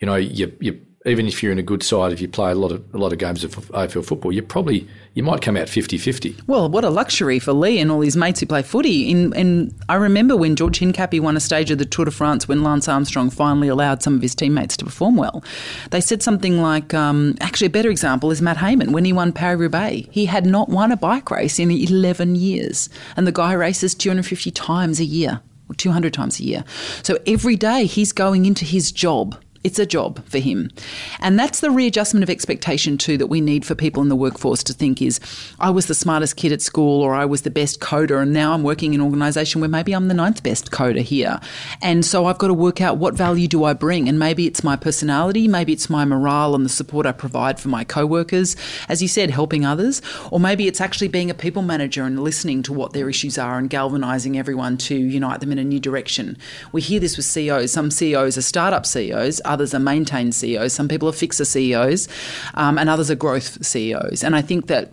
You 0.00 0.06
know, 0.06 0.16
you 0.16 0.56
you 0.60 0.80
even 1.06 1.28
if 1.28 1.42
you're 1.42 1.52
in 1.52 1.58
a 1.58 1.62
good 1.62 1.82
side, 1.82 2.12
if 2.12 2.20
you 2.20 2.28
play 2.28 2.50
a 2.50 2.54
lot 2.54 2.72
of 2.72 2.82
a 2.94 2.98
lot 2.98 3.12
of 3.12 3.18
games 3.18 3.44
of 3.44 3.54
AFL 3.70 4.04
football, 4.04 4.32
you 4.32 4.42
probably 4.42 4.86
you 5.14 5.22
might 5.22 5.40
come 5.40 5.56
out 5.56 5.66
50-50. 5.68 6.46
Well, 6.46 6.68
what 6.68 6.84
a 6.84 6.90
luxury 6.90 7.38
for 7.38 7.52
Leigh 7.52 7.78
and 7.78 7.90
all 7.90 8.02
his 8.02 8.16
mates 8.16 8.40
who 8.40 8.46
play 8.46 8.62
footy. 8.62 9.10
In, 9.10 9.32
in 9.34 9.74
I 9.88 9.94
remember 9.94 10.36
when 10.36 10.56
George 10.56 10.80
Hincapie 10.80 11.20
won 11.20 11.36
a 11.36 11.40
stage 11.40 11.70
of 11.70 11.78
the 11.78 11.86
Tour 11.86 12.04
de 12.06 12.10
France 12.10 12.48
when 12.48 12.62
Lance 12.62 12.88
Armstrong 12.88 13.30
finally 13.30 13.68
allowed 13.68 14.02
some 14.02 14.14
of 14.14 14.22
his 14.22 14.34
teammates 14.34 14.76
to 14.78 14.84
perform 14.84 15.16
well. 15.16 15.42
They 15.90 16.00
said 16.00 16.22
something 16.22 16.60
like, 16.60 16.92
um, 16.92 17.36
actually, 17.40 17.68
a 17.68 17.70
better 17.70 17.90
example 17.90 18.30
is 18.30 18.42
Matt 18.42 18.58
Hayman 18.58 18.92
when 18.92 19.04
he 19.04 19.12
won 19.12 19.32
Paris 19.32 19.60
Roubaix. 19.60 20.08
He 20.10 20.26
had 20.26 20.44
not 20.44 20.68
won 20.68 20.92
a 20.92 20.96
bike 20.96 21.30
race 21.30 21.58
in 21.58 21.70
11 21.70 22.34
years, 22.34 22.88
and 23.16 23.26
the 23.26 23.32
guy 23.32 23.52
races 23.52 23.94
250 23.94 24.50
times 24.50 25.00
a 25.00 25.04
year. 25.04 25.40
Or 25.68 25.74
200 25.74 26.14
times 26.14 26.38
a 26.38 26.44
year. 26.44 26.64
So 27.02 27.18
every 27.26 27.56
day 27.56 27.86
he's 27.86 28.12
going 28.12 28.46
into 28.46 28.64
his 28.64 28.92
job 28.92 29.36
it's 29.66 29.80
a 29.80 29.84
job 29.84 30.24
for 30.26 30.38
him. 30.38 30.70
And 31.18 31.36
that's 31.36 31.58
the 31.58 31.72
readjustment 31.72 32.22
of 32.22 32.30
expectation, 32.30 32.96
too, 32.96 33.18
that 33.18 33.26
we 33.26 33.40
need 33.40 33.66
for 33.66 33.74
people 33.74 34.00
in 34.00 34.08
the 34.08 34.14
workforce 34.14 34.62
to 34.62 34.72
think 34.72 35.02
is 35.02 35.18
I 35.58 35.70
was 35.70 35.86
the 35.86 35.94
smartest 35.94 36.36
kid 36.36 36.52
at 36.52 36.62
school 36.62 37.02
or 37.02 37.14
I 37.14 37.24
was 37.24 37.42
the 37.42 37.50
best 37.50 37.80
coder, 37.80 38.22
and 38.22 38.32
now 38.32 38.52
I'm 38.52 38.62
working 38.62 38.94
in 38.94 39.00
an 39.00 39.04
organisation 39.04 39.60
where 39.60 39.68
maybe 39.68 39.92
I'm 39.92 40.06
the 40.06 40.14
ninth 40.14 40.44
best 40.44 40.70
coder 40.70 41.02
here. 41.02 41.40
And 41.82 42.04
so 42.04 42.26
I've 42.26 42.38
got 42.38 42.46
to 42.46 42.54
work 42.54 42.80
out 42.80 42.98
what 42.98 43.14
value 43.14 43.48
do 43.48 43.64
I 43.64 43.72
bring. 43.72 44.08
And 44.08 44.20
maybe 44.20 44.46
it's 44.46 44.62
my 44.62 44.76
personality, 44.76 45.48
maybe 45.48 45.72
it's 45.72 45.90
my 45.90 46.04
morale 46.04 46.54
and 46.54 46.64
the 46.64 46.68
support 46.68 47.04
I 47.04 47.10
provide 47.10 47.58
for 47.58 47.68
my 47.68 47.82
co 47.82 48.06
workers, 48.06 48.54
as 48.88 49.02
you 49.02 49.08
said, 49.08 49.30
helping 49.30 49.64
others. 49.64 50.00
Or 50.30 50.38
maybe 50.38 50.68
it's 50.68 50.80
actually 50.80 51.08
being 51.08 51.28
a 51.28 51.34
people 51.34 51.62
manager 51.62 52.04
and 52.04 52.22
listening 52.22 52.62
to 52.62 52.72
what 52.72 52.92
their 52.92 53.10
issues 53.10 53.36
are 53.36 53.58
and 53.58 53.68
galvanising 53.68 54.38
everyone 54.38 54.76
to 54.76 54.94
unite 54.94 55.40
them 55.40 55.50
in 55.50 55.58
a 55.58 55.64
new 55.64 55.80
direction. 55.80 56.38
We 56.70 56.82
hear 56.82 57.00
this 57.00 57.16
with 57.16 57.26
CEOs. 57.26 57.72
Some 57.72 57.90
CEOs 57.90 58.38
are 58.38 58.42
startup 58.42 58.86
CEOs, 58.86 59.40
others 59.56 59.72
are 59.72 59.78
maintain 59.78 60.32
CEOs, 60.32 60.74
some 60.74 60.86
people 60.86 61.08
are 61.08 61.12
fixer 61.12 61.46
CEOs, 61.46 62.08
um, 62.54 62.78
and 62.78 62.90
others 62.90 63.10
are 63.10 63.14
growth 63.14 63.64
CEOs. 63.64 64.22
And 64.22 64.36
I 64.36 64.42
think 64.42 64.66
that 64.66 64.92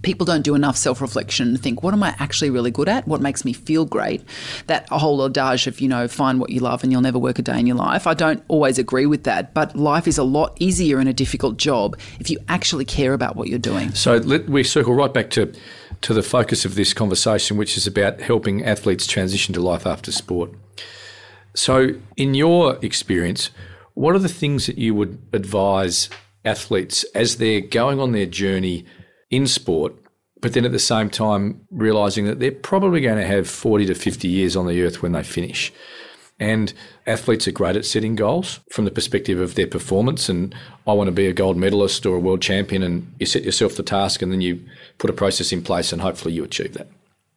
people 0.00 0.24
don't 0.24 0.40
do 0.40 0.54
enough 0.54 0.78
self 0.78 1.02
reflection 1.02 1.48
and 1.48 1.60
think, 1.60 1.82
what 1.82 1.92
am 1.92 2.02
I 2.02 2.16
actually 2.18 2.48
really 2.48 2.70
good 2.70 2.88
at? 2.88 3.06
What 3.06 3.20
makes 3.20 3.44
me 3.44 3.52
feel 3.52 3.84
great? 3.84 4.22
That 4.66 4.88
whole 4.88 5.22
adage 5.22 5.66
of, 5.66 5.78
you 5.78 5.88
know, 5.88 6.08
find 6.08 6.40
what 6.40 6.48
you 6.48 6.60
love 6.60 6.82
and 6.82 6.90
you'll 6.90 7.02
never 7.02 7.18
work 7.18 7.38
a 7.38 7.42
day 7.42 7.60
in 7.60 7.66
your 7.66 7.76
life. 7.76 8.06
I 8.06 8.14
don't 8.14 8.42
always 8.48 8.78
agree 8.78 9.04
with 9.04 9.24
that, 9.24 9.52
but 9.52 9.76
life 9.76 10.08
is 10.08 10.16
a 10.16 10.24
lot 10.24 10.56
easier 10.58 10.98
in 10.98 11.06
a 11.06 11.12
difficult 11.12 11.58
job 11.58 11.98
if 12.18 12.30
you 12.30 12.38
actually 12.48 12.86
care 12.86 13.12
about 13.12 13.36
what 13.36 13.48
you're 13.48 13.58
doing. 13.58 13.92
So 13.92 14.16
let, 14.16 14.48
we 14.48 14.64
circle 14.64 14.94
right 14.94 15.12
back 15.12 15.28
to 15.30 15.52
to 16.00 16.14
the 16.14 16.22
focus 16.22 16.64
of 16.64 16.74
this 16.74 16.92
conversation, 16.92 17.56
which 17.58 17.76
is 17.76 17.86
about 17.86 18.20
helping 18.20 18.64
athletes 18.64 19.06
transition 19.06 19.54
to 19.54 19.60
life 19.60 19.86
after 19.86 20.10
sport. 20.10 20.50
So, 21.54 21.90
in 22.16 22.34
your 22.34 22.78
experience, 22.82 23.50
what 23.94 24.14
are 24.14 24.20
the 24.20 24.28
things 24.28 24.66
that 24.66 24.78
you 24.78 24.94
would 24.94 25.18
advise 25.32 26.08
athletes 26.44 27.04
as 27.14 27.36
they're 27.36 27.60
going 27.60 28.00
on 28.00 28.12
their 28.12 28.26
journey 28.26 28.84
in 29.30 29.46
sport, 29.46 29.94
but 30.40 30.54
then 30.54 30.64
at 30.64 30.72
the 30.72 30.78
same 30.78 31.08
time 31.08 31.60
realizing 31.70 32.26
that 32.26 32.40
they're 32.40 32.50
probably 32.50 33.00
going 33.00 33.18
to 33.18 33.26
have 33.26 33.48
40 33.48 33.86
to 33.86 33.94
50 33.94 34.28
years 34.28 34.56
on 34.56 34.66
the 34.66 34.82
earth 34.82 35.02
when 35.02 35.12
they 35.12 35.22
finish? 35.22 35.72
And 36.40 36.72
athletes 37.06 37.46
are 37.46 37.52
great 37.52 37.76
at 37.76 37.84
setting 37.84 38.16
goals 38.16 38.58
from 38.70 38.84
the 38.84 38.90
perspective 38.90 39.38
of 39.38 39.54
their 39.54 39.66
performance. 39.66 40.28
And 40.28 40.52
I 40.88 40.92
want 40.92 41.06
to 41.06 41.12
be 41.12 41.28
a 41.28 41.32
gold 41.32 41.56
medalist 41.56 42.04
or 42.04 42.16
a 42.16 42.20
world 42.20 42.42
champion. 42.42 42.82
And 42.82 43.14
you 43.20 43.26
set 43.26 43.44
yourself 43.44 43.76
the 43.76 43.84
task 43.84 44.22
and 44.22 44.32
then 44.32 44.40
you 44.40 44.60
put 44.98 45.10
a 45.10 45.12
process 45.12 45.52
in 45.52 45.62
place 45.62 45.92
and 45.92 46.02
hopefully 46.02 46.34
you 46.34 46.42
achieve 46.42 46.72
that. 46.72 46.88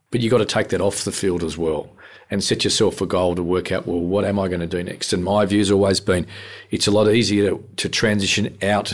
But 0.09 0.21
you've 0.21 0.31
got 0.31 0.39
to 0.39 0.45
take 0.45 0.69
that 0.69 0.81
off 0.81 1.03
the 1.03 1.11
field 1.11 1.43
as 1.43 1.55
well 1.55 1.94
and 2.31 2.43
set 2.43 2.63
yourself 2.63 3.01
a 3.01 3.05
goal 3.05 3.35
to 3.35 3.43
work 3.43 3.71
out, 3.71 3.85
well, 3.85 3.99
what 3.99 4.25
am 4.25 4.39
I 4.39 4.47
going 4.47 4.61
to 4.61 4.67
do 4.67 4.83
next? 4.83 5.13
And 5.13 5.23
my 5.23 5.45
view 5.45 5.59
has 5.59 5.71
always 5.71 5.99
been 5.99 6.25
it's 6.71 6.87
a 6.87 6.91
lot 6.91 7.07
easier 7.09 7.51
to, 7.51 7.63
to 7.77 7.89
transition 7.89 8.57
out 8.61 8.93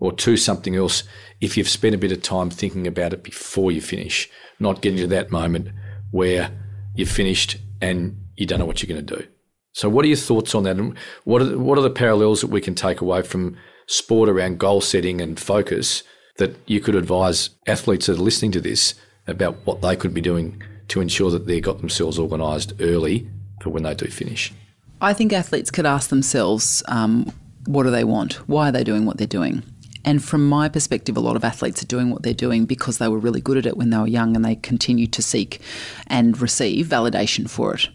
or 0.00 0.12
to 0.12 0.36
something 0.36 0.74
else 0.74 1.04
if 1.40 1.56
you've 1.56 1.68
spent 1.68 1.94
a 1.94 1.98
bit 1.98 2.12
of 2.12 2.22
time 2.22 2.50
thinking 2.50 2.86
about 2.86 3.12
it 3.12 3.22
before 3.22 3.70
you 3.70 3.80
finish, 3.80 4.28
not 4.58 4.80
getting 4.80 4.98
to 4.98 5.06
that 5.08 5.30
moment 5.30 5.68
where 6.10 6.50
you've 6.94 7.10
finished 7.10 7.58
and 7.80 8.16
you 8.36 8.46
don't 8.46 8.58
know 8.58 8.64
what 8.64 8.82
you're 8.82 8.94
going 8.94 9.06
to 9.06 9.16
do. 9.16 9.26
So, 9.74 9.88
what 9.88 10.04
are 10.04 10.08
your 10.08 10.16
thoughts 10.16 10.54
on 10.54 10.64
that? 10.64 10.76
And 10.76 10.96
what 11.24 11.40
are 11.40 11.46
the, 11.46 11.58
what 11.58 11.78
are 11.78 11.82
the 11.82 11.90
parallels 11.90 12.40
that 12.40 12.50
we 12.50 12.60
can 12.60 12.74
take 12.74 13.00
away 13.00 13.22
from 13.22 13.56
sport 13.86 14.28
around 14.28 14.58
goal 14.58 14.80
setting 14.80 15.20
and 15.20 15.38
focus 15.38 16.02
that 16.38 16.56
you 16.66 16.80
could 16.80 16.94
advise 16.94 17.50
athletes 17.66 18.06
that 18.06 18.18
are 18.18 18.22
listening 18.22 18.52
to 18.52 18.60
this 18.60 18.94
about 19.26 19.56
what 19.64 19.82
they 19.82 19.96
could 19.96 20.14
be 20.14 20.20
doing 20.20 20.62
to 20.92 21.00
ensure 21.00 21.30
that 21.30 21.46
they've 21.46 21.62
got 21.62 21.78
themselves 21.78 22.18
organised 22.18 22.74
early 22.78 23.26
for 23.62 23.70
when 23.70 23.82
they 23.82 23.94
do 23.94 24.06
finish? 24.08 24.52
I 25.00 25.14
think 25.14 25.32
athletes 25.32 25.70
could 25.70 25.86
ask 25.86 26.10
themselves, 26.10 26.82
um, 26.86 27.32
what 27.64 27.84
do 27.84 27.90
they 27.90 28.04
want? 28.04 28.34
Why 28.46 28.68
are 28.68 28.72
they 28.72 28.84
doing 28.84 29.06
what 29.06 29.16
they're 29.16 29.26
doing? 29.26 29.62
And 30.04 30.22
from 30.22 30.46
my 30.46 30.68
perspective, 30.68 31.16
a 31.16 31.20
lot 31.20 31.34
of 31.34 31.44
athletes 31.44 31.82
are 31.82 31.86
doing 31.86 32.10
what 32.10 32.22
they're 32.22 32.34
doing 32.34 32.66
because 32.66 32.98
they 32.98 33.08
were 33.08 33.18
really 33.18 33.40
good 33.40 33.56
at 33.56 33.64
it 33.64 33.78
when 33.78 33.88
they 33.88 33.96
were 33.96 34.06
young 34.06 34.36
and 34.36 34.44
they 34.44 34.56
continue 34.56 35.06
to 35.06 35.22
seek 35.22 35.62
and 36.08 36.38
receive 36.38 36.88
validation 36.88 37.48
for 37.48 37.74
it. 37.74 37.88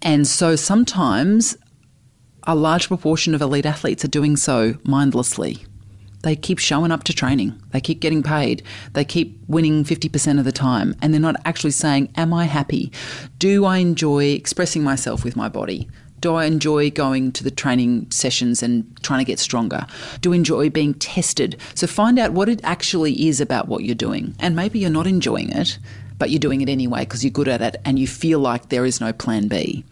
And 0.00 0.24
so 0.24 0.54
sometimes 0.54 1.56
a 2.44 2.54
large 2.54 2.86
proportion 2.86 3.34
of 3.34 3.42
elite 3.42 3.66
athletes 3.66 4.04
are 4.04 4.08
doing 4.08 4.36
so 4.36 4.76
mindlessly. 4.84 5.64
They 6.24 6.36
keep 6.36 6.58
showing 6.58 6.90
up 6.90 7.04
to 7.04 7.12
training, 7.12 7.52
they 7.72 7.82
keep 7.82 8.00
getting 8.00 8.22
paid, 8.22 8.62
they 8.94 9.04
keep 9.04 9.38
winning 9.46 9.84
50% 9.84 10.38
of 10.38 10.46
the 10.46 10.52
time, 10.52 10.96
and 11.02 11.12
they're 11.12 11.20
not 11.20 11.36
actually 11.44 11.72
saying, 11.72 12.08
Am 12.16 12.32
I 12.32 12.46
happy? 12.46 12.90
Do 13.38 13.66
I 13.66 13.76
enjoy 13.76 14.28
expressing 14.28 14.82
myself 14.82 15.22
with 15.22 15.36
my 15.36 15.50
body? 15.50 15.86
Do 16.20 16.34
I 16.34 16.46
enjoy 16.46 16.90
going 16.90 17.30
to 17.32 17.44
the 17.44 17.50
training 17.50 18.10
sessions 18.10 18.62
and 18.62 18.90
trying 19.02 19.18
to 19.18 19.26
get 19.26 19.38
stronger? 19.38 19.86
Do 20.22 20.32
I 20.32 20.36
enjoy 20.36 20.70
being 20.70 20.94
tested? 20.94 21.60
So 21.74 21.86
find 21.86 22.18
out 22.18 22.32
what 22.32 22.48
it 22.48 22.60
actually 22.64 23.28
is 23.28 23.42
about 23.42 23.68
what 23.68 23.84
you're 23.84 23.94
doing. 23.94 24.34
And 24.40 24.56
maybe 24.56 24.78
you're 24.78 24.88
not 24.88 25.06
enjoying 25.06 25.50
it, 25.50 25.78
but 26.16 26.30
you're 26.30 26.38
doing 26.38 26.62
it 26.62 26.70
anyway 26.70 27.00
because 27.00 27.22
you're 27.22 27.30
good 27.32 27.48
at 27.48 27.60
it 27.60 27.76
and 27.84 27.98
you 27.98 28.06
feel 28.06 28.38
like 28.38 28.70
there 28.70 28.86
is 28.86 28.98
no 28.98 29.12
plan 29.12 29.46
B. 29.48 29.84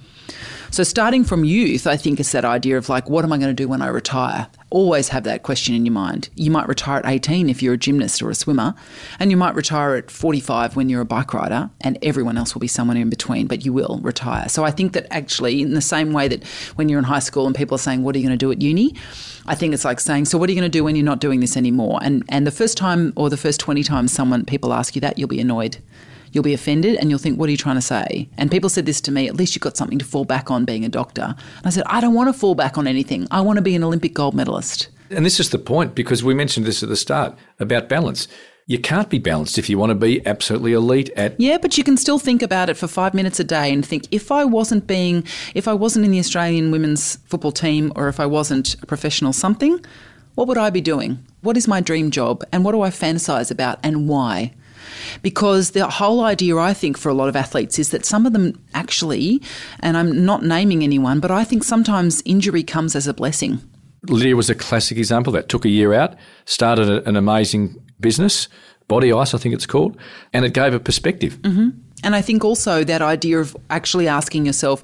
So, 0.73 0.85
starting 0.85 1.23
from 1.23 1.45
youth, 1.45 1.87
I 1.87 1.99
think 1.99 2.19
it's 2.19 2.33
that 2.33 2.47
idea 2.47 2.79
of 2.79 2.89
like, 2.89 3.11
what 3.11 3.27
am 3.27 3.33
I 3.35 3.37
going 3.37 3.55
to 3.55 3.63
do 3.63 3.69
when 3.69 3.83
I 3.83 3.89
retire? 3.89 4.49
Always 4.71 5.09
have 5.09 5.25
that 5.25 5.43
question 5.43 5.75
in 5.75 5.85
your 5.85 5.93
mind. 5.93 6.31
You 6.35 6.51
might 6.51 6.67
retire 6.67 7.01
at 7.01 7.05
18 7.05 7.51
if 7.51 7.63
you're 7.63 7.75
a 7.75 7.77
gymnast 7.77 8.23
or 8.23 8.31
a 8.31 8.35
swimmer, 8.35 8.75
and 9.19 9.31
you 9.31 9.37
might 9.37 9.55
retire 9.55 9.97
at 9.97 10.11
45 10.11 10.75
when 10.75 10.89
you're 10.89 11.03
a 11.03 11.05
bike 11.05 11.35
rider, 11.35 11.69
and 11.83 11.99
everyone 12.01 12.39
else 12.39 12.55
will 12.55 12.61
be 12.61 12.69
someone 12.69 12.97
in 12.97 13.11
between, 13.11 13.49
but 13.49 13.67
you 13.67 13.73
will 13.75 14.01
retire. 14.03 14.49
So, 14.49 14.65
I 14.65 14.71
think 14.71 14.95
that 14.95 15.07
actually, 15.11 15.61
in 15.61 15.75
the 15.75 15.83
same 15.83 16.15
way 16.15 16.27
that 16.29 16.43
when 16.77 16.89
you're 16.89 16.99
in 16.99 17.05
high 17.05 17.19
school 17.19 17.47
and 17.47 17.55
people 17.55 17.75
are 17.75 17.79
saying, 17.79 18.03
What 18.03 18.17
are 18.17 18.19
you 18.19 18.27
going 18.27 18.39
to 18.39 18.43
do 18.43 18.51
at 18.51 18.63
uni? 18.63 18.95
I 19.45 19.55
think 19.55 19.75
it's 19.75 19.85
like 19.85 20.01
saying, 20.01 20.25
So, 20.25 20.39
what 20.39 20.49
are 20.49 20.55
you 20.55 20.59
going 20.59 20.73
to 20.73 20.79
do 20.79 20.85
when 20.85 20.97
you're 20.97 21.05
not 21.05 21.21
doing 21.21 21.41
this 21.41 21.55
anymore? 21.55 21.99
And, 22.01 22.25
and 22.31 22.47
the 22.47 22.51
first 22.51 22.79
time 22.79 23.13
or 23.15 23.29
the 23.29 23.37
first 23.37 23.61
20 23.61 23.83
times 23.83 24.11
someone 24.11 24.47
people 24.47 24.73
ask 24.73 24.95
you 24.95 25.03
that, 25.03 25.19
you'll 25.19 25.29
be 25.29 25.39
annoyed 25.39 25.83
you'll 26.33 26.43
be 26.43 26.55
offended 26.55 26.97
and 26.97 27.09
you'll 27.11 27.19
think, 27.19 27.39
what 27.39 27.49
are 27.49 27.53
you 27.53 27.57
trying 27.57 27.77
to 27.77 27.83
say? 27.83 28.29
And 28.37 28.51
people 28.51 28.69
said 28.69 28.87
this 28.87 29.01
to 29.03 29.13
me, 29.13 29.29
at 29.29 29.37
least 29.37 29.55
you've 29.55 29.63
got 29.63 29.77
something 29.77 29.99
to 29.99 30.05
fall 30.05 30.25
back 30.25 30.51
on 30.51 30.65
being 30.65 30.85
a 30.85 30.89
doctor. 30.89 31.35
And 31.37 31.67
I 31.67 31.71
said, 31.71 31.85
I 31.87 32.01
don't 32.01 32.15
want 32.15 32.33
to 32.33 32.39
fall 32.39 32.55
back 32.55 32.77
on 32.77 32.87
anything. 32.87 33.29
I 33.31 33.41
want 33.41 33.59
to 33.59 33.63
be 33.63 33.75
an 33.77 33.85
Olympic 33.85 34.15
gold 34.15 34.35
medalist. 34.35 34.89
And 35.11 35.25
this 35.25 35.39
is 35.39 35.51
the 35.51 35.59
point 35.59 35.95
because 35.95 36.25
we 36.25 36.35
mentioned 36.35 36.67
this 36.67 36.83
at 36.83 36.89
the 36.89 36.97
start 36.97 37.37
about 37.61 37.89
balance. 37.89 38.29
You 38.67 38.79
can't 38.79 39.11
be 39.11 39.19
balanced 39.19 39.59
if 39.59 39.69
you 39.69 39.77
want 39.77 39.91
to 39.91 39.95
be 39.95 40.25
absolutely 40.27 40.73
elite 40.73 41.11
at 41.17 41.39
Yeah, 41.39 41.59
but 41.59 41.77
you 41.77 41.85
can 41.85 41.97
still 41.97 42.19
think 42.19 42.43
about 42.43 42.71
it 42.71 42.77
for 42.77 42.87
5 42.87 43.13
minutes 43.13 43.41
a 43.41 43.45
day 43.45 43.73
and 43.73 43.85
think 43.85 44.07
if 44.11 44.31
I 44.31 44.45
wasn't 44.45 44.87
being 44.87 45.25
if 45.55 45.67
I 45.67 45.75
wasn't 45.75 46.05
in 46.05 46.13
the 46.13 46.21
Australian 46.21 46.71
women's 46.71 47.17
football 47.27 47.53
team 47.53 47.93
or 47.97 48.09
if 48.09 48.21
I 48.21 48.27
wasn't 48.27 48.81
a 48.81 48.87
professional 48.87 49.33
something, 49.33 49.85
what 50.37 50.49
would 50.49 50.59
I 50.59 50.71
be 50.71 50.81
doing? 50.81 51.27
What 51.43 51.57
is 51.57 51.69
my 51.69 51.81
dream 51.81 52.11
job 52.11 52.45
and 52.53 52.65
what 52.65 52.73
do 52.73 52.83
I 52.83 52.91
fantasize 52.91 53.51
about 53.51 53.79
and 53.83 54.09
why? 54.09 54.55
Because 55.23 55.71
the 55.71 55.89
whole 55.89 56.25
idea, 56.25 56.57
I 56.57 56.75
think, 56.75 56.99
for 56.99 57.09
a 57.09 57.15
lot 57.15 57.29
of 57.29 57.37
athletes 57.37 57.79
is 57.79 57.91
that 57.91 58.05
some 58.05 58.27
of 58.27 58.33
them 58.33 58.59
actually, 58.75 59.43
and 59.81 59.97
I'm 59.97 60.25
not 60.25 60.43
naming 60.43 60.83
anyone, 60.83 61.21
but 61.21 61.31
I 61.31 61.45
think 61.45 61.65
sometimes 61.65 62.23
injury 62.25 62.63
comes 62.63 62.97
as 62.97 63.07
a 63.07 63.15
blessing. 63.15 63.61
Lydia 64.09 64.35
was 64.35 64.51
a 64.51 64.55
classic 64.55 64.99
example 64.99 65.33
that 65.35 65.49
took 65.49 65.65
a 65.65 65.69
year 65.69 65.93
out, 65.93 66.17
started 66.45 66.89
an 67.07 67.17
amazing 67.17 67.77
business, 68.01 68.49
Body 68.89 69.13
Ice, 69.13 69.33
I 69.33 69.39
think 69.39 69.55
it's 69.55 69.67
called, 69.67 69.97
and 70.33 70.45
it 70.45 70.53
gave 70.53 70.75
a 70.75 70.81
perspective. 70.81 71.39
Mm-hmm. 71.43 71.71
And 72.05 72.17
I 72.17 72.21
think 72.21 72.45
also 72.45 72.83
that 72.83 73.01
idea 73.01 73.39
of 73.39 73.57
actually 73.71 74.09
asking 74.09 74.45
yourself, 74.45 74.83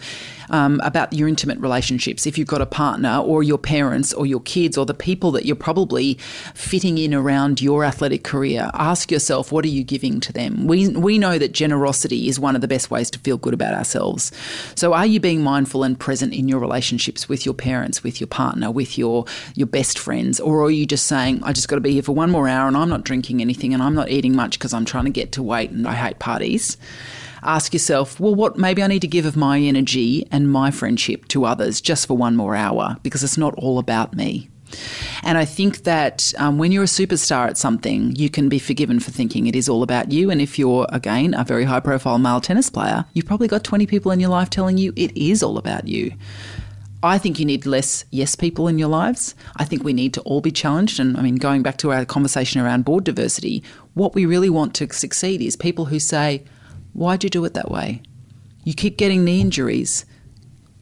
um, 0.51 0.80
about 0.82 1.12
your 1.12 1.28
intimate 1.28 1.59
relationships. 1.59 2.26
If 2.26 2.38
you've 2.38 2.49
got 2.49 2.61
a 2.61 2.66
partner 2.66 3.18
or 3.18 3.42
your 3.42 3.59
parents 3.59 4.12
or 4.12 4.26
your 4.26 4.40
kids 4.40 4.76
or 4.78 4.86
the 4.86 4.94
people 4.94 5.30
that 5.32 5.44
you're 5.44 5.57
probably 5.57 6.14
fitting 6.55 6.99
in 6.99 7.14
around 7.14 7.61
your 7.61 7.84
athletic 7.84 8.24
career, 8.24 8.70
ask 8.74 9.11
yourself, 9.11 9.53
what 9.53 9.64
are 9.64 9.68
you 9.68 9.84
giving 9.84 10.20
to 10.20 10.32
them? 10.32 10.66
We, 10.66 10.88
we 10.88 11.18
know 11.18 11.38
that 11.38 11.53
generosity 11.53 12.28
is 12.28 12.40
one 12.40 12.55
of 12.55 12.61
the 12.61 12.68
best 12.68 12.90
ways 12.90 13.11
to 13.11 13.18
feel 13.18 13.36
good 13.36 13.55
about 13.55 13.74
ourselves. 13.74 14.32
So 14.74 14.92
are 14.94 15.07
you 15.07 15.20
being 15.20 15.42
mindful 15.42 15.82
and 15.82 15.99
present 15.99 16.32
in 16.32 16.49
your 16.49 16.61
relationships 16.61 17.28
with 17.28 17.44
your 17.44 17.55
parents, 17.55 18.03
with 18.03 18.20
your 18.20 18.28
partner, 18.28 18.70
with 18.70 18.99
your, 18.99 19.24
your 19.55 19.66
best 19.66 19.99
friends? 19.99 20.40
Or 20.40 20.64
are 20.64 20.70
you 20.70 20.86
just 20.86 21.07
saying, 21.07 21.42
I 21.42 21.53
just 21.53 21.68
got 21.68 21.76
to 21.76 21.80
be 21.80 21.92
here 21.92 22.03
for 22.03 22.14
one 22.14 22.30
more 22.30 22.49
hour 22.49 22.68
and 22.68 22.76
I'm 22.76 22.88
not 22.88 23.05
drinking 23.05 23.40
anything 23.40 23.74
and 23.74 23.82
I'm 23.82 23.94
not 23.94 24.11
eating 24.11 24.34
much 24.34 24.59
because 24.59 24.72
I'm 24.72 24.84
trying 24.84 25.05
to 25.05 25.11
get 25.11 25.32
to 25.32 25.42
weight 25.42 25.70
and 25.70 25.86
I 25.86 25.94
hate 25.94 26.18
parties? 26.18 26.76
Ask 27.43 27.72
yourself, 27.72 28.18
well, 28.20 28.34
what 28.34 28.59
maybe 28.59 28.82
I 28.82 28.86
need 28.86 29.03
to 29.03 29.09
give 29.09 29.26
of 29.26 29.36
my 29.36 29.59
energy 29.59 30.26
and 30.30 30.51
my 30.51 30.70
friendship 30.70 31.28
to 31.28 31.45
others 31.45 31.80
just 31.80 32.07
for 32.07 32.16
one 32.16 32.36
more 32.36 32.55
hour 32.55 32.97
because 33.03 33.22
it's 33.22 33.39
not 33.39 33.55
all 33.55 33.78
about 33.78 34.14
me. 34.14 34.49
And 35.22 35.39
I 35.39 35.45
think 35.45 35.84
that 35.84 36.32
um, 36.39 36.59
when 36.59 36.72
you're 36.72 36.84
a 36.84 36.86
superstar 36.86 37.49
at 37.49 37.57
something, 37.57 38.14
you 38.16 38.28
can 38.28 38.49
be 38.49 38.59
forgiven 38.59 39.01
for 39.01 39.11
thinking 39.11 39.47
it 39.47 39.57
is 39.57 39.68
all 39.68 39.82
about 39.82 40.12
you. 40.12 40.30
And 40.30 40.41
if 40.41 40.59
you're, 40.59 40.86
again, 40.91 41.34
a 41.34 41.45
very 41.45 41.64
high 41.64 41.80
profile 41.80 42.18
male 42.18 42.41
tennis 42.41 42.70
player, 42.70 43.05
you've 43.14 43.26
probably 43.26 43.49
got 43.49 43.64
20 43.64 43.86
people 43.86 44.12
in 44.12 44.20
your 44.20 44.30
life 44.30 44.51
telling 44.51 44.78
you 44.78 44.93
it 44.97 45.16
is 45.16 45.43
all 45.43 45.59
about 45.59 45.89
you. 45.89 46.12
I 47.03 47.16
think 47.18 47.39
you 47.39 47.45
need 47.45 47.64
less 47.64 48.05
yes 48.11 48.34
people 48.34 48.66
in 48.66 48.78
your 48.78 48.89
lives. 48.89 49.36
I 49.57 49.64
think 49.64 49.84
we 49.84 49.93
need 49.93 50.14
to 50.14 50.20
all 50.22 50.41
be 50.41 50.51
challenged. 50.51 50.99
And 50.99 51.16
I 51.16 51.22
mean, 51.22 51.36
going 51.36 51.62
back 51.62 51.76
to 51.78 51.93
our 51.93 52.05
conversation 52.05 52.61
around 52.61 52.84
board 52.84 53.05
diversity, 53.05 53.62
what 53.95 54.14
we 54.14 54.26
really 54.26 54.51
want 54.51 54.74
to 54.76 54.93
succeed 54.93 55.41
is 55.41 55.55
people 55.55 55.86
who 55.86 56.01
say, 56.01 56.45
Why'd 56.93 57.24
you 57.24 57.30
do 57.30 57.45
it 57.45 57.55
that 57.55 57.70
way? 57.70 58.03
You 58.64 58.74
keep 58.74 58.97
getting 58.97 59.24
knee 59.24 59.41
injuries. 59.41 60.05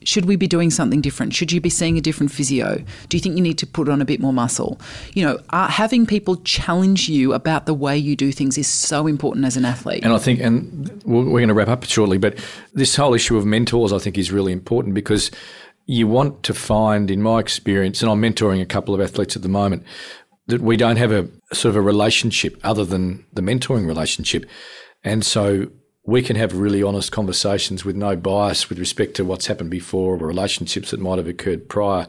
Should 0.02 0.24
we 0.26 0.36
be 0.36 0.46
doing 0.46 0.70
something 0.70 1.00
different? 1.00 1.34
Should 1.34 1.50
you 1.50 1.60
be 1.60 1.68
seeing 1.68 1.98
a 1.98 2.00
different 2.00 2.30
physio? 2.30 2.84
Do 3.08 3.16
you 3.16 3.20
think 3.20 3.36
you 3.36 3.42
need 3.42 3.58
to 3.58 3.66
put 3.66 3.88
on 3.88 4.00
a 4.00 4.04
bit 4.04 4.20
more 4.20 4.32
muscle? 4.32 4.80
You 5.14 5.24
know, 5.24 5.40
uh, 5.50 5.66
having 5.66 6.06
people 6.06 6.36
challenge 6.36 7.08
you 7.08 7.32
about 7.32 7.66
the 7.66 7.74
way 7.74 7.98
you 7.98 8.14
do 8.14 8.30
things 8.30 8.56
is 8.56 8.68
so 8.68 9.08
important 9.08 9.44
as 9.46 9.56
an 9.56 9.64
athlete. 9.64 10.04
And 10.04 10.12
I 10.12 10.18
think, 10.18 10.40
and 10.40 11.02
we're 11.04 11.24
going 11.24 11.48
to 11.48 11.54
wrap 11.54 11.68
up 11.68 11.82
shortly, 11.84 12.18
but 12.18 12.38
this 12.72 12.94
whole 12.94 13.14
issue 13.14 13.36
of 13.36 13.44
mentors, 13.44 13.92
I 13.92 13.98
think, 13.98 14.16
is 14.16 14.30
really 14.30 14.52
important 14.52 14.94
because 14.94 15.32
you 15.86 16.06
want 16.06 16.42
to 16.44 16.54
find, 16.54 17.10
in 17.10 17.20
my 17.20 17.40
experience, 17.40 18.00
and 18.00 18.10
I'm 18.10 18.20
mentoring 18.20 18.60
a 18.60 18.66
couple 18.66 18.94
of 18.94 19.00
athletes 19.00 19.34
at 19.34 19.42
the 19.42 19.48
moment, 19.48 19.84
that 20.46 20.60
we 20.60 20.76
don't 20.76 20.96
have 20.96 21.10
a 21.10 21.28
sort 21.52 21.70
of 21.70 21.76
a 21.76 21.80
relationship 21.80 22.60
other 22.62 22.84
than 22.84 23.24
the 23.32 23.42
mentoring 23.42 23.86
relationship. 23.86 24.46
And 25.02 25.24
so 25.24 25.66
we 26.06 26.22
can 26.22 26.36
have 26.36 26.56
really 26.56 26.82
honest 26.82 27.10
conversations 27.12 27.84
with 27.84 27.96
no 27.96 28.16
bias 28.16 28.68
with 28.68 28.78
respect 28.78 29.14
to 29.14 29.24
what's 29.24 29.46
happened 29.46 29.70
before 29.70 30.14
or 30.14 30.18
relationships 30.18 30.92
that 30.92 31.00
might 31.00 31.18
have 31.18 31.28
occurred 31.28 31.68
prior 31.68 32.06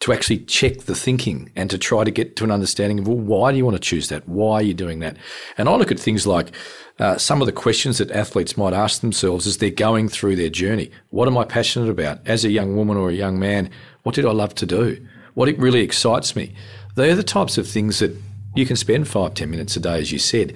to 0.00 0.12
actually 0.12 0.38
check 0.38 0.80
the 0.80 0.94
thinking 0.94 1.50
and 1.54 1.70
to 1.70 1.78
try 1.78 2.04
to 2.04 2.10
get 2.10 2.36
to 2.36 2.44
an 2.44 2.50
understanding 2.50 2.98
of, 2.98 3.06
well, 3.06 3.18
why 3.18 3.52
do 3.52 3.58
you 3.58 3.64
want 3.64 3.76
to 3.76 3.80
choose 3.80 4.08
that? 4.08 4.28
Why 4.28 4.54
are 4.54 4.62
you 4.62 4.74
doing 4.74 4.98
that? 5.00 5.16
And 5.56 5.68
I 5.68 5.76
look 5.76 5.92
at 5.92 6.00
things 6.00 6.26
like 6.26 6.52
uh, 6.98 7.16
some 7.18 7.40
of 7.40 7.46
the 7.46 7.52
questions 7.52 7.98
that 7.98 8.10
athletes 8.10 8.56
might 8.56 8.72
ask 8.72 9.00
themselves 9.00 9.46
as 9.46 9.58
they're 9.58 9.70
going 9.70 10.08
through 10.08 10.36
their 10.36 10.48
journey. 10.48 10.90
What 11.10 11.28
am 11.28 11.38
I 11.38 11.44
passionate 11.44 11.90
about? 11.90 12.26
As 12.26 12.44
a 12.44 12.50
young 12.50 12.76
woman 12.76 12.96
or 12.96 13.10
a 13.10 13.14
young 13.14 13.38
man, 13.38 13.70
what 14.02 14.14
did 14.14 14.26
I 14.26 14.32
love 14.32 14.54
to 14.56 14.66
do? 14.66 15.06
What 15.34 15.48
it 15.48 15.58
really 15.58 15.80
excites 15.80 16.34
me? 16.34 16.54
They're 16.94 17.16
the 17.16 17.22
types 17.22 17.58
of 17.58 17.68
things 17.68 17.98
that 17.98 18.16
you 18.54 18.66
can 18.66 18.76
spend 18.76 19.06
five, 19.06 19.34
ten 19.34 19.50
minutes 19.50 19.76
a 19.76 19.80
day, 19.80 20.00
as 20.00 20.12
you 20.12 20.18
said, 20.18 20.54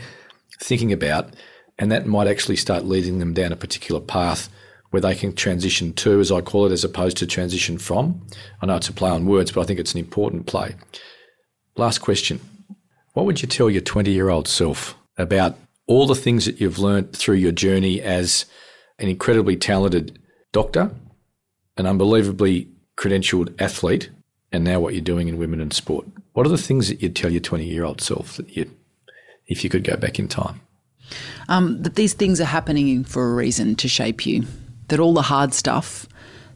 thinking 0.61 0.93
about 0.93 1.35
and 1.79 1.93
that 1.93 2.07
might 2.07 2.26
actually 2.26 2.57
start 2.57 2.85
leading 2.85 3.18
them 3.18 3.33
down 3.35 3.53
a 3.53 3.57
particular 3.57 4.01
path 4.01 4.49
where 4.91 5.01
they 5.01 5.14
can 5.14 5.35
transition 5.35 5.93
to, 5.93 6.18
as 6.18 6.33
I 6.33 6.41
call 6.41 6.66
it, 6.66 6.72
as 6.72 6.85
opposed 6.85 7.18
to 7.18 7.26
transition 7.26 7.79
from. 7.79 8.22
I 8.61 8.66
know 8.66 8.76
it's 8.76 8.89
a 8.89 8.93
play 8.93 9.11
on 9.11 9.26
words, 9.26 9.53
but 9.53 9.61
I 9.61 9.64
think 9.64 9.79
it's 9.79 9.93
an 9.93 10.01
important 10.01 10.47
play. 10.47 10.74
Last 11.76 11.99
question. 11.99 12.41
What 13.12 13.26
would 13.26 13.43
you 13.43 13.49
tell 13.49 13.68
your 13.68 13.83
20 13.83 14.11
year 14.11 14.31
old 14.31 14.49
self 14.49 14.97
about 15.16 15.57
all 15.87 16.07
the 16.07 16.14
things 16.14 16.45
that 16.47 16.61
you've 16.61 16.79
learned 16.79 17.14
through 17.14 17.37
your 17.37 17.53
journey 17.53 18.01
as 18.01 18.47
an 18.99 19.09
incredibly 19.09 19.57
talented 19.57 20.18
doctor, 20.53 20.91
an 21.76 21.87
unbelievably 21.87 22.68
credentialed 22.97 23.61
athlete, 23.61 24.11
and 24.51 24.64
now 24.64 24.81
what 24.81 24.95
you're 24.95 25.03
doing 25.03 25.29
in 25.29 25.39
women 25.39 25.61
in 25.61 25.70
sport? 25.70 26.07
What 26.33 26.47
are 26.47 26.51
the 26.51 26.59
things 26.59 26.89
that 26.89 27.03
you'd 27.03 27.16
tell 27.16 27.31
your 27.31 27.41
20 27.41 27.64
year 27.64 27.85
old 27.85 28.01
self 28.01 28.37
that 28.37 28.57
you, 28.57 28.70
if 29.47 29.62
you 29.62 29.70
could 29.70 29.85
go 29.85 29.97
back 29.97 30.18
in 30.18 30.29
time? 30.29 30.61
Um, 31.49 31.83
that 31.83 31.95
these 31.95 32.15
things 32.15 32.41
are 32.41 32.47
happening 32.47 33.05
for 33.05 33.31
a 33.31 33.35
reason 33.35 33.75
to 33.77 33.89
shape 33.89 34.27
you. 34.27 34.45
That 34.89 35.01
all 35.01 35.15
the 35.15 35.23
hard 35.23 35.55
stuff, 35.55 36.07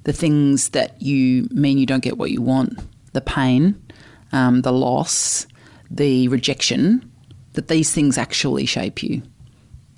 the 0.04 0.12
things 0.12 0.70
that 0.70 1.00
you 1.00 1.48
mean 1.50 1.78
you 1.78 1.86
don't 1.86 2.02
get 2.02 2.18
what 2.18 2.30
you 2.30 2.42
want, 2.42 2.78
the 3.12 3.20
pain, 3.20 3.80
um, 4.32 4.62
the 4.62 4.72
loss, 4.72 5.46
the 5.90 6.28
rejection, 6.28 7.10
that 7.52 7.68
these 7.68 7.92
things 7.92 8.16
actually 8.16 8.66
shape 8.66 9.02
you 9.02 9.22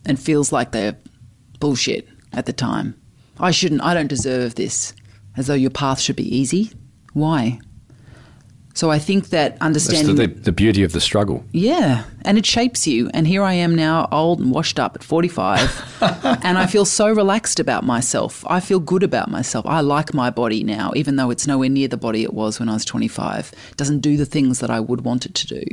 and 0.05 0.19
feels 0.19 0.53
like 0.53 0.73
they're 0.73 0.97
bullshit 1.61 2.09
at 2.33 2.47
the 2.47 2.53
time. 2.53 2.95
I 3.39 3.51
shouldn't, 3.51 3.83
I 3.83 3.95
don't 3.95 4.09
deserve 4.09 4.55
this, 4.55 4.93
as 5.37 5.47
though 5.47 5.55
your 5.55 5.71
path 5.71 6.01
should 6.01 6.17
be 6.17 6.37
easy. 6.37 6.73
Why? 7.13 7.61
So 8.75 8.91
I 8.91 8.99
think 8.99 9.29
that 9.29 9.57
understanding 9.61 10.17
the, 10.17 10.27
the, 10.27 10.35
the, 10.35 10.53
beauty 10.53 10.83
of 10.83 10.91
the 10.91 11.01
struggle. 11.01 11.45
Yeah, 11.53 12.05
and 12.23 12.37
it 12.37 12.45
shapes 12.45 12.89
you. 12.89 13.09
And 13.15 13.25
here 13.25 13.45
I 13.45 13.53
am 13.53 13.77
now, 13.77 14.09
old 14.11 14.41
and 14.41 14.51
washed 14.51 14.81
up 14.81 14.97
at 14.97 15.05
45, 15.05 15.99
and 16.43 16.59
I 16.59 16.67
feel 16.67 16.85
so 16.85 17.09
relaxed 17.09 17.61
about 17.61 17.85
myself. 17.85 18.45
I 18.49 18.59
feel 18.59 18.81
good 18.81 19.05
about 19.05 19.31
myself. 19.31 19.65
I 19.65 19.81
like 19.81 20.13
my 20.13 20.29
body 20.29 20.65
now, 20.65 20.93
even 20.97 21.15
though 21.15 21.31
it's 21.31 21.47
nowhere 21.47 21.69
near 21.69 21.87
the 21.87 21.97
body 21.97 22.25
it 22.25 22.35
was 22.35 22.59
when 22.59 22.69
I 22.69 22.75
was 22.75 22.85
25. 22.85 23.53
It 23.71 23.77
doesn't 23.77 24.01
do 24.01 24.17
the 24.17 24.27
things 24.27 24.59
that 24.59 24.71
I 24.71 24.81
would 24.81 25.03
want 25.03 25.25
it 25.25 25.35
to 25.35 25.47
do 25.47 25.65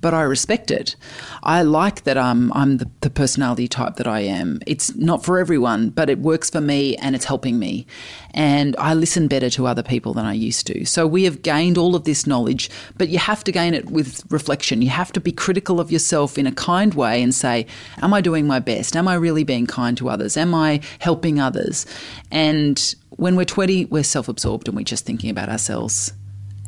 but 0.00 0.14
I 0.14 0.22
respect 0.22 0.70
it. 0.70 0.96
I 1.42 1.62
like 1.62 2.04
that 2.04 2.16
I'm 2.16 2.52
I'm 2.52 2.78
the, 2.78 2.90
the, 3.00 3.10
personality 3.10 3.66
type 3.66 3.96
that 3.96 4.06
I 4.06 4.20
am. 4.20 4.60
It's 4.66 4.94
not 4.94 5.24
for 5.24 5.38
everyone, 5.38 5.90
but 5.90 6.08
it 6.08 6.20
works 6.20 6.50
for 6.50 6.60
me 6.60 6.96
and 6.96 7.16
it's 7.16 7.24
helping 7.24 7.58
me. 7.58 7.86
And 8.32 8.76
I 8.78 8.94
listen 8.94 9.26
better 9.26 9.50
to 9.50 9.66
other 9.66 9.82
people 9.82 10.14
than 10.14 10.24
I 10.24 10.34
used 10.34 10.66
to. 10.68 10.84
So 10.84 11.06
we 11.06 11.24
have 11.24 11.42
gained 11.42 11.76
all 11.76 11.96
of 11.96 12.04
this 12.04 12.26
knowledge, 12.26 12.70
but 12.96 13.08
you 13.08 13.18
have 13.18 13.42
to 13.44 13.52
gain 13.52 13.74
it 13.74 13.90
with 13.90 14.22
reflection. 14.30 14.82
You 14.82 14.90
have 14.90 15.12
to 15.12 15.20
be 15.20 15.32
critical 15.32 15.80
of 15.80 15.90
yourself 15.90 16.38
in 16.38 16.46
a 16.46 16.52
kind 16.52 16.94
way 16.94 17.22
and 17.22 17.34
say, 17.34 17.66
Am 18.00 18.14
I 18.14 18.20
doing 18.20 18.46
my 18.46 18.60
best? 18.60 18.96
Am 18.96 19.08
I 19.08 19.14
really 19.14 19.44
being 19.44 19.66
kind 19.66 19.96
to 19.96 20.08
others? 20.08 20.36
Am 20.36 20.54
I 20.54 20.80
helping 21.00 21.40
others? 21.40 21.86
And 22.30 22.94
when 23.10 23.34
we're 23.34 23.44
20, 23.44 23.86
we're 23.86 24.04
self 24.04 24.28
absorbed 24.28 24.68
and 24.68 24.76
we're 24.76 24.84
just 24.84 25.04
thinking 25.04 25.30
about 25.30 25.48
ourselves. 25.48 26.12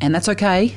And 0.01 0.15
that's 0.15 0.29
okay 0.31 0.75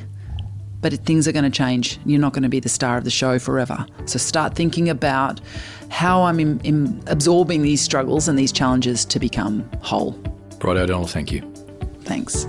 but 0.84 0.92
things 1.06 1.26
are 1.26 1.32
going 1.32 1.50
to 1.50 1.50
change. 1.50 1.98
You're 2.04 2.20
not 2.20 2.34
going 2.34 2.42
to 2.42 2.50
be 2.50 2.60
the 2.60 2.68
star 2.68 2.98
of 2.98 3.04
the 3.04 3.10
show 3.10 3.38
forever. 3.38 3.86
So 4.04 4.18
start 4.18 4.54
thinking 4.54 4.90
about 4.90 5.40
how 5.88 6.24
I'm 6.24 6.38
in, 6.38 6.60
in 6.60 7.02
absorbing 7.06 7.62
these 7.62 7.80
struggles 7.80 8.28
and 8.28 8.38
these 8.38 8.52
challenges 8.52 9.06
to 9.06 9.18
become 9.18 9.66
whole. 9.80 10.10
Bridie 10.58 10.80
O'Donnell, 10.80 11.06
thank 11.06 11.32
you. 11.32 11.40
Thanks. 12.02 12.44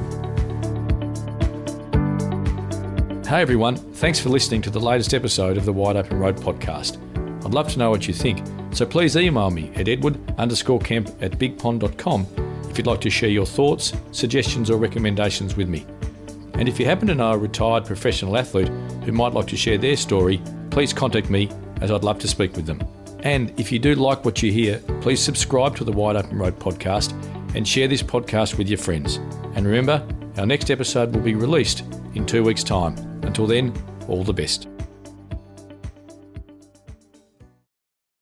Hey 3.25 3.41
everyone, 3.41 3.77
thanks 3.77 4.19
for 4.19 4.27
listening 4.27 4.61
to 4.63 4.69
the 4.69 4.81
latest 4.81 5.13
episode 5.13 5.55
of 5.55 5.63
the 5.63 5.71
Wide 5.71 5.95
Open 5.95 6.19
Road 6.19 6.35
podcast. 6.35 6.97
I'd 7.45 7.53
love 7.53 7.71
to 7.71 7.79
know 7.79 7.89
what 7.89 8.05
you 8.05 8.13
think, 8.13 8.45
so 8.71 8.85
please 8.85 9.15
email 9.15 9.49
me 9.49 9.71
at 9.75 9.87
edward 9.87 10.19
underscore 10.37 10.79
kemp 10.79 11.07
at 11.21 11.39
bigpond.com 11.39 12.27
if 12.69 12.77
you'd 12.77 12.85
like 12.85 12.99
to 12.99 13.09
share 13.09 13.29
your 13.29 13.45
thoughts, 13.45 13.93
suggestions, 14.11 14.69
or 14.69 14.77
recommendations 14.77 15.55
with 15.55 15.69
me. 15.69 15.85
And 16.57 16.69
if 16.69 16.79
you 16.79 16.85
happen 16.85 17.07
to 17.07 17.15
know 17.15 17.33
a 17.33 17.37
retired 17.37 17.85
professional 17.85 18.37
athlete 18.37 18.69
who 19.03 19.11
might 19.11 19.33
like 19.33 19.47
to 19.47 19.57
share 19.57 19.77
their 19.77 19.97
story, 19.97 20.41
please 20.71 20.93
contact 20.93 21.29
me 21.29 21.49
as 21.81 21.91
I'd 21.91 22.03
love 22.03 22.19
to 22.19 22.27
speak 22.27 22.55
with 22.55 22.65
them. 22.65 22.81
And 23.19 23.57
if 23.59 23.71
you 23.71 23.79
do 23.79 23.95
like 23.95 24.23
what 24.23 24.41
you 24.43 24.51
hear, 24.51 24.79
please 25.01 25.19
subscribe 25.19 25.75
to 25.77 25.83
the 25.83 25.91
Wide 25.91 26.15
Open 26.15 26.37
Road 26.37 26.59
podcast 26.59 27.11
and 27.55 27.67
share 27.67 27.87
this 27.87 28.03
podcast 28.03 28.57
with 28.57 28.69
your 28.69 28.77
friends. 28.77 29.17
And 29.55 29.65
remember, 29.65 30.05
our 30.37 30.45
next 30.45 30.69
episode 30.69 31.13
will 31.13 31.21
be 31.21 31.35
released 31.35 31.83
in 32.13 32.25
two 32.25 32.43
weeks' 32.43 32.63
time. 32.63 32.95
Until 33.23 33.47
then, 33.47 33.73
all 34.07 34.23
the 34.23 34.33
best. 34.33 34.67